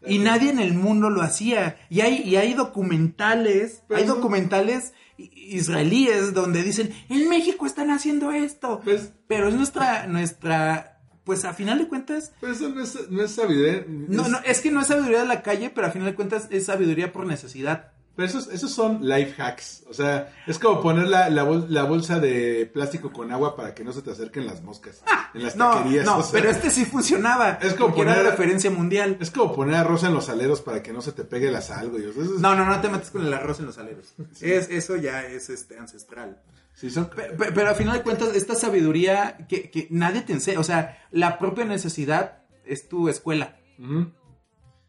Y 0.08 0.20
nadie 0.20 0.50
en 0.50 0.60
el 0.60 0.74
mundo 0.74 1.10
lo 1.10 1.22
hacía. 1.22 1.78
Y 1.90 2.02
hay, 2.02 2.22
y 2.24 2.36
hay 2.36 2.54
documentales, 2.54 3.84
Pero 3.88 4.00
hay 4.02 4.06
documentales 4.08 4.94
israelíes 5.18 6.34
donde 6.34 6.64
dicen, 6.64 6.94
en 7.10 7.30
México 7.30 7.66
están 7.66 7.90
haciendo 7.92 8.32
esto. 8.32 8.82
Pues- 8.84 9.12
pero 9.28 9.48
es 9.48 9.56
nuestra, 9.56 10.08
nuestra, 10.08 11.00
pues 11.24 11.46
a 11.46 11.54
final 11.54 11.80
de 11.80 11.88
cuentas, 11.88 12.34
Pero 12.42 12.54
eso 12.54 12.70
no 12.70 12.82
es, 12.82 13.10
no 13.10 13.24
es 13.24 13.32
sabiduría. 13.32 13.86
no, 13.88 14.28
no, 14.28 14.40
es 14.46 14.62
que 14.62 14.72
no 14.72 14.82
es 14.82 14.88
sabiduría 14.88 15.22
de 15.22 15.28
la 15.28 15.42
calle, 15.42 15.70
pero 15.70 15.88
a 15.88 15.92
final 15.92 16.10
de 16.10 16.16
cuentas 16.16 16.48
es 16.52 16.66
sabiduría 16.66 17.12
por 17.12 17.26
necesidad. 17.26 17.92
Pero 18.16 18.28
esos, 18.30 18.48
esos 18.48 18.72
son 18.72 19.06
life 19.08 19.42
hacks. 19.42 19.84
O 19.90 19.94
sea, 19.94 20.34
es 20.48 20.58
como 20.58 20.82
poner 20.82 21.08
la, 21.08 21.30
la, 21.30 21.44
bol- 21.44 21.66
la 21.70 21.84
bolsa 21.84 22.20
de 22.20 22.66
plástico 22.74 23.12
con 23.12 23.32
agua 23.32 23.56
para 23.58 23.74
que 23.74 23.84
no 23.84 23.92
se 23.92 24.02
te 24.02 24.12
acerquen 24.12 24.46
las 24.46 24.62
moscas 24.64 25.04
en 25.34 25.44
las 25.44 25.56
No, 25.58 25.72
taquerías. 25.72 26.06
no, 26.06 26.20
o 26.20 26.24
sea, 26.24 26.32
pero 26.32 26.50
este 26.50 26.70
sí 26.70 26.86
funcionaba. 26.86 27.60
Es 27.62 27.74
como 27.74 27.94
era 28.02 28.16
poner- 28.16 28.24
referencia 28.32 28.72
mundial. 28.72 29.18
Es 29.20 29.32
como 29.32 29.54
poner 29.54 29.76
arroz 29.76 30.04
en 30.06 30.14
los 30.14 30.30
aleros 30.30 30.62
para 30.62 30.82
que 30.82 30.94
no 30.94 31.02
se 31.02 31.12
te 31.12 31.26
pegue 31.26 31.52
la 31.52 31.62
sal, 31.62 31.90
güey. 31.90 32.06
O 32.06 32.14
sea, 32.14 32.24
eso 32.24 32.36
es- 32.36 32.40
No, 32.42 32.56
no, 32.56 32.66
no 32.66 32.80
te 32.80 32.88
metes 32.90 33.10
con 33.12 33.26
el 33.26 33.34
arroz 33.34 33.60
en 33.60 33.66
los 33.66 33.78
aleros. 33.78 34.14
Es, 34.42 34.70
eso 34.70 34.96
ya 34.96 35.24
es 35.26 35.50
este 35.50 35.78
ancestral. 35.78 36.42
sí 36.74 36.90
son- 36.90 37.10
Pe- 37.10 37.34
pe- 37.34 37.52
Pero, 37.52 37.70
al 37.70 37.76
final 37.76 37.98
de 37.98 38.04
cuentas, 38.04 38.30
esta 38.36 38.56
sabiduría 38.56 39.38
que, 39.50 39.70
que 39.70 39.88
nadie 39.92 40.22
te 40.22 40.32
enseña, 40.34 40.60
o 40.60 40.64
sea, 40.64 40.98
la 41.12 41.38
propia 41.38 41.66
necesidad 41.66 42.44
es 42.64 42.88
tu 42.88 43.10
escuela, 43.10 43.58
Ujú. 43.78 44.12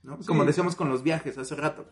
¿no? 0.04 0.18
Sí. 0.20 0.26
Como 0.26 0.44
decíamos 0.44 0.76
con 0.76 0.88
los 0.88 1.02
viajes 1.02 1.36
hace 1.38 1.56
rato. 1.56 1.88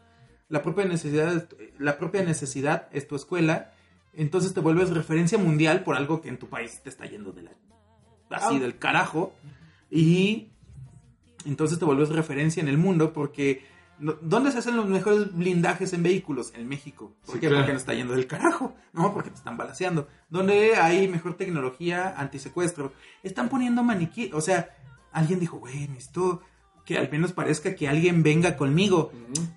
La 0.54 0.62
propia 0.62 0.84
necesidad, 0.84 1.34
es 1.36 1.48
tu- 1.48 1.56
la 1.78 1.98
propia 1.98 2.22
necesidad 2.22 2.88
es 2.92 3.08
tu 3.08 3.16
escuela, 3.16 3.72
entonces 4.12 4.54
te 4.54 4.60
vuelves 4.60 4.90
referencia 4.90 5.36
mundial 5.36 5.82
por 5.82 5.96
algo 5.96 6.20
que 6.22 6.28
en 6.28 6.38
tu 6.38 6.48
país 6.48 6.80
te 6.82 6.88
está 6.90 7.06
yendo 7.06 7.32
de 7.32 7.42
la 7.42 7.50
así 8.30 8.56
Ah. 8.56 8.60
del 8.60 8.78
carajo 8.78 9.34
y 9.90 10.50
entonces 11.44 11.78
te 11.78 11.84
vuelves 11.84 12.08
referencia 12.10 12.60
en 12.62 12.68
el 12.68 12.78
mundo 12.78 13.12
porque 13.12 13.64
¿dónde 13.98 14.52
se 14.52 14.58
hacen 14.58 14.76
los 14.76 14.86
mejores 14.88 15.34
blindajes 15.34 15.92
en 15.92 16.02
vehículos? 16.04 16.52
En 16.54 16.68
México. 16.68 17.14
¿Por 17.26 17.34
Sí, 17.34 17.40
qué? 17.40 17.48
claro. 17.48 17.62
Porque 17.62 17.72
nos 17.72 17.82
está 17.82 17.94
yendo 17.94 18.14
del 18.14 18.26
carajo, 18.28 18.74
¿no? 18.92 19.12
Porque 19.12 19.30
te 19.30 19.36
están 19.36 19.56
balaseando. 19.56 20.08
¿Dónde 20.30 20.76
hay 20.76 21.08
mejor 21.08 21.36
tecnología 21.36 22.14
antisecuestro? 22.16 22.92
Están 23.22 23.48
poniendo 23.48 23.82
maniquí, 23.82 24.30
o 24.32 24.40
sea, 24.40 24.70
alguien 25.12 25.38
dijo, 25.40 25.58
güey, 25.58 25.88
necesito 25.88 26.42
que 26.84 26.98
al 26.98 27.10
menos 27.10 27.32
parezca 27.32 27.74
que 27.74 27.88
alguien 27.88 28.22
venga 28.22 28.56
conmigo. 28.56 29.10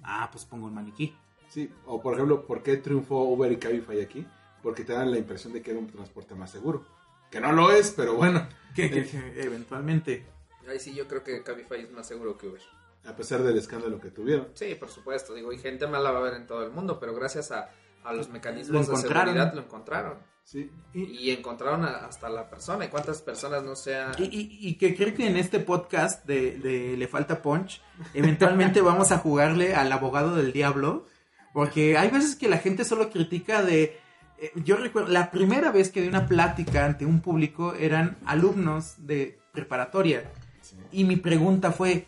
Ah, 0.04 0.30
pues 0.32 0.46
pongo 0.46 0.68
un 0.68 0.74
maniquí. 0.76 1.16
Sí, 1.50 1.72
o 1.86 2.02
por 2.02 2.14
ejemplo, 2.14 2.46
¿por 2.46 2.62
qué 2.64 2.78
triunfó 2.78 3.24
Uber 3.24 3.52
y 3.52 3.58
Cabify 3.58 4.02
aquí? 4.02 4.26
Porque 4.62 4.84
te 4.84 4.94
dan 4.94 5.12
la 5.12 5.18
impresión 5.18 5.54
de 5.54 5.62
que 5.62 5.72
era 5.72 5.80
un 5.80 5.88
transporte 5.88 6.36
más 6.36 6.52
seguro. 6.52 6.86
Que 7.32 7.40
no 7.42 7.52
lo 7.52 7.72
es, 7.72 7.92
pero 7.92 8.16
bueno, 8.16 8.48
Que, 8.76 8.90
que- 8.90 9.06
que 9.34 9.42
eventualmente. 9.42 10.26
Ahí 10.70 10.80
sí, 10.80 10.94
yo 10.94 11.08
creo 11.08 11.24
que 11.24 11.44
Cabify 11.44 11.82
es 11.82 11.92
más 11.92 12.08
seguro 12.08 12.38
que 12.38 12.48
Uber. 12.48 12.62
a 13.06 13.16
pesar 13.16 13.42
del 13.44 13.58
escándalo 13.58 14.00
que 14.02 14.12
tuvieron. 14.12 14.48
Sí, 14.54 14.76
por 14.76 14.90
supuesto. 14.90 15.34
Digo, 15.34 15.52
y 15.54 15.58
gente 15.58 15.88
mala 15.88 16.12
va 16.12 16.18
a 16.18 16.22
haber 16.22 16.34
en 16.36 16.46
todo 16.48 16.64
el 16.64 16.72
mundo, 16.72 17.00
pero 17.00 17.14
gracias 17.16 17.52
a, 17.52 17.70
a 18.04 18.14
los 18.14 18.30
mecanismos 18.30 18.88
Lo 18.88 18.96
de 18.96 19.02
seguridad 19.02 19.54
lo 19.54 19.62
encontraron. 19.62 20.18
Sí, 20.50 20.72
y, 20.94 21.04
Y 21.04 21.32
encontraron 21.32 21.84
a- 21.84 22.06
hasta 22.08 22.30
la 22.30 22.50
persona. 22.50 22.86
¿Y 22.86 22.88
cuántas 22.88 23.22
personas 23.22 23.64
no 23.64 23.76
sea... 23.76 24.14
Y, 24.18 24.24
y- 24.24 24.70
y 24.70 24.76
que 24.76 24.96
creo 24.96 25.14
que 25.14 25.28
en 25.28 25.36
este 25.36 25.60
podcast 25.60 26.26
de, 26.26 26.58
de 26.58 26.96
Le 26.96 27.08
Falta 27.10 27.42
Punch, 27.42 27.82
eventualmente 28.14 28.80
vamos 28.92 29.12
a 29.12 29.18
jugarle 29.18 29.76
al 29.76 29.92
abogado 29.92 30.36
del 30.38 30.54
diablo, 30.54 31.06
porque 31.54 31.98
hay 31.98 32.10
veces 32.10 32.38
que 32.38 32.48
la 32.48 32.60
gente 32.60 32.86
solo 32.86 33.10
critica 33.10 33.62
de... 33.62 34.00
eh, 34.40 34.52
yo 34.64 34.78
recuerdo, 34.78 35.10
la 35.12 35.32
primera 35.32 35.70
vez 35.74 35.90
que 35.92 36.02
di 36.02 36.08
una 36.08 36.28
plática 36.28 36.86
ante 36.86 37.06
un 37.06 37.20
público 37.20 37.74
eran 37.74 38.18
alumnos 38.26 39.06
de 39.06 39.38
preparatoria. 39.52 40.32
sí. 40.62 40.78
Y 40.94 41.04
mi 41.04 41.18
pregunta 41.18 41.74
fue, 41.74 42.08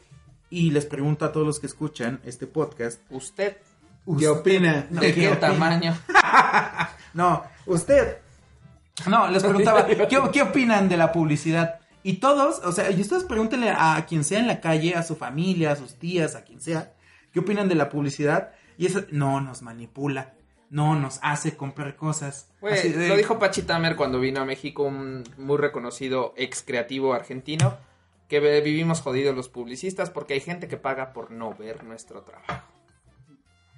y 0.50 0.72
les 0.72 0.86
pregunto 0.86 1.26
a 1.26 1.34
todos 1.34 1.46
los 1.46 1.60
que 1.60 1.68
escuchan 1.68 2.22
este 2.24 2.48
podcast, 2.48 3.02
Usted, 3.10 3.58
¿Qué 4.18 4.30
opina? 4.30 4.88
No, 4.90 5.02
¿de 5.02 5.14
¿qué 5.14 5.22
qué 5.22 5.28
opina? 5.28 5.40
tamaño? 5.42 5.98
No, 7.14 7.44
usted, 7.66 8.18
No, 9.08 9.28
les 9.30 9.44
preguntaba, 9.44 9.86
¿qué, 10.08 10.20
qué 10.32 10.42
opinan 10.42 10.90
de 10.90 10.98
la 10.98 11.12
publicidad? 11.12 11.80
Y 12.04 12.14
todos, 12.14 12.60
o 12.64 12.72
sea, 12.72 12.90
y 12.92 13.02
ustedes 13.02 13.24
pregúntenle 13.26 13.72
a 13.72 14.06
quien 14.08 14.24
sea 14.24 14.40
en 14.40 14.48
la 14.48 14.62
calle, 14.62 14.96
a 14.96 15.04
su 15.04 15.16
familia, 15.16 15.72
a 15.72 15.76
sus 15.76 15.96
tías, 15.96 16.36
a 16.36 16.44
quien 16.44 16.62
sea, 16.62 16.94
¿qué 17.34 17.40
opinan 17.40 17.68
de 17.68 17.76
la 17.76 17.90
publicidad? 17.90 18.52
Y 18.78 18.86
eso, 18.86 19.02
no, 19.12 19.42
nos 19.42 19.62
manipula, 19.62 20.34
no, 20.70 20.96
nos 20.96 21.20
hace 21.22 21.58
comprar 21.58 21.96
cosas. 21.98 22.50
De- 22.94 23.10
lo 23.10 23.16
dijo 23.18 23.38
Pachi 23.38 23.64
Tamer 23.64 23.96
cuando 23.98 24.20
vino 24.20 24.40
a 24.42 24.46
México, 24.46 24.84
un 24.84 25.24
muy 25.38 25.58
reconocido 25.58 26.34
ex 26.38 26.64
creativo 26.64 27.14
argentino, 27.14 27.76
que 28.30 28.40
vivimos 28.62 29.02
jodidos 29.02 29.36
los 29.36 29.50
publicistas 29.50 30.10
porque 30.10 30.36
hay 30.36 30.40
gente 30.40 30.68
que 30.68 30.78
paga 30.78 31.12
por 31.14 31.32
no 31.32 31.54
ver 31.54 31.84
nuestro 31.84 32.22
trabajo. 32.22 32.64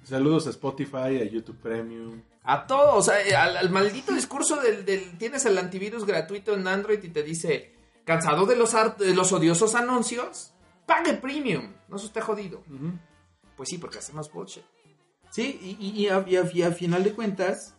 Saludos 0.04 0.46
a 0.46 0.50
Spotify, 0.50 1.20
a 1.20 1.24
YouTube 1.24 1.58
Premium. 1.58 2.22
A 2.44 2.66
todo, 2.66 2.96
o 2.96 3.02
sea, 3.02 3.20
eh, 3.26 3.36
al, 3.36 3.56
al 3.56 3.70
maldito 3.70 4.12
discurso 4.12 4.56
del, 4.60 4.84
del- 4.84 5.16
tienes 5.18 5.44
el 5.46 5.56
antivirus 5.58 6.04
gratuito 6.04 6.54
en 6.54 6.66
Android 6.66 7.02
y 7.02 7.08
te 7.08 7.22
dice, 7.22 7.72
cansado 8.04 8.46
de 8.46 8.56
los, 8.56 8.74
art- 8.74 8.98
de 8.98 9.14
los 9.14 9.32
odiosos 9.32 9.74
anuncios, 9.76 10.52
pague 10.86 11.14
premium, 11.14 11.72
no 11.88 11.98
se 11.98 12.06
esté 12.06 12.20
jodido. 12.20 12.62
Pues 13.56 13.68
sí, 13.68 13.78
porque 13.78 13.98
hacemos 13.98 14.30
bullshit. 14.32 14.64
Sí, 15.30 15.58
y, 15.62 15.86
y- 15.86 16.02
y 16.02 16.08
a, 16.08 16.24
y 16.26 16.36
a- 16.36 16.50
y 16.52 16.62
a 16.62 16.72
final 16.72 17.04
de 17.04 17.12
cuentas, 17.14 17.74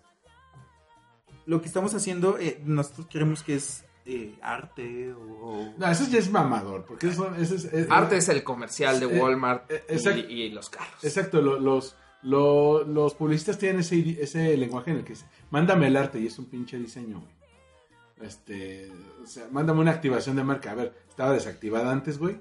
lo 1.45 1.61
que 1.61 1.67
estamos 1.67 1.93
haciendo, 1.93 2.37
eh, 2.39 2.61
nosotros 2.63 3.07
creemos 3.11 3.43
que 3.43 3.55
es 3.55 3.83
eh, 4.05 4.37
arte 4.41 5.11
o... 5.13 5.73
No, 5.77 5.87
eso 5.91 6.05
ya 6.09 6.19
es 6.19 6.29
mamador, 6.31 6.85
porque 6.85 7.07
eso, 7.07 7.33
eso 7.35 7.55
es... 7.55 7.65
es- 7.65 7.91
Arte 7.91 8.15
es 8.17 8.29
el 8.29 8.43
comercial 8.43 8.99
de 9.01 9.07
Walmart 9.07 9.69
eh, 9.69 10.25
y- 10.29 10.49
los 10.49 10.69
carros. 10.69 11.03
Exacto, 11.03 11.41
lo- 11.41 11.59
los, 11.59 11.95
lo- 12.23 12.83
los 12.83 13.13
publicistas 13.13 13.57
tienen 13.57 13.79
ese, 13.81 14.57
lenguaje 14.57 14.91
en 14.91 14.97
el 14.97 15.03
que 15.03 15.13
dice, 15.13 15.25
mándame 15.51 15.87
el 15.87 15.97
arte 15.97 16.19
y 16.19 16.27
es 16.27 16.37
un 16.39 16.45
pinche 16.45 16.77
diseño, 16.77 17.19
güey. 17.19 18.27
Este, 18.27 18.89
o 19.21 19.27
sea, 19.27 19.47
mándame 19.51 19.81
una 19.81 19.91
activación 19.91 20.35
de 20.35 20.43
marca. 20.43 20.71
A 20.71 20.75
ver, 20.75 20.93
estaba 21.09 21.33
desactivada 21.33 21.91
antes, 21.91 22.17
güey. 22.19 22.39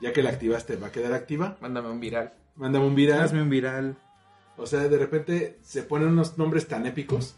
Ya 0.00 0.12
que 0.12 0.22
la 0.22 0.30
activaste, 0.30 0.76
va 0.76 0.88
a 0.88 0.92
quedar 0.92 1.12
activa. 1.12 1.56
Mándame 1.60 1.90
un 1.90 2.00
viral. 2.00 2.32
Mándame 2.56 2.86
un 2.86 2.94
viral. 2.94 3.20
Hazme 3.20 3.42
un 3.42 3.50
viral. 3.50 3.96
O 4.56 4.66
sea, 4.66 4.80
de 4.88 4.98
repente 4.98 5.58
se 5.62 5.82
ponen 5.82 6.08
unos 6.08 6.36
nombres 6.36 6.66
tan 6.66 6.86
épicos 6.86 7.36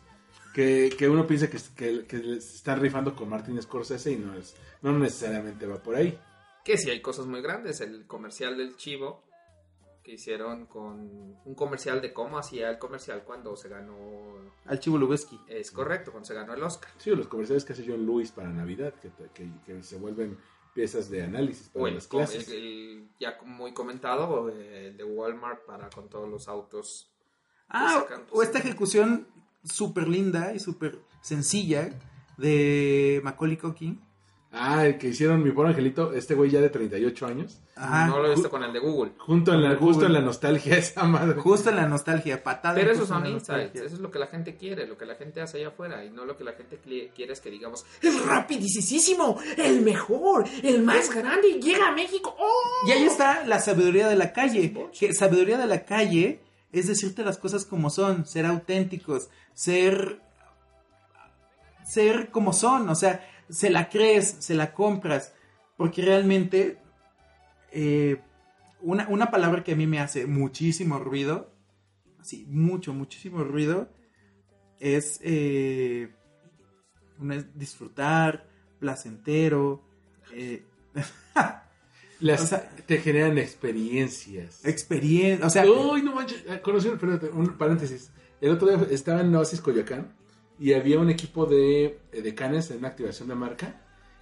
que, 0.55 0.95
que 0.97 1.09
uno 1.09 1.27
piensa 1.27 1.51
que, 1.51 1.59
que, 1.77 2.07
que 2.07 2.19
les 2.19 2.55
están 2.55 2.81
rifando 2.81 3.15
con 3.15 3.29
Martin 3.29 3.61
Scorsese 3.61 4.13
y 4.13 4.17
no, 4.17 4.35
es, 4.35 4.55
no 4.81 4.97
necesariamente 4.99 5.67
va 5.67 5.77
por 5.83 5.97
ahí. 5.97 6.19
Que 6.65 6.79
sí 6.79 6.89
hay 6.91 7.01
cosas 7.03 7.27
muy 7.27 7.43
grandes. 7.43 7.81
El 7.81 8.07
comercial 8.07 8.57
del 8.57 8.77
chivo 8.77 9.23
que 10.03 10.13
hicieron 10.13 10.67
con 10.67 11.37
un 11.45 11.55
comercial 11.55 12.01
de 12.03 12.13
cómo 12.13 12.39
hacía 12.39 12.71
el 12.71 12.79
comercial 12.79 13.23
cuando 13.25 13.57
se 13.57 13.69
ganó. 13.69 13.97
Al 14.67 14.81
Chivo 14.81 14.99
Lubeski. 14.99 15.39
Es 15.49 15.71
correcto, 15.71 16.11
cuando 16.11 16.27
se 16.27 16.35
ganó 16.35 16.55
el 16.55 16.63
Oscar. 16.63 16.91
Sí, 16.99 17.11
los 17.11 17.29
comerciales 17.29 17.65
que 17.65 17.73
hace 17.73 17.85
John 17.87 18.05
Lewis 18.05 18.33
para 18.33 18.49
Navidad, 18.51 18.95
que, 19.01 19.11
que, 19.33 19.51
que 19.65 19.83
se 19.83 19.97
vuelven 19.99 20.39
piezas 20.75 21.09
de 21.11 21.23
análisis 21.23 21.69
para 21.69 21.91
las 21.91 22.07
clases. 22.09 22.49
el- 22.49 22.55
el 22.55 23.09
ya 23.21 23.39
muy 23.45 23.73
comentado, 23.75 24.49
el 24.49 24.97
de 24.97 25.05
Walmart 25.05 25.65
para 25.67 25.89
con 25.91 26.09
todos 26.09 26.29
los 26.29 26.49
autos. 26.49 27.09
Ah, 27.69 28.05
o 28.33 28.43
esta 28.43 28.59
ejecución 28.59 29.29
súper 29.65 30.09
linda 30.09 30.53
y 30.55 30.59
súper 30.59 30.99
sencilla 31.23 31.91
de 32.39 33.21
Macaulay 33.23 33.57
Culkin. 33.57 34.01
Ah, 34.55 34.85
el 34.85 34.99
que 34.99 35.09
hicieron 35.09 35.43
mi 35.43 35.51
pobre 35.51 35.71
angelito, 35.71 36.13
este 36.13 36.35
güey 36.35 36.51
ya 36.51 36.61
de 36.61 36.69
38 36.69 37.27
años. 37.27 37.59
Ajá. 37.75 38.07
no 38.07 38.19
lo 38.19 38.27
he 38.27 38.35
visto 38.35 38.51
con 38.51 38.63
el 38.63 38.73
de 38.73 38.81
Google. 38.81 39.13
Junto 39.17 39.55
en 39.55 39.63
la, 39.63 39.77
justo 39.77 40.05
en 40.05 40.13
la 40.13 40.21
nostalgia 40.21 40.77
esa 40.79 41.05
madre. 41.05 41.41
Justo 41.41 41.71
en 41.71 41.77
la 41.77 41.89
nostalgia, 41.89 42.43
patada. 42.43 42.75
Pero 42.75 42.93
esos 42.93 43.09
son 43.09 43.27
insights, 43.27 43.77
eso 43.77 43.95
es 43.95 44.01
lo 44.01 44.11
que 44.11 44.19
la 44.19 44.27
gente 44.27 44.57
quiere, 44.57 44.87
lo 44.87 44.99
que 44.99 45.07
la 45.07 45.15
gente 45.15 45.41
hace 45.41 45.57
allá 45.57 45.69
afuera 45.69 46.05
y 46.05 46.11
no 46.11 46.27
lo 46.27 46.37
que 46.37 46.45
la 46.45 46.53
gente 46.53 46.79
quiere 47.15 47.33
es 47.33 47.41
que 47.41 47.51
digamos, 47.51 47.87
el 48.03 48.23
rapidísimo, 48.23 49.39
el 49.57 49.81
mejor, 49.81 50.45
el 50.63 50.83
más 50.83 51.15
grande, 51.15 51.59
llega 51.61 51.89
a 51.89 51.93
México. 51.93 52.37
¡Oh! 52.39 52.87
Y 52.87 52.91
ahí 52.91 53.05
está 53.05 53.47
la 53.47 53.59
sabiduría 53.59 54.07
de 54.09 54.17
la 54.17 54.35
calle. 54.35 54.75
Que 54.99 55.15
sabiduría 55.15 55.57
de 55.57 55.67
la 55.67 55.87
calle 55.87 56.41
es 56.73 56.89
decirte 56.89 57.25
las 57.25 57.39
cosas 57.39 57.65
como 57.65 57.89
son, 57.89 58.27
ser 58.27 58.45
auténticos, 58.45 59.29
ser 59.55 60.21
ser 61.85 62.31
como 62.31 62.53
son, 62.53 62.89
o 62.89 62.95
sea, 62.95 63.29
se 63.53 63.71
la 63.71 63.89
crees, 63.89 64.37
se 64.41 64.55
la 64.55 64.73
compras, 64.75 65.33
porque 65.77 66.03
realmente 66.03 66.79
eh, 67.71 68.21
una, 68.81 69.07
una 69.09 69.31
palabra 69.31 69.63
que 69.63 69.73
a 69.73 69.77
mí 69.77 69.87
me 69.87 70.01
hace 70.01 70.27
muchísimo 70.27 70.99
ruido, 70.99 71.53
así, 72.21 72.47
mucho, 72.49 72.93
muchísimo 72.95 73.45
ruido, 73.45 73.89
es, 74.81 75.21
eh, 75.23 76.11
una 77.19 77.37
es 77.37 77.57
disfrutar, 77.59 78.49
placentero, 78.81 79.83
eh, 80.35 80.65
Las, 82.21 82.43
o 82.43 82.47
sea- 82.47 82.69
te 82.87 82.99
generan 82.99 83.37
experiencias. 83.39 84.65
experiencia, 84.65 85.47
o 85.47 85.51
sea, 85.51 85.65
Uy, 85.69 86.03
no 86.03 86.15
manches. 86.15 86.45
Ah, 86.49 86.61
Conocí, 86.61 86.89
espérate, 86.89 87.29
un 87.31 87.57
paréntesis. 87.59 88.11
El 88.41 88.51
otro 88.51 88.69
día 88.69 88.87
estaba 88.91 89.21
en 89.21 89.35
Oasis 89.35 89.61
Coyoacán 89.61 90.13
y 90.59 90.73
había 90.75 90.99
un 90.99 91.11
equipo 91.11 91.47
de, 91.47 91.99
de 92.13 92.35
canes 92.35 92.71
en 92.71 92.79
una 92.79 92.89
activación 92.89 93.29
de 93.29 93.35
marca. 93.35 93.81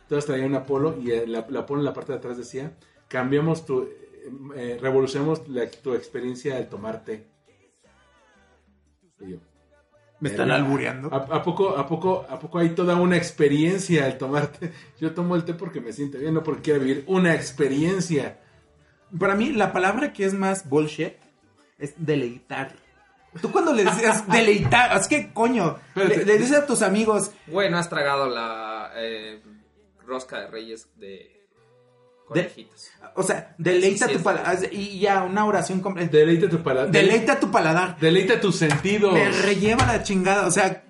Todos 0.08 0.26
traían 0.26 0.48
un 0.48 0.54
Apolo 0.56 0.96
y 1.00 1.12
en 1.12 1.32
la, 1.32 1.46
la 1.48 1.60
Apolo 1.60 1.80
en 1.80 1.84
la 1.84 1.92
parte 1.94 2.12
de 2.12 2.18
atrás 2.18 2.36
decía: 2.38 2.72
Cambiamos 3.08 3.64
tu. 3.66 3.82
eh, 3.82 4.30
eh, 4.56 4.78
revolucionamos 4.80 5.48
la- 5.48 5.70
tu 5.70 5.94
experiencia 5.94 6.56
al 6.56 6.68
tomar 6.68 7.04
té. 7.04 7.26
Y 9.20 9.32
yo, 9.32 9.36
me 10.20 10.28
están 10.30 10.50
albureando. 10.50 11.12
¿A, 11.12 11.16
a 11.18 11.42
poco, 11.42 11.76
a, 11.76 11.86
poco, 11.86 12.26
¿A 12.28 12.38
poco 12.38 12.58
hay 12.58 12.70
toda 12.70 12.96
una 12.96 13.16
experiencia 13.16 14.04
al 14.06 14.18
tomar 14.18 14.48
té? 14.52 14.72
Yo 15.00 15.12
tomo 15.14 15.36
el 15.36 15.44
té 15.44 15.54
porque 15.54 15.80
me 15.80 15.92
siento 15.92 16.18
bien, 16.18 16.34
no 16.34 16.42
porque 16.42 16.62
quiera 16.62 16.78
vivir 16.78 17.04
una 17.06 17.34
experiencia. 17.34 18.38
Para 19.18 19.34
mí, 19.34 19.52
la 19.52 19.72
palabra 19.72 20.12
que 20.12 20.24
es 20.24 20.34
más 20.34 20.68
bullshit 20.68 21.14
es 21.78 21.94
deleitar. 21.96 22.74
Tú 23.40 23.52
cuando 23.52 23.72
le 23.72 23.84
decías 23.84 24.26
deleitar, 24.28 24.96
es 24.96 25.06
que 25.06 25.32
coño, 25.32 25.78
le, 25.94 26.24
dices 26.38 26.58
a 26.58 26.66
tus 26.66 26.82
amigos, 26.82 27.30
Güey, 27.46 27.70
no 27.70 27.78
has 27.78 27.88
tragado 27.88 28.28
la 28.28 28.90
eh, 28.96 29.40
rosca 30.04 30.40
de 30.40 30.46
reyes 30.48 30.88
de 30.96 31.46
conejitos. 32.26 32.90
o 33.14 33.22
sea, 33.22 33.54
deleita 33.58 34.06
Sí, 34.06 34.12
sí, 34.12 34.18
tu 34.18 34.24
paladar, 34.24 34.58
y 34.72 34.98
ya 34.98 35.22
una 35.22 35.44
oración 35.46 35.80
completa. 35.80 36.16
Deleita 36.16 36.48
tu 36.48 36.62
paladar. 36.62 36.90
Deleita 36.90 37.38
tu 37.38 37.50
paladar. 37.50 37.98
Deleita 38.00 38.40
tus 38.40 38.56
sentidos. 38.56 39.12
Me 39.12 39.30
relleva 39.30 39.86
la 39.86 40.02
chingada, 40.02 40.46
o 40.46 40.50
sea, 40.50 40.82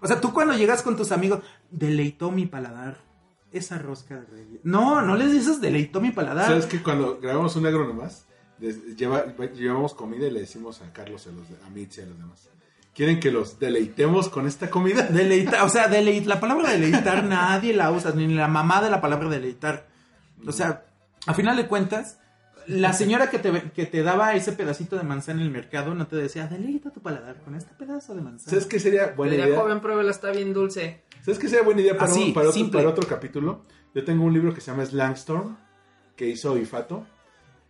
o 0.00 0.06
sea, 0.06 0.20
tú 0.20 0.32
cuando 0.32 0.54
llegas 0.54 0.82
con 0.82 0.96
tus 0.96 1.12
amigos, 1.12 1.40
deleitó 1.70 2.30
mi 2.30 2.46
paladar. 2.46 2.98
Esa 3.50 3.78
rosca 3.78 4.16
de 4.16 4.26
reyes. 4.26 4.60
No, 4.62 5.00
no 5.00 5.16
les 5.16 5.32
dices 5.32 5.60
deleitó 5.60 6.00
mi 6.00 6.10
paladar. 6.10 6.46
¿Sabes 6.46 6.66
que 6.66 6.82
cuando 6.82 7.18
grabamos 7.18 7.56
un 7.56 7.66
agro 7.66 7.86
nomás, 7.86 8.27
lleva- 8.60 9.26
llevamos 9.54 9.94
comida 9.94 10.26
y 10.26 10.30
le 10.30 10.40
decimos 10.40 10.80
a 10.82 10.92
Carlos, 10.92 11.26
a, 11.26 11.30
los, 11.30 11.46
a 11.66 11.70
Mitzi 11.70 12.00
y 12.00 12.04
a 12.04 12.06
los 12.06 12.18
demás. 12.18 12.48
¿Quieren 12.94 13.20
que 13.20 13.30
los 13.30 13.58
deleitemos 13.60 14.28
con 14.28 14.46
esta 14.46 14.68
comida? 14.70 15.02
Deleitar, 15.10 15.62
o 15.64 15.68
sea, 15.68 15.86
deleit, 15.88 16.26
la 16.26 16.40
palabra 16.40 16.72
deleitar 16.72 17.22
nadie 17.24 17.72
la 17.72 17.92
usa, 17.92 18.12
ni 18.12 18.26
la 18.34 18.48
mamá 18.48 18.82
de 18.82 18.90
la 18.90 19.00
palabra 19.00 19.28
deleitar. 19.28 19.86
O 20.46 20.52
sea, 20.52 20.84
a 21.26 21.34
final 21.34 21.56
de 21.56 21.66
cuentas, 21.68 22.18
la 22.66 22.92
señora 22.92 23.30
que 23.30 23.38
te, 23.38 23.70
que 23.70 23.86
te 23.86 24.02
daba 24.02 24.34
ese 24.34 24.52
pedacito 24.52 24.96
de 24.96 25.04
manzana 25.04 25.40
en 25.40 25.46
el 25.46 25.52
mercado 25.52 25.94
no 25.94 26.06
te 26.08 26.16
decía, 26.16 26.48
deleita 26.48 26.90
tu 26.90 27.00
paladar 27.00 27.36
con 27.44 27.54
este 27.54 27.72
pedazo 27.74 28.14
de 28.16 28.20
manzana. 28.22 28.50
¿Sabes 28.50 28.66
qué 28.66 28.80
sería 28.80 29.12
buena 29.16 29.32
Diría, 29.32 29.48
idea? 29.48 29.60
joven, 29.60 29.80
pruébela, 29.80 30.10
está 30.10 30.30
bien 30.32 30.52
dulce. 30.52 31.02
¿Sabes 31.20 31.38
qué 31.38 31.48
sería 31.48 31.64
buena 31.64 31.80
idea 31.82 31.96
para, 31.96 32.10
Así, 32.10 32.24
un- 32.24 32.34
para, 32.34 32.48
otro, 32.48 32.70
para 32.72 32.88
otro 32.88 33.06
capítulo? 33.06 33.62
Yo 33.94 34.04
tengo 34.04 34.24
un 34.24 34.32
libro 34.34 34.52
que 34.52 34.60
se 34.60 34.70
llama 34.72 34.84
Slangstorm, 34.84 35.56
que 36.16 36.26
hizo 36.28 36.58
Ifato, 36.58 37.06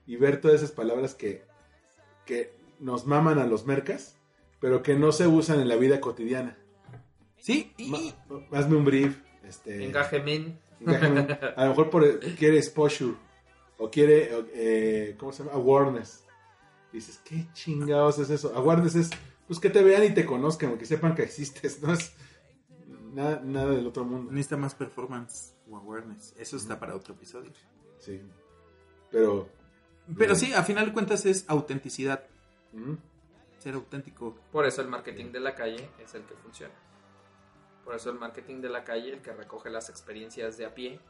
y 0.09 0.17
ver 0.17 0.41
todas 0.41 0.57
esas 0.57 0.73
palabras 0.73 1.15
que, 1.15 1.45
que 2.25 2.57
nos 2.81 3.07
maman 3.07 3.39
a 3.39 3.47
los 3.47 3.67
mercas, 3.67 4.17
pero 4.59 4.83
que 4.83 4.95
no 4.95 5.13
se 5.13 5.27
usan 5.27 5.61
en 5.61 5.69
la 5.69 5.77
vida 5.77 6.01
cotidiana. 6.01 6.57
Sí, 7.37 7.75
y, 7.77 8.15
hazme 8.51 8.77
un 8.77 8.87
brief. 8.87 9.19
Este, 9.45 9.85
Engajemen. 9.85 10.59
Engájame. 10.81 11.39
A 11.57 11.65
lo 11.65 11.71
mejor 11.71 11.91
por, 11.91 12.21
quiere 12.37 12.57
exposure 12.57 13.15
o 13.77 13.91
quiere, 13.91 14.31
eh, 14.55 15.15
¿cómo 15.19 15.31
se 15.31 15.45
llama? 15.45 15.57
Awareness. 15.57 16.25
Y 16.91 16.97
dices, 16.97 17.21
¿qué 17.23 17.47
chingados 17.53 18.19
es 18.19 18.31
eso? 18.31 18.53
Awareness 18.57 18.95
es, 18.95 19.11
pues 19.47 19.61
que 19.61 19.69
te 19.69 19.83
vean 19.83 20.05
y 20.05 20.15
te 20.15 20.25
conozcan, 20.25 20.79
que 20.79 20.87
sepan 20.87 21.15
que 21.15 21.23
existes, 21.23 21.83
no 21.83 21.93
es 21.93 22.15
nada, 23.13 23.43
nada 23.45 23.73
del 23.73 23.87
otro 23.87 24.07
mundo. 24.07 24.33
necesita 24.33 24.57
más 24.57 24.75
performance 24.75 25.55
o 25.71 25.77
awareness. 25.77 26.35
Eso 26.39 26.57
está 26.57 26.81
para 26.81 26.97
otro 26.97 27.13
episodio. 27.13 27.53
Sí. 27.99 28.23
Pero, 29.11 29.49
Pero 30.17 30.35
sí, 30.35 30.53
a 30.55 30.63
final 30.63 30.87
de 30.87 30.93
cuentas 30.93 31.27
es 31.27 31.45
autenticidad. 31.49 32.25
mm, 32.73 32.95
Ser 33.59 33.75
auténtico. 33.75 34.39
Por 34.53 34.67
eso 34.67 34.81
el 34.83 34.89
marketing 34.89 35.33
de 35.33 35.41
la 35.41 35.55
calle 35.55 35.91
es 35.99 36.15
el 36.15 36.23
que 36.23 36.35
funciona. 36.35 36.73
Por 37.85 37.95
eso 37.97 38.11
el 38.11 38.19
marketing 38.19 38.61
de 38.61 38.69
la 38.69 38.85
calle, 38.85 39.15
el 39.15 39.21
que 39.21 39.33
recoge 39.33 39.69
las 39.71 39.89
experiencias 39.91 40.57
de 40.59 40.67
a 40.67 40.75
pie, 40.75 41.01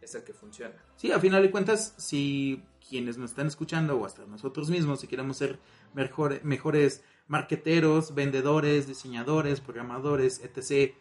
es 0.00 0.14
el 0.14 0.24
que 0.24 0.32
funciona. 0.34 0.74
Sí, 0.96 1.12
a 1.12 1.20
final 1.20 1.42
de 1.42 1.50
cuentas, 1.50 1.94
si 1.96 2.64
quienes 2.88 3.16
nos 3.16 3.30
están 3.30 3.46
escuchando 3.46 3.96
o 3.98 4.04
hasta 4.06 4.26
nosotros 4.26 4.68
mismos, 4.70 5.00
si 5.00 5.06
queremos 5.06 5.36
ser 5.36 5.58
mejor- 5.94 6.42
mejores 6.44 7.04
marqueteros, 7.28 8.14
vendedores, 8.14 8.86
diseñadores, 8.86 9.60
programadores, 9.60 10.42
etc., 10.42 10.94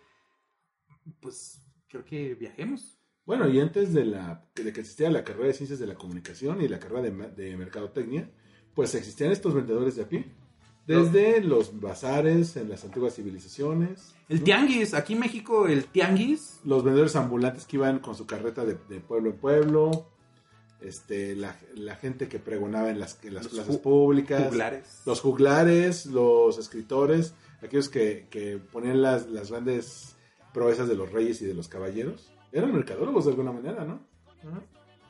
pues 1.22 1.60
creo 1.90 2.06
que 2.06 2.36
viajemos. 2.36 2.98
Bueno, 3.26 3.48
y 3.48 3.60
antes 3.60 3.94
de, 3.94 4.06
la, 4.06 4.46
de 4.56 4.74
que 4.74 4.82
existiera 4.82 5.12
la 5.12 5.24
carrera 5.24 5.48
de 5.48 5.54
Ciencias 5.54 5.80
de 5.80 5.88
la 5.88 5.96
Comunicación 5.96 6.62
y 6.62 6.68
la 6.68 6.80
carrera 6.80 7.02
de, 7.04 7.12
de 7.12 7.56
Mercadotecnia, 7.58 8.30
pues 8.74 8.94
existían 8.96 9.32
estos 9.32 9.54
vendedores 9.54 9.96
de 9.96 10.04
a 10.04 10.10
pie. 10.10 10.26
Desde 10.86 11.40
los 11.40 11.80
bazares 11.80 12.58
en 12.58 12.68
las 12.70 12.84
antiguas 12.84 13.16
civilizaciones. 13.16 14.14
El 14.28 14.40
¿no? 14.40 14.44
tianguis, 14.44 14.94
aquí 14.94 15.14
en 15.14 15.20
México 15.20 15.68
el 15.68 15.86
tianguis, 15.86 16.60
Los 16.66 16.84
vendedores 16.84 17.16
ambulantes 17.16 17.66
que 17.66 17.78
iban 17.78 18.00
con 18.00 18.16
su 18.16 18.26
carreta 18.26 18.66
de, 18.66 18.78
de 18.90 19.00
pueblo 19.00 19.30
en 19.30 19.38
pueblo. 19.38 20.10
Este, 20.82 21.38
la, 21.38 21.58
la 21.76 21.96
gente 21.96 22.28
que 22.28 22.40
pregonaba 22.40 22.90
en 22.90 23.00
las, 23.00 23.18
en 23.24 23.34
las 23.36 23.46
Los 23.46 23.54
plazas 23.54 23.76
ju- 23.78 23.82
públicas. 23.82 24.50
juglares. 24.50 25.02
Los 25.06 25.22
juglares, 25.22 26.06
los 26.08 26.58
escritores, 26.58 27.34
aquellos 27.62 27.88
que, 27.88 28.28
que 28.30 28.58
ponían 28.58 29.02
las, 29.02 29.30
las 29.30 29.50
grandes 29.52 30.18
proezas 30.54 30.90
de 30.90 30.96
los 30.96 31.10
reyes 31.14 31.42
y 31.42 31.46
de 31.46 31.54
los 31.54 31.70
caballeros. 31.70 32.33
Eran 32.54 32.72
mercadólogos 32.72 33.26
de 33.26 33.32
alguna 33.32 33.52
manera, 33.52 33.84
¿no? 33.84 34.00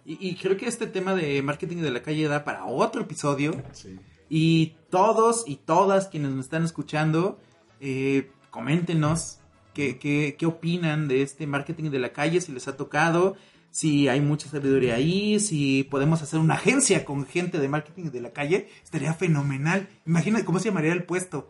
Y, 0.05 0.29
y 0.29 0.35
creo 0.35 0.57
que 0.57 0.65
este 0.67 0.87
tema 0.87 1.13
de 1.13 1.41
marketing 1.43 1.77
de 1.77 1.91
la 1.91 2.01
calle 2.01 2.27
da 2.27 2.43
para 2.43 2.65
otro 2.65 3.01
episodio. 3.01 3.51
Sí. 3.73 3.99
Y 4.29 4.75
todos 4.89 5.43
y 5.47 5.57
todas 5.57 6.07
quienes 6.07 6.31
nos 6.31 6.45
están 6.45 6.63
escuchando, 6.63 7.39
eh, 7.79 8.31
coméntenos 8.49 9.39
qué, 9.73 9.99
qué, 9.99 10.35
qué 10.39 10.45
opinan 10.45 11.07
de 11.07 11.21
este 11.21 11.45
marketing 11.47 11.89
de 11.91 11.99
la 11.99 12.13
calle, 12.13 12.41
si 12.41 12.51
les 12.51 12.67
ha 12.67 12.75
tocado, 12.77 13.35
si 13.71 14.07
hay 14.07 14.21
mucha 14.21 14.47
sabiduría 14.49 14.95
ahí, 14.95 15.39
si 15.39 15.83
podemos 15.83 16.21
hacer 16.21 16.39
una 16.39 16.55
agencia 16.55 17.05
con 17.05 17.25
gente 17.25 17.59
de 17.59 17.67
marketing 17.67 18.11
de 18.11 18.21
la 18.21 18.31
calle, 18.31 18.69
estaría 18.83 19.13
fenomenal. 19.13 19.87
Imagínate 20.05 20.45
cómo 20.45 20.59
se 20.59 20.69
llamaría 20.69 20.93
el 20.93 21.03
puesto. 21.03 21.47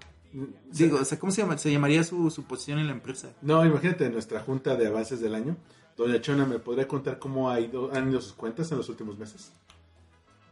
Digo, 0.71 0.97
o 0.99 1.05
sea, 1.05 1.19
¿cómo 1.19 1.31
se, 1.31 1.41
llama- 1.41 1.57
se 1.59 1.71
llamaría 1.71 2.03
su, 2.03 2.31
su 2.31 2.43
posición 2.45 2.79
en 2.79 2.87
la 2.87 2.93
empresa? 2.93 3.33
No, 3.41 3.63
imagínate 3.65 4.09
nuestra 4.09 4.39
junta 4.39 4.75
de 4.75 4.87
avances 4.87 5.21
del 5.21 5.35
año. 5.35 5.57
Doña 5.95 6.19
Chona, 6.21 6.45
¿me 6.45 6.59
podría 6.59 6.87
contar 6.87 7.19
cómo 7.19 7.49
ha 7.49 7.59
ido, 7.59 7.91
han 7.93 8.09
ido 8.09 8.19
sus 8.21 8.33
cuentas 8.33 8.71
en 8.71 8.77
los 8.77 8.89
últimos 8.89 9.17
meses? 9.17 9.51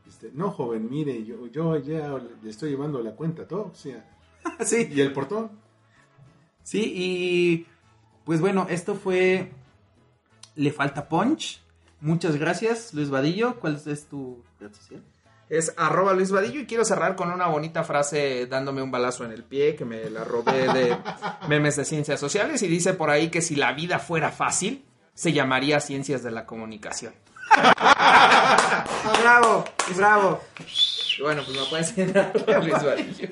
Este, 0.08 0.30
no, 0.34 0.52
joven, 0.52 0.88
mire, 0.90 1.24
yo, 1.24 1.48
yo 1.48 1.78
ya 1.78 2.16
le 2.44 2.50
estoy 2.50 2.72
llevando 2.72 3.02
la 3.02 3.12
cuenta, 3.16 3.48
todo. 3.48 3.72
o 3.72 3.76
sea, 3.76 4.06
sí, 4.60 4.88
y 4.92 5.02
el 5.02 5.14
portón. 5.14 5.52
Sí, 6.64 6.94
y 6.96 7.66
pues 8.24 8.40
bueno, 8.40 8.68
esto 8.70 8.96
fue 8.96 9.52
Le 10.56 10.72
Falta 10.72 11.10
Punch. 11.10 11.62
Muchas 12.02 12.36
gracias, 12.36 12.94
Luis 12.94 13.10
Vadillo. 13.10 13.60
¿Cuál 13.60 13.82
es 13.84 14.06
tu 14.06 14.44
red 14.60 14.74
social? 14.74 15.04
Es 15.50 15.74
arroba 15.76 16.14
Luis 16.14 16.32
Vadillo 16.32 16.60
y 16.62 16.66
quiero 16.66 16.86
cerrar 16.86 17.16
con 17.16 17.32
una 17.32 17.48
bonita 17.48 17.84
frase 17.84 18.48
dándome 18.48 18.82
un 18.82 18.92
balazo 18.92 19.26
en 19.26 19.32
el 19.32 19.44
pie 19.44 19.76
que 19.76 19.86
me 19.86 20.10
la 20.10 20.24
robé 20.24 20.72
de 20.72 20.98
memes 21.50 21.76
de 21.76 21.84
ciencias 21.84 22.20
sociales 22.20 22.62
y 22.62 22.68
dice 22.68 22.94
por 22.94 23.10
ahí 23.10 23.30
que 23.30 23.42
si 23.42 23.56
la 23.56 23.74
vida 23.74 24.00
fuera 24.00 24.32
fácil 24.32 24.86
se 25.22 25.34
llamaría 25.34 25.80
ciencias 25.80 26.24
de 26.24 26.32
la 26.32 26.48
comunicación. 26.48 27.14
¡Bravo! 29.22 29.66
¡Bravo! 29.96 30.42
Bueno, 31.22 31.44
pues 31.46 31.58
me 31.60 31.66
pueden 31.70 32.14
Vadillo. 32.84 33.30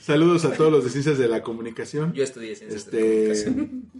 Saludos 0.00 0.44
a 0.46 0.52
todos 0.54 0.72
los 0.72 0.82
de 0.82 0.90
Ciencias 0.90 1.16
de 1.16 1.28
la 1.28 1.42
Comunicación. 1.44 2.12
Yo 2.12 2.24
estudié 2.24 2.56
ciencias 2.56 2.90
de 2.90 3.00
la 3.00 3.32
Este, 3.34 3.44
comunicación. 3.52 3.92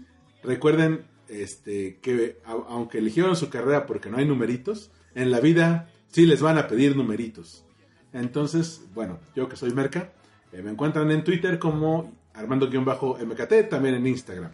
recuerden 0.42 1.04
este, 1.28 2.00
que 2.02 2.38
a- 2.44 2.56
aunque 2.70 2.98
eligieron 2.98 3.36
su 3.36 3.48
carrera 3.48 3.86
porque 3.86 4.10
no 4.10 4.16
hay 4.16 4.24
numeritos, 4.26 4.90
en 5.14 5.30
la 5.30 5.38
vida 5.38 5.88
sí 6.08 6.26
les 6.26 6.42
van 6.42 6.58
a 6.58 6.66
pedir 6.66 6.96
numeritos. 6.96 7.64
Entonces, 8.12 8.80
bueno, 8.94 9.20
yo 9.36 9.48
que 9.48 9.54
soy 9.54 9.72
Merca, 9.72 10.10
eh, 10.52 10.60
me 10.60 10.72
encuentran 10.72 11.08
en 11.12 11.22
Twitter 11.22 11.60
como 11.60 12.12
Armando-MKT, 12.34 13.68
también 13.70 13.94
en 13.94 14.08
Instagram. 14.08 14.50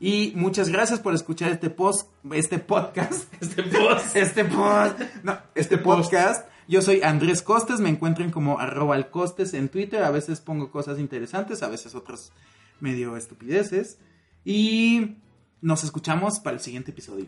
Y 0.00 0.32
muchas 0.36 0.68
gracias 0.68 1.00
por 1.00 1.12
escuchar 1.14 1.50
este 1.50 1.70
post, 1.70 2.08
este 2.32 2.58
podcast, 2.58 3.32
este 3.42 3.62
post, 3.64 4.16
este 4.16 4.44
post, 4.44 5.00
no, 5.24 5.32
este 5.32 5.60
Este 5.74 5.78
post. 5.78 6.10
podcast. 6.10 6.48
Yo 6.68 6.82
soy 6.82 7.00
Andrés 7.02 7.42
Costes, 7.42 7.80
me 7.80 7.88
encuentren 7.88 8.30
como 8.30 8.60
arroba 8.60 8.94
al 8.94 9.10
Costes 9.10 9.54
en 9.54 9.68
Twitter. 9.70 10.02
A 10.04 10.10
veces 10.10 10.40
pongo 10.40 10.70
cosas 10.70 10.98
interesantes, 10.98 11.62
a 11.62 11.68
veces 11.68 11.94
otras 11.94 12.30
medio 12.78 13.16
estupideces. 13.16 13.98
Y 14.44 15.16
nos 15.62 15.82
escuchamos 15.82 16.40
para 16.40 16.54
el 16.56 16.60
siguiente 16.62 16.90
episodio. 16.92 17.26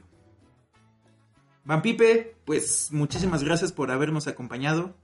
Van 1.64 1.82
Pipe, 1.82 2.36
pues 2.44 2.88
muchísimas 2.92 3.42
gracias 3.42 3.72
por 3.72 3.90
habernos 3.90 4.26
acompañado. 4.28 4.94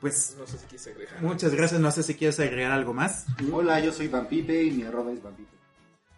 Pues 0.00 0.34
No 0.38 0.46
sé 0.46 0.58
si 0.58 0.66
quise 0.66 0.90
agregar. 0.90 1.22
muchas 1.22 1.54
gracias, 1.54 1.80
no 1.80 1.90
sé 1.92 2.02
si 2.02 2.14
quieres 2.14 2.38
agregar 2.40 2.72
algo 2.72 2.92
más. 2.92 3.26
Hola, 3.52 3.78
yo 3.80 3.92
soy 3.92 4.08
Van 4.08 4.26
Pipe 4.26 4.64
y 4.64 4.70
mi 4.72 4.82
arroba 4.82 5.12
es 5.12 5.22
Van 5.22 5.34
Pipe. 5.36 5.48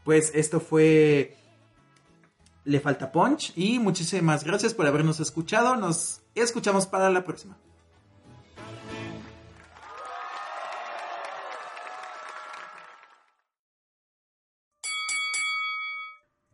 Pues 0.05 0.31
esto 0.35 0.61
fue 0.61 1.37
Le 2.65 2.81
Falta 2.81 3.11
Punch 3.11 3.53
y 3.57 3.79
muchísimas 3.79 4.45
gracias 4.45 4.75
por 4.75 4.87
habernos 4.87 5.19
escuchado. 5.19 5.77
Nos 5.77 6.21
escuchamos 6.35 6.87
para 6.87 7.11
la 7.11 7.25
próxima. 7.25 7.57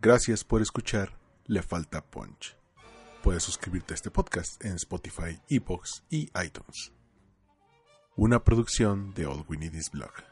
Gracias 0.03 0.45
por 0.45 0.63
escuchar 0.63 1.19
Le 1.45 1.63
Falta 1.63 2.01
Punch. 2.01 2.57
Puedes 3.23 3.43
suscribirte 3.43 3.93
a 3.93 3.97
este 3.97 4.11
podcast 4.11 4.65
en 4.65 4.77
Spotify, 4.77 5.39
Evox 5.49 6.05
y 6.09 6.31
iTunes. 6.43 6.93
Una 8.17 8.43
producción 8.43 9.13
de 9.13 9.27
All 9.27 9.45
We 9.47 9.59
Need 9.59 9.75
Blog. 9.93 10.30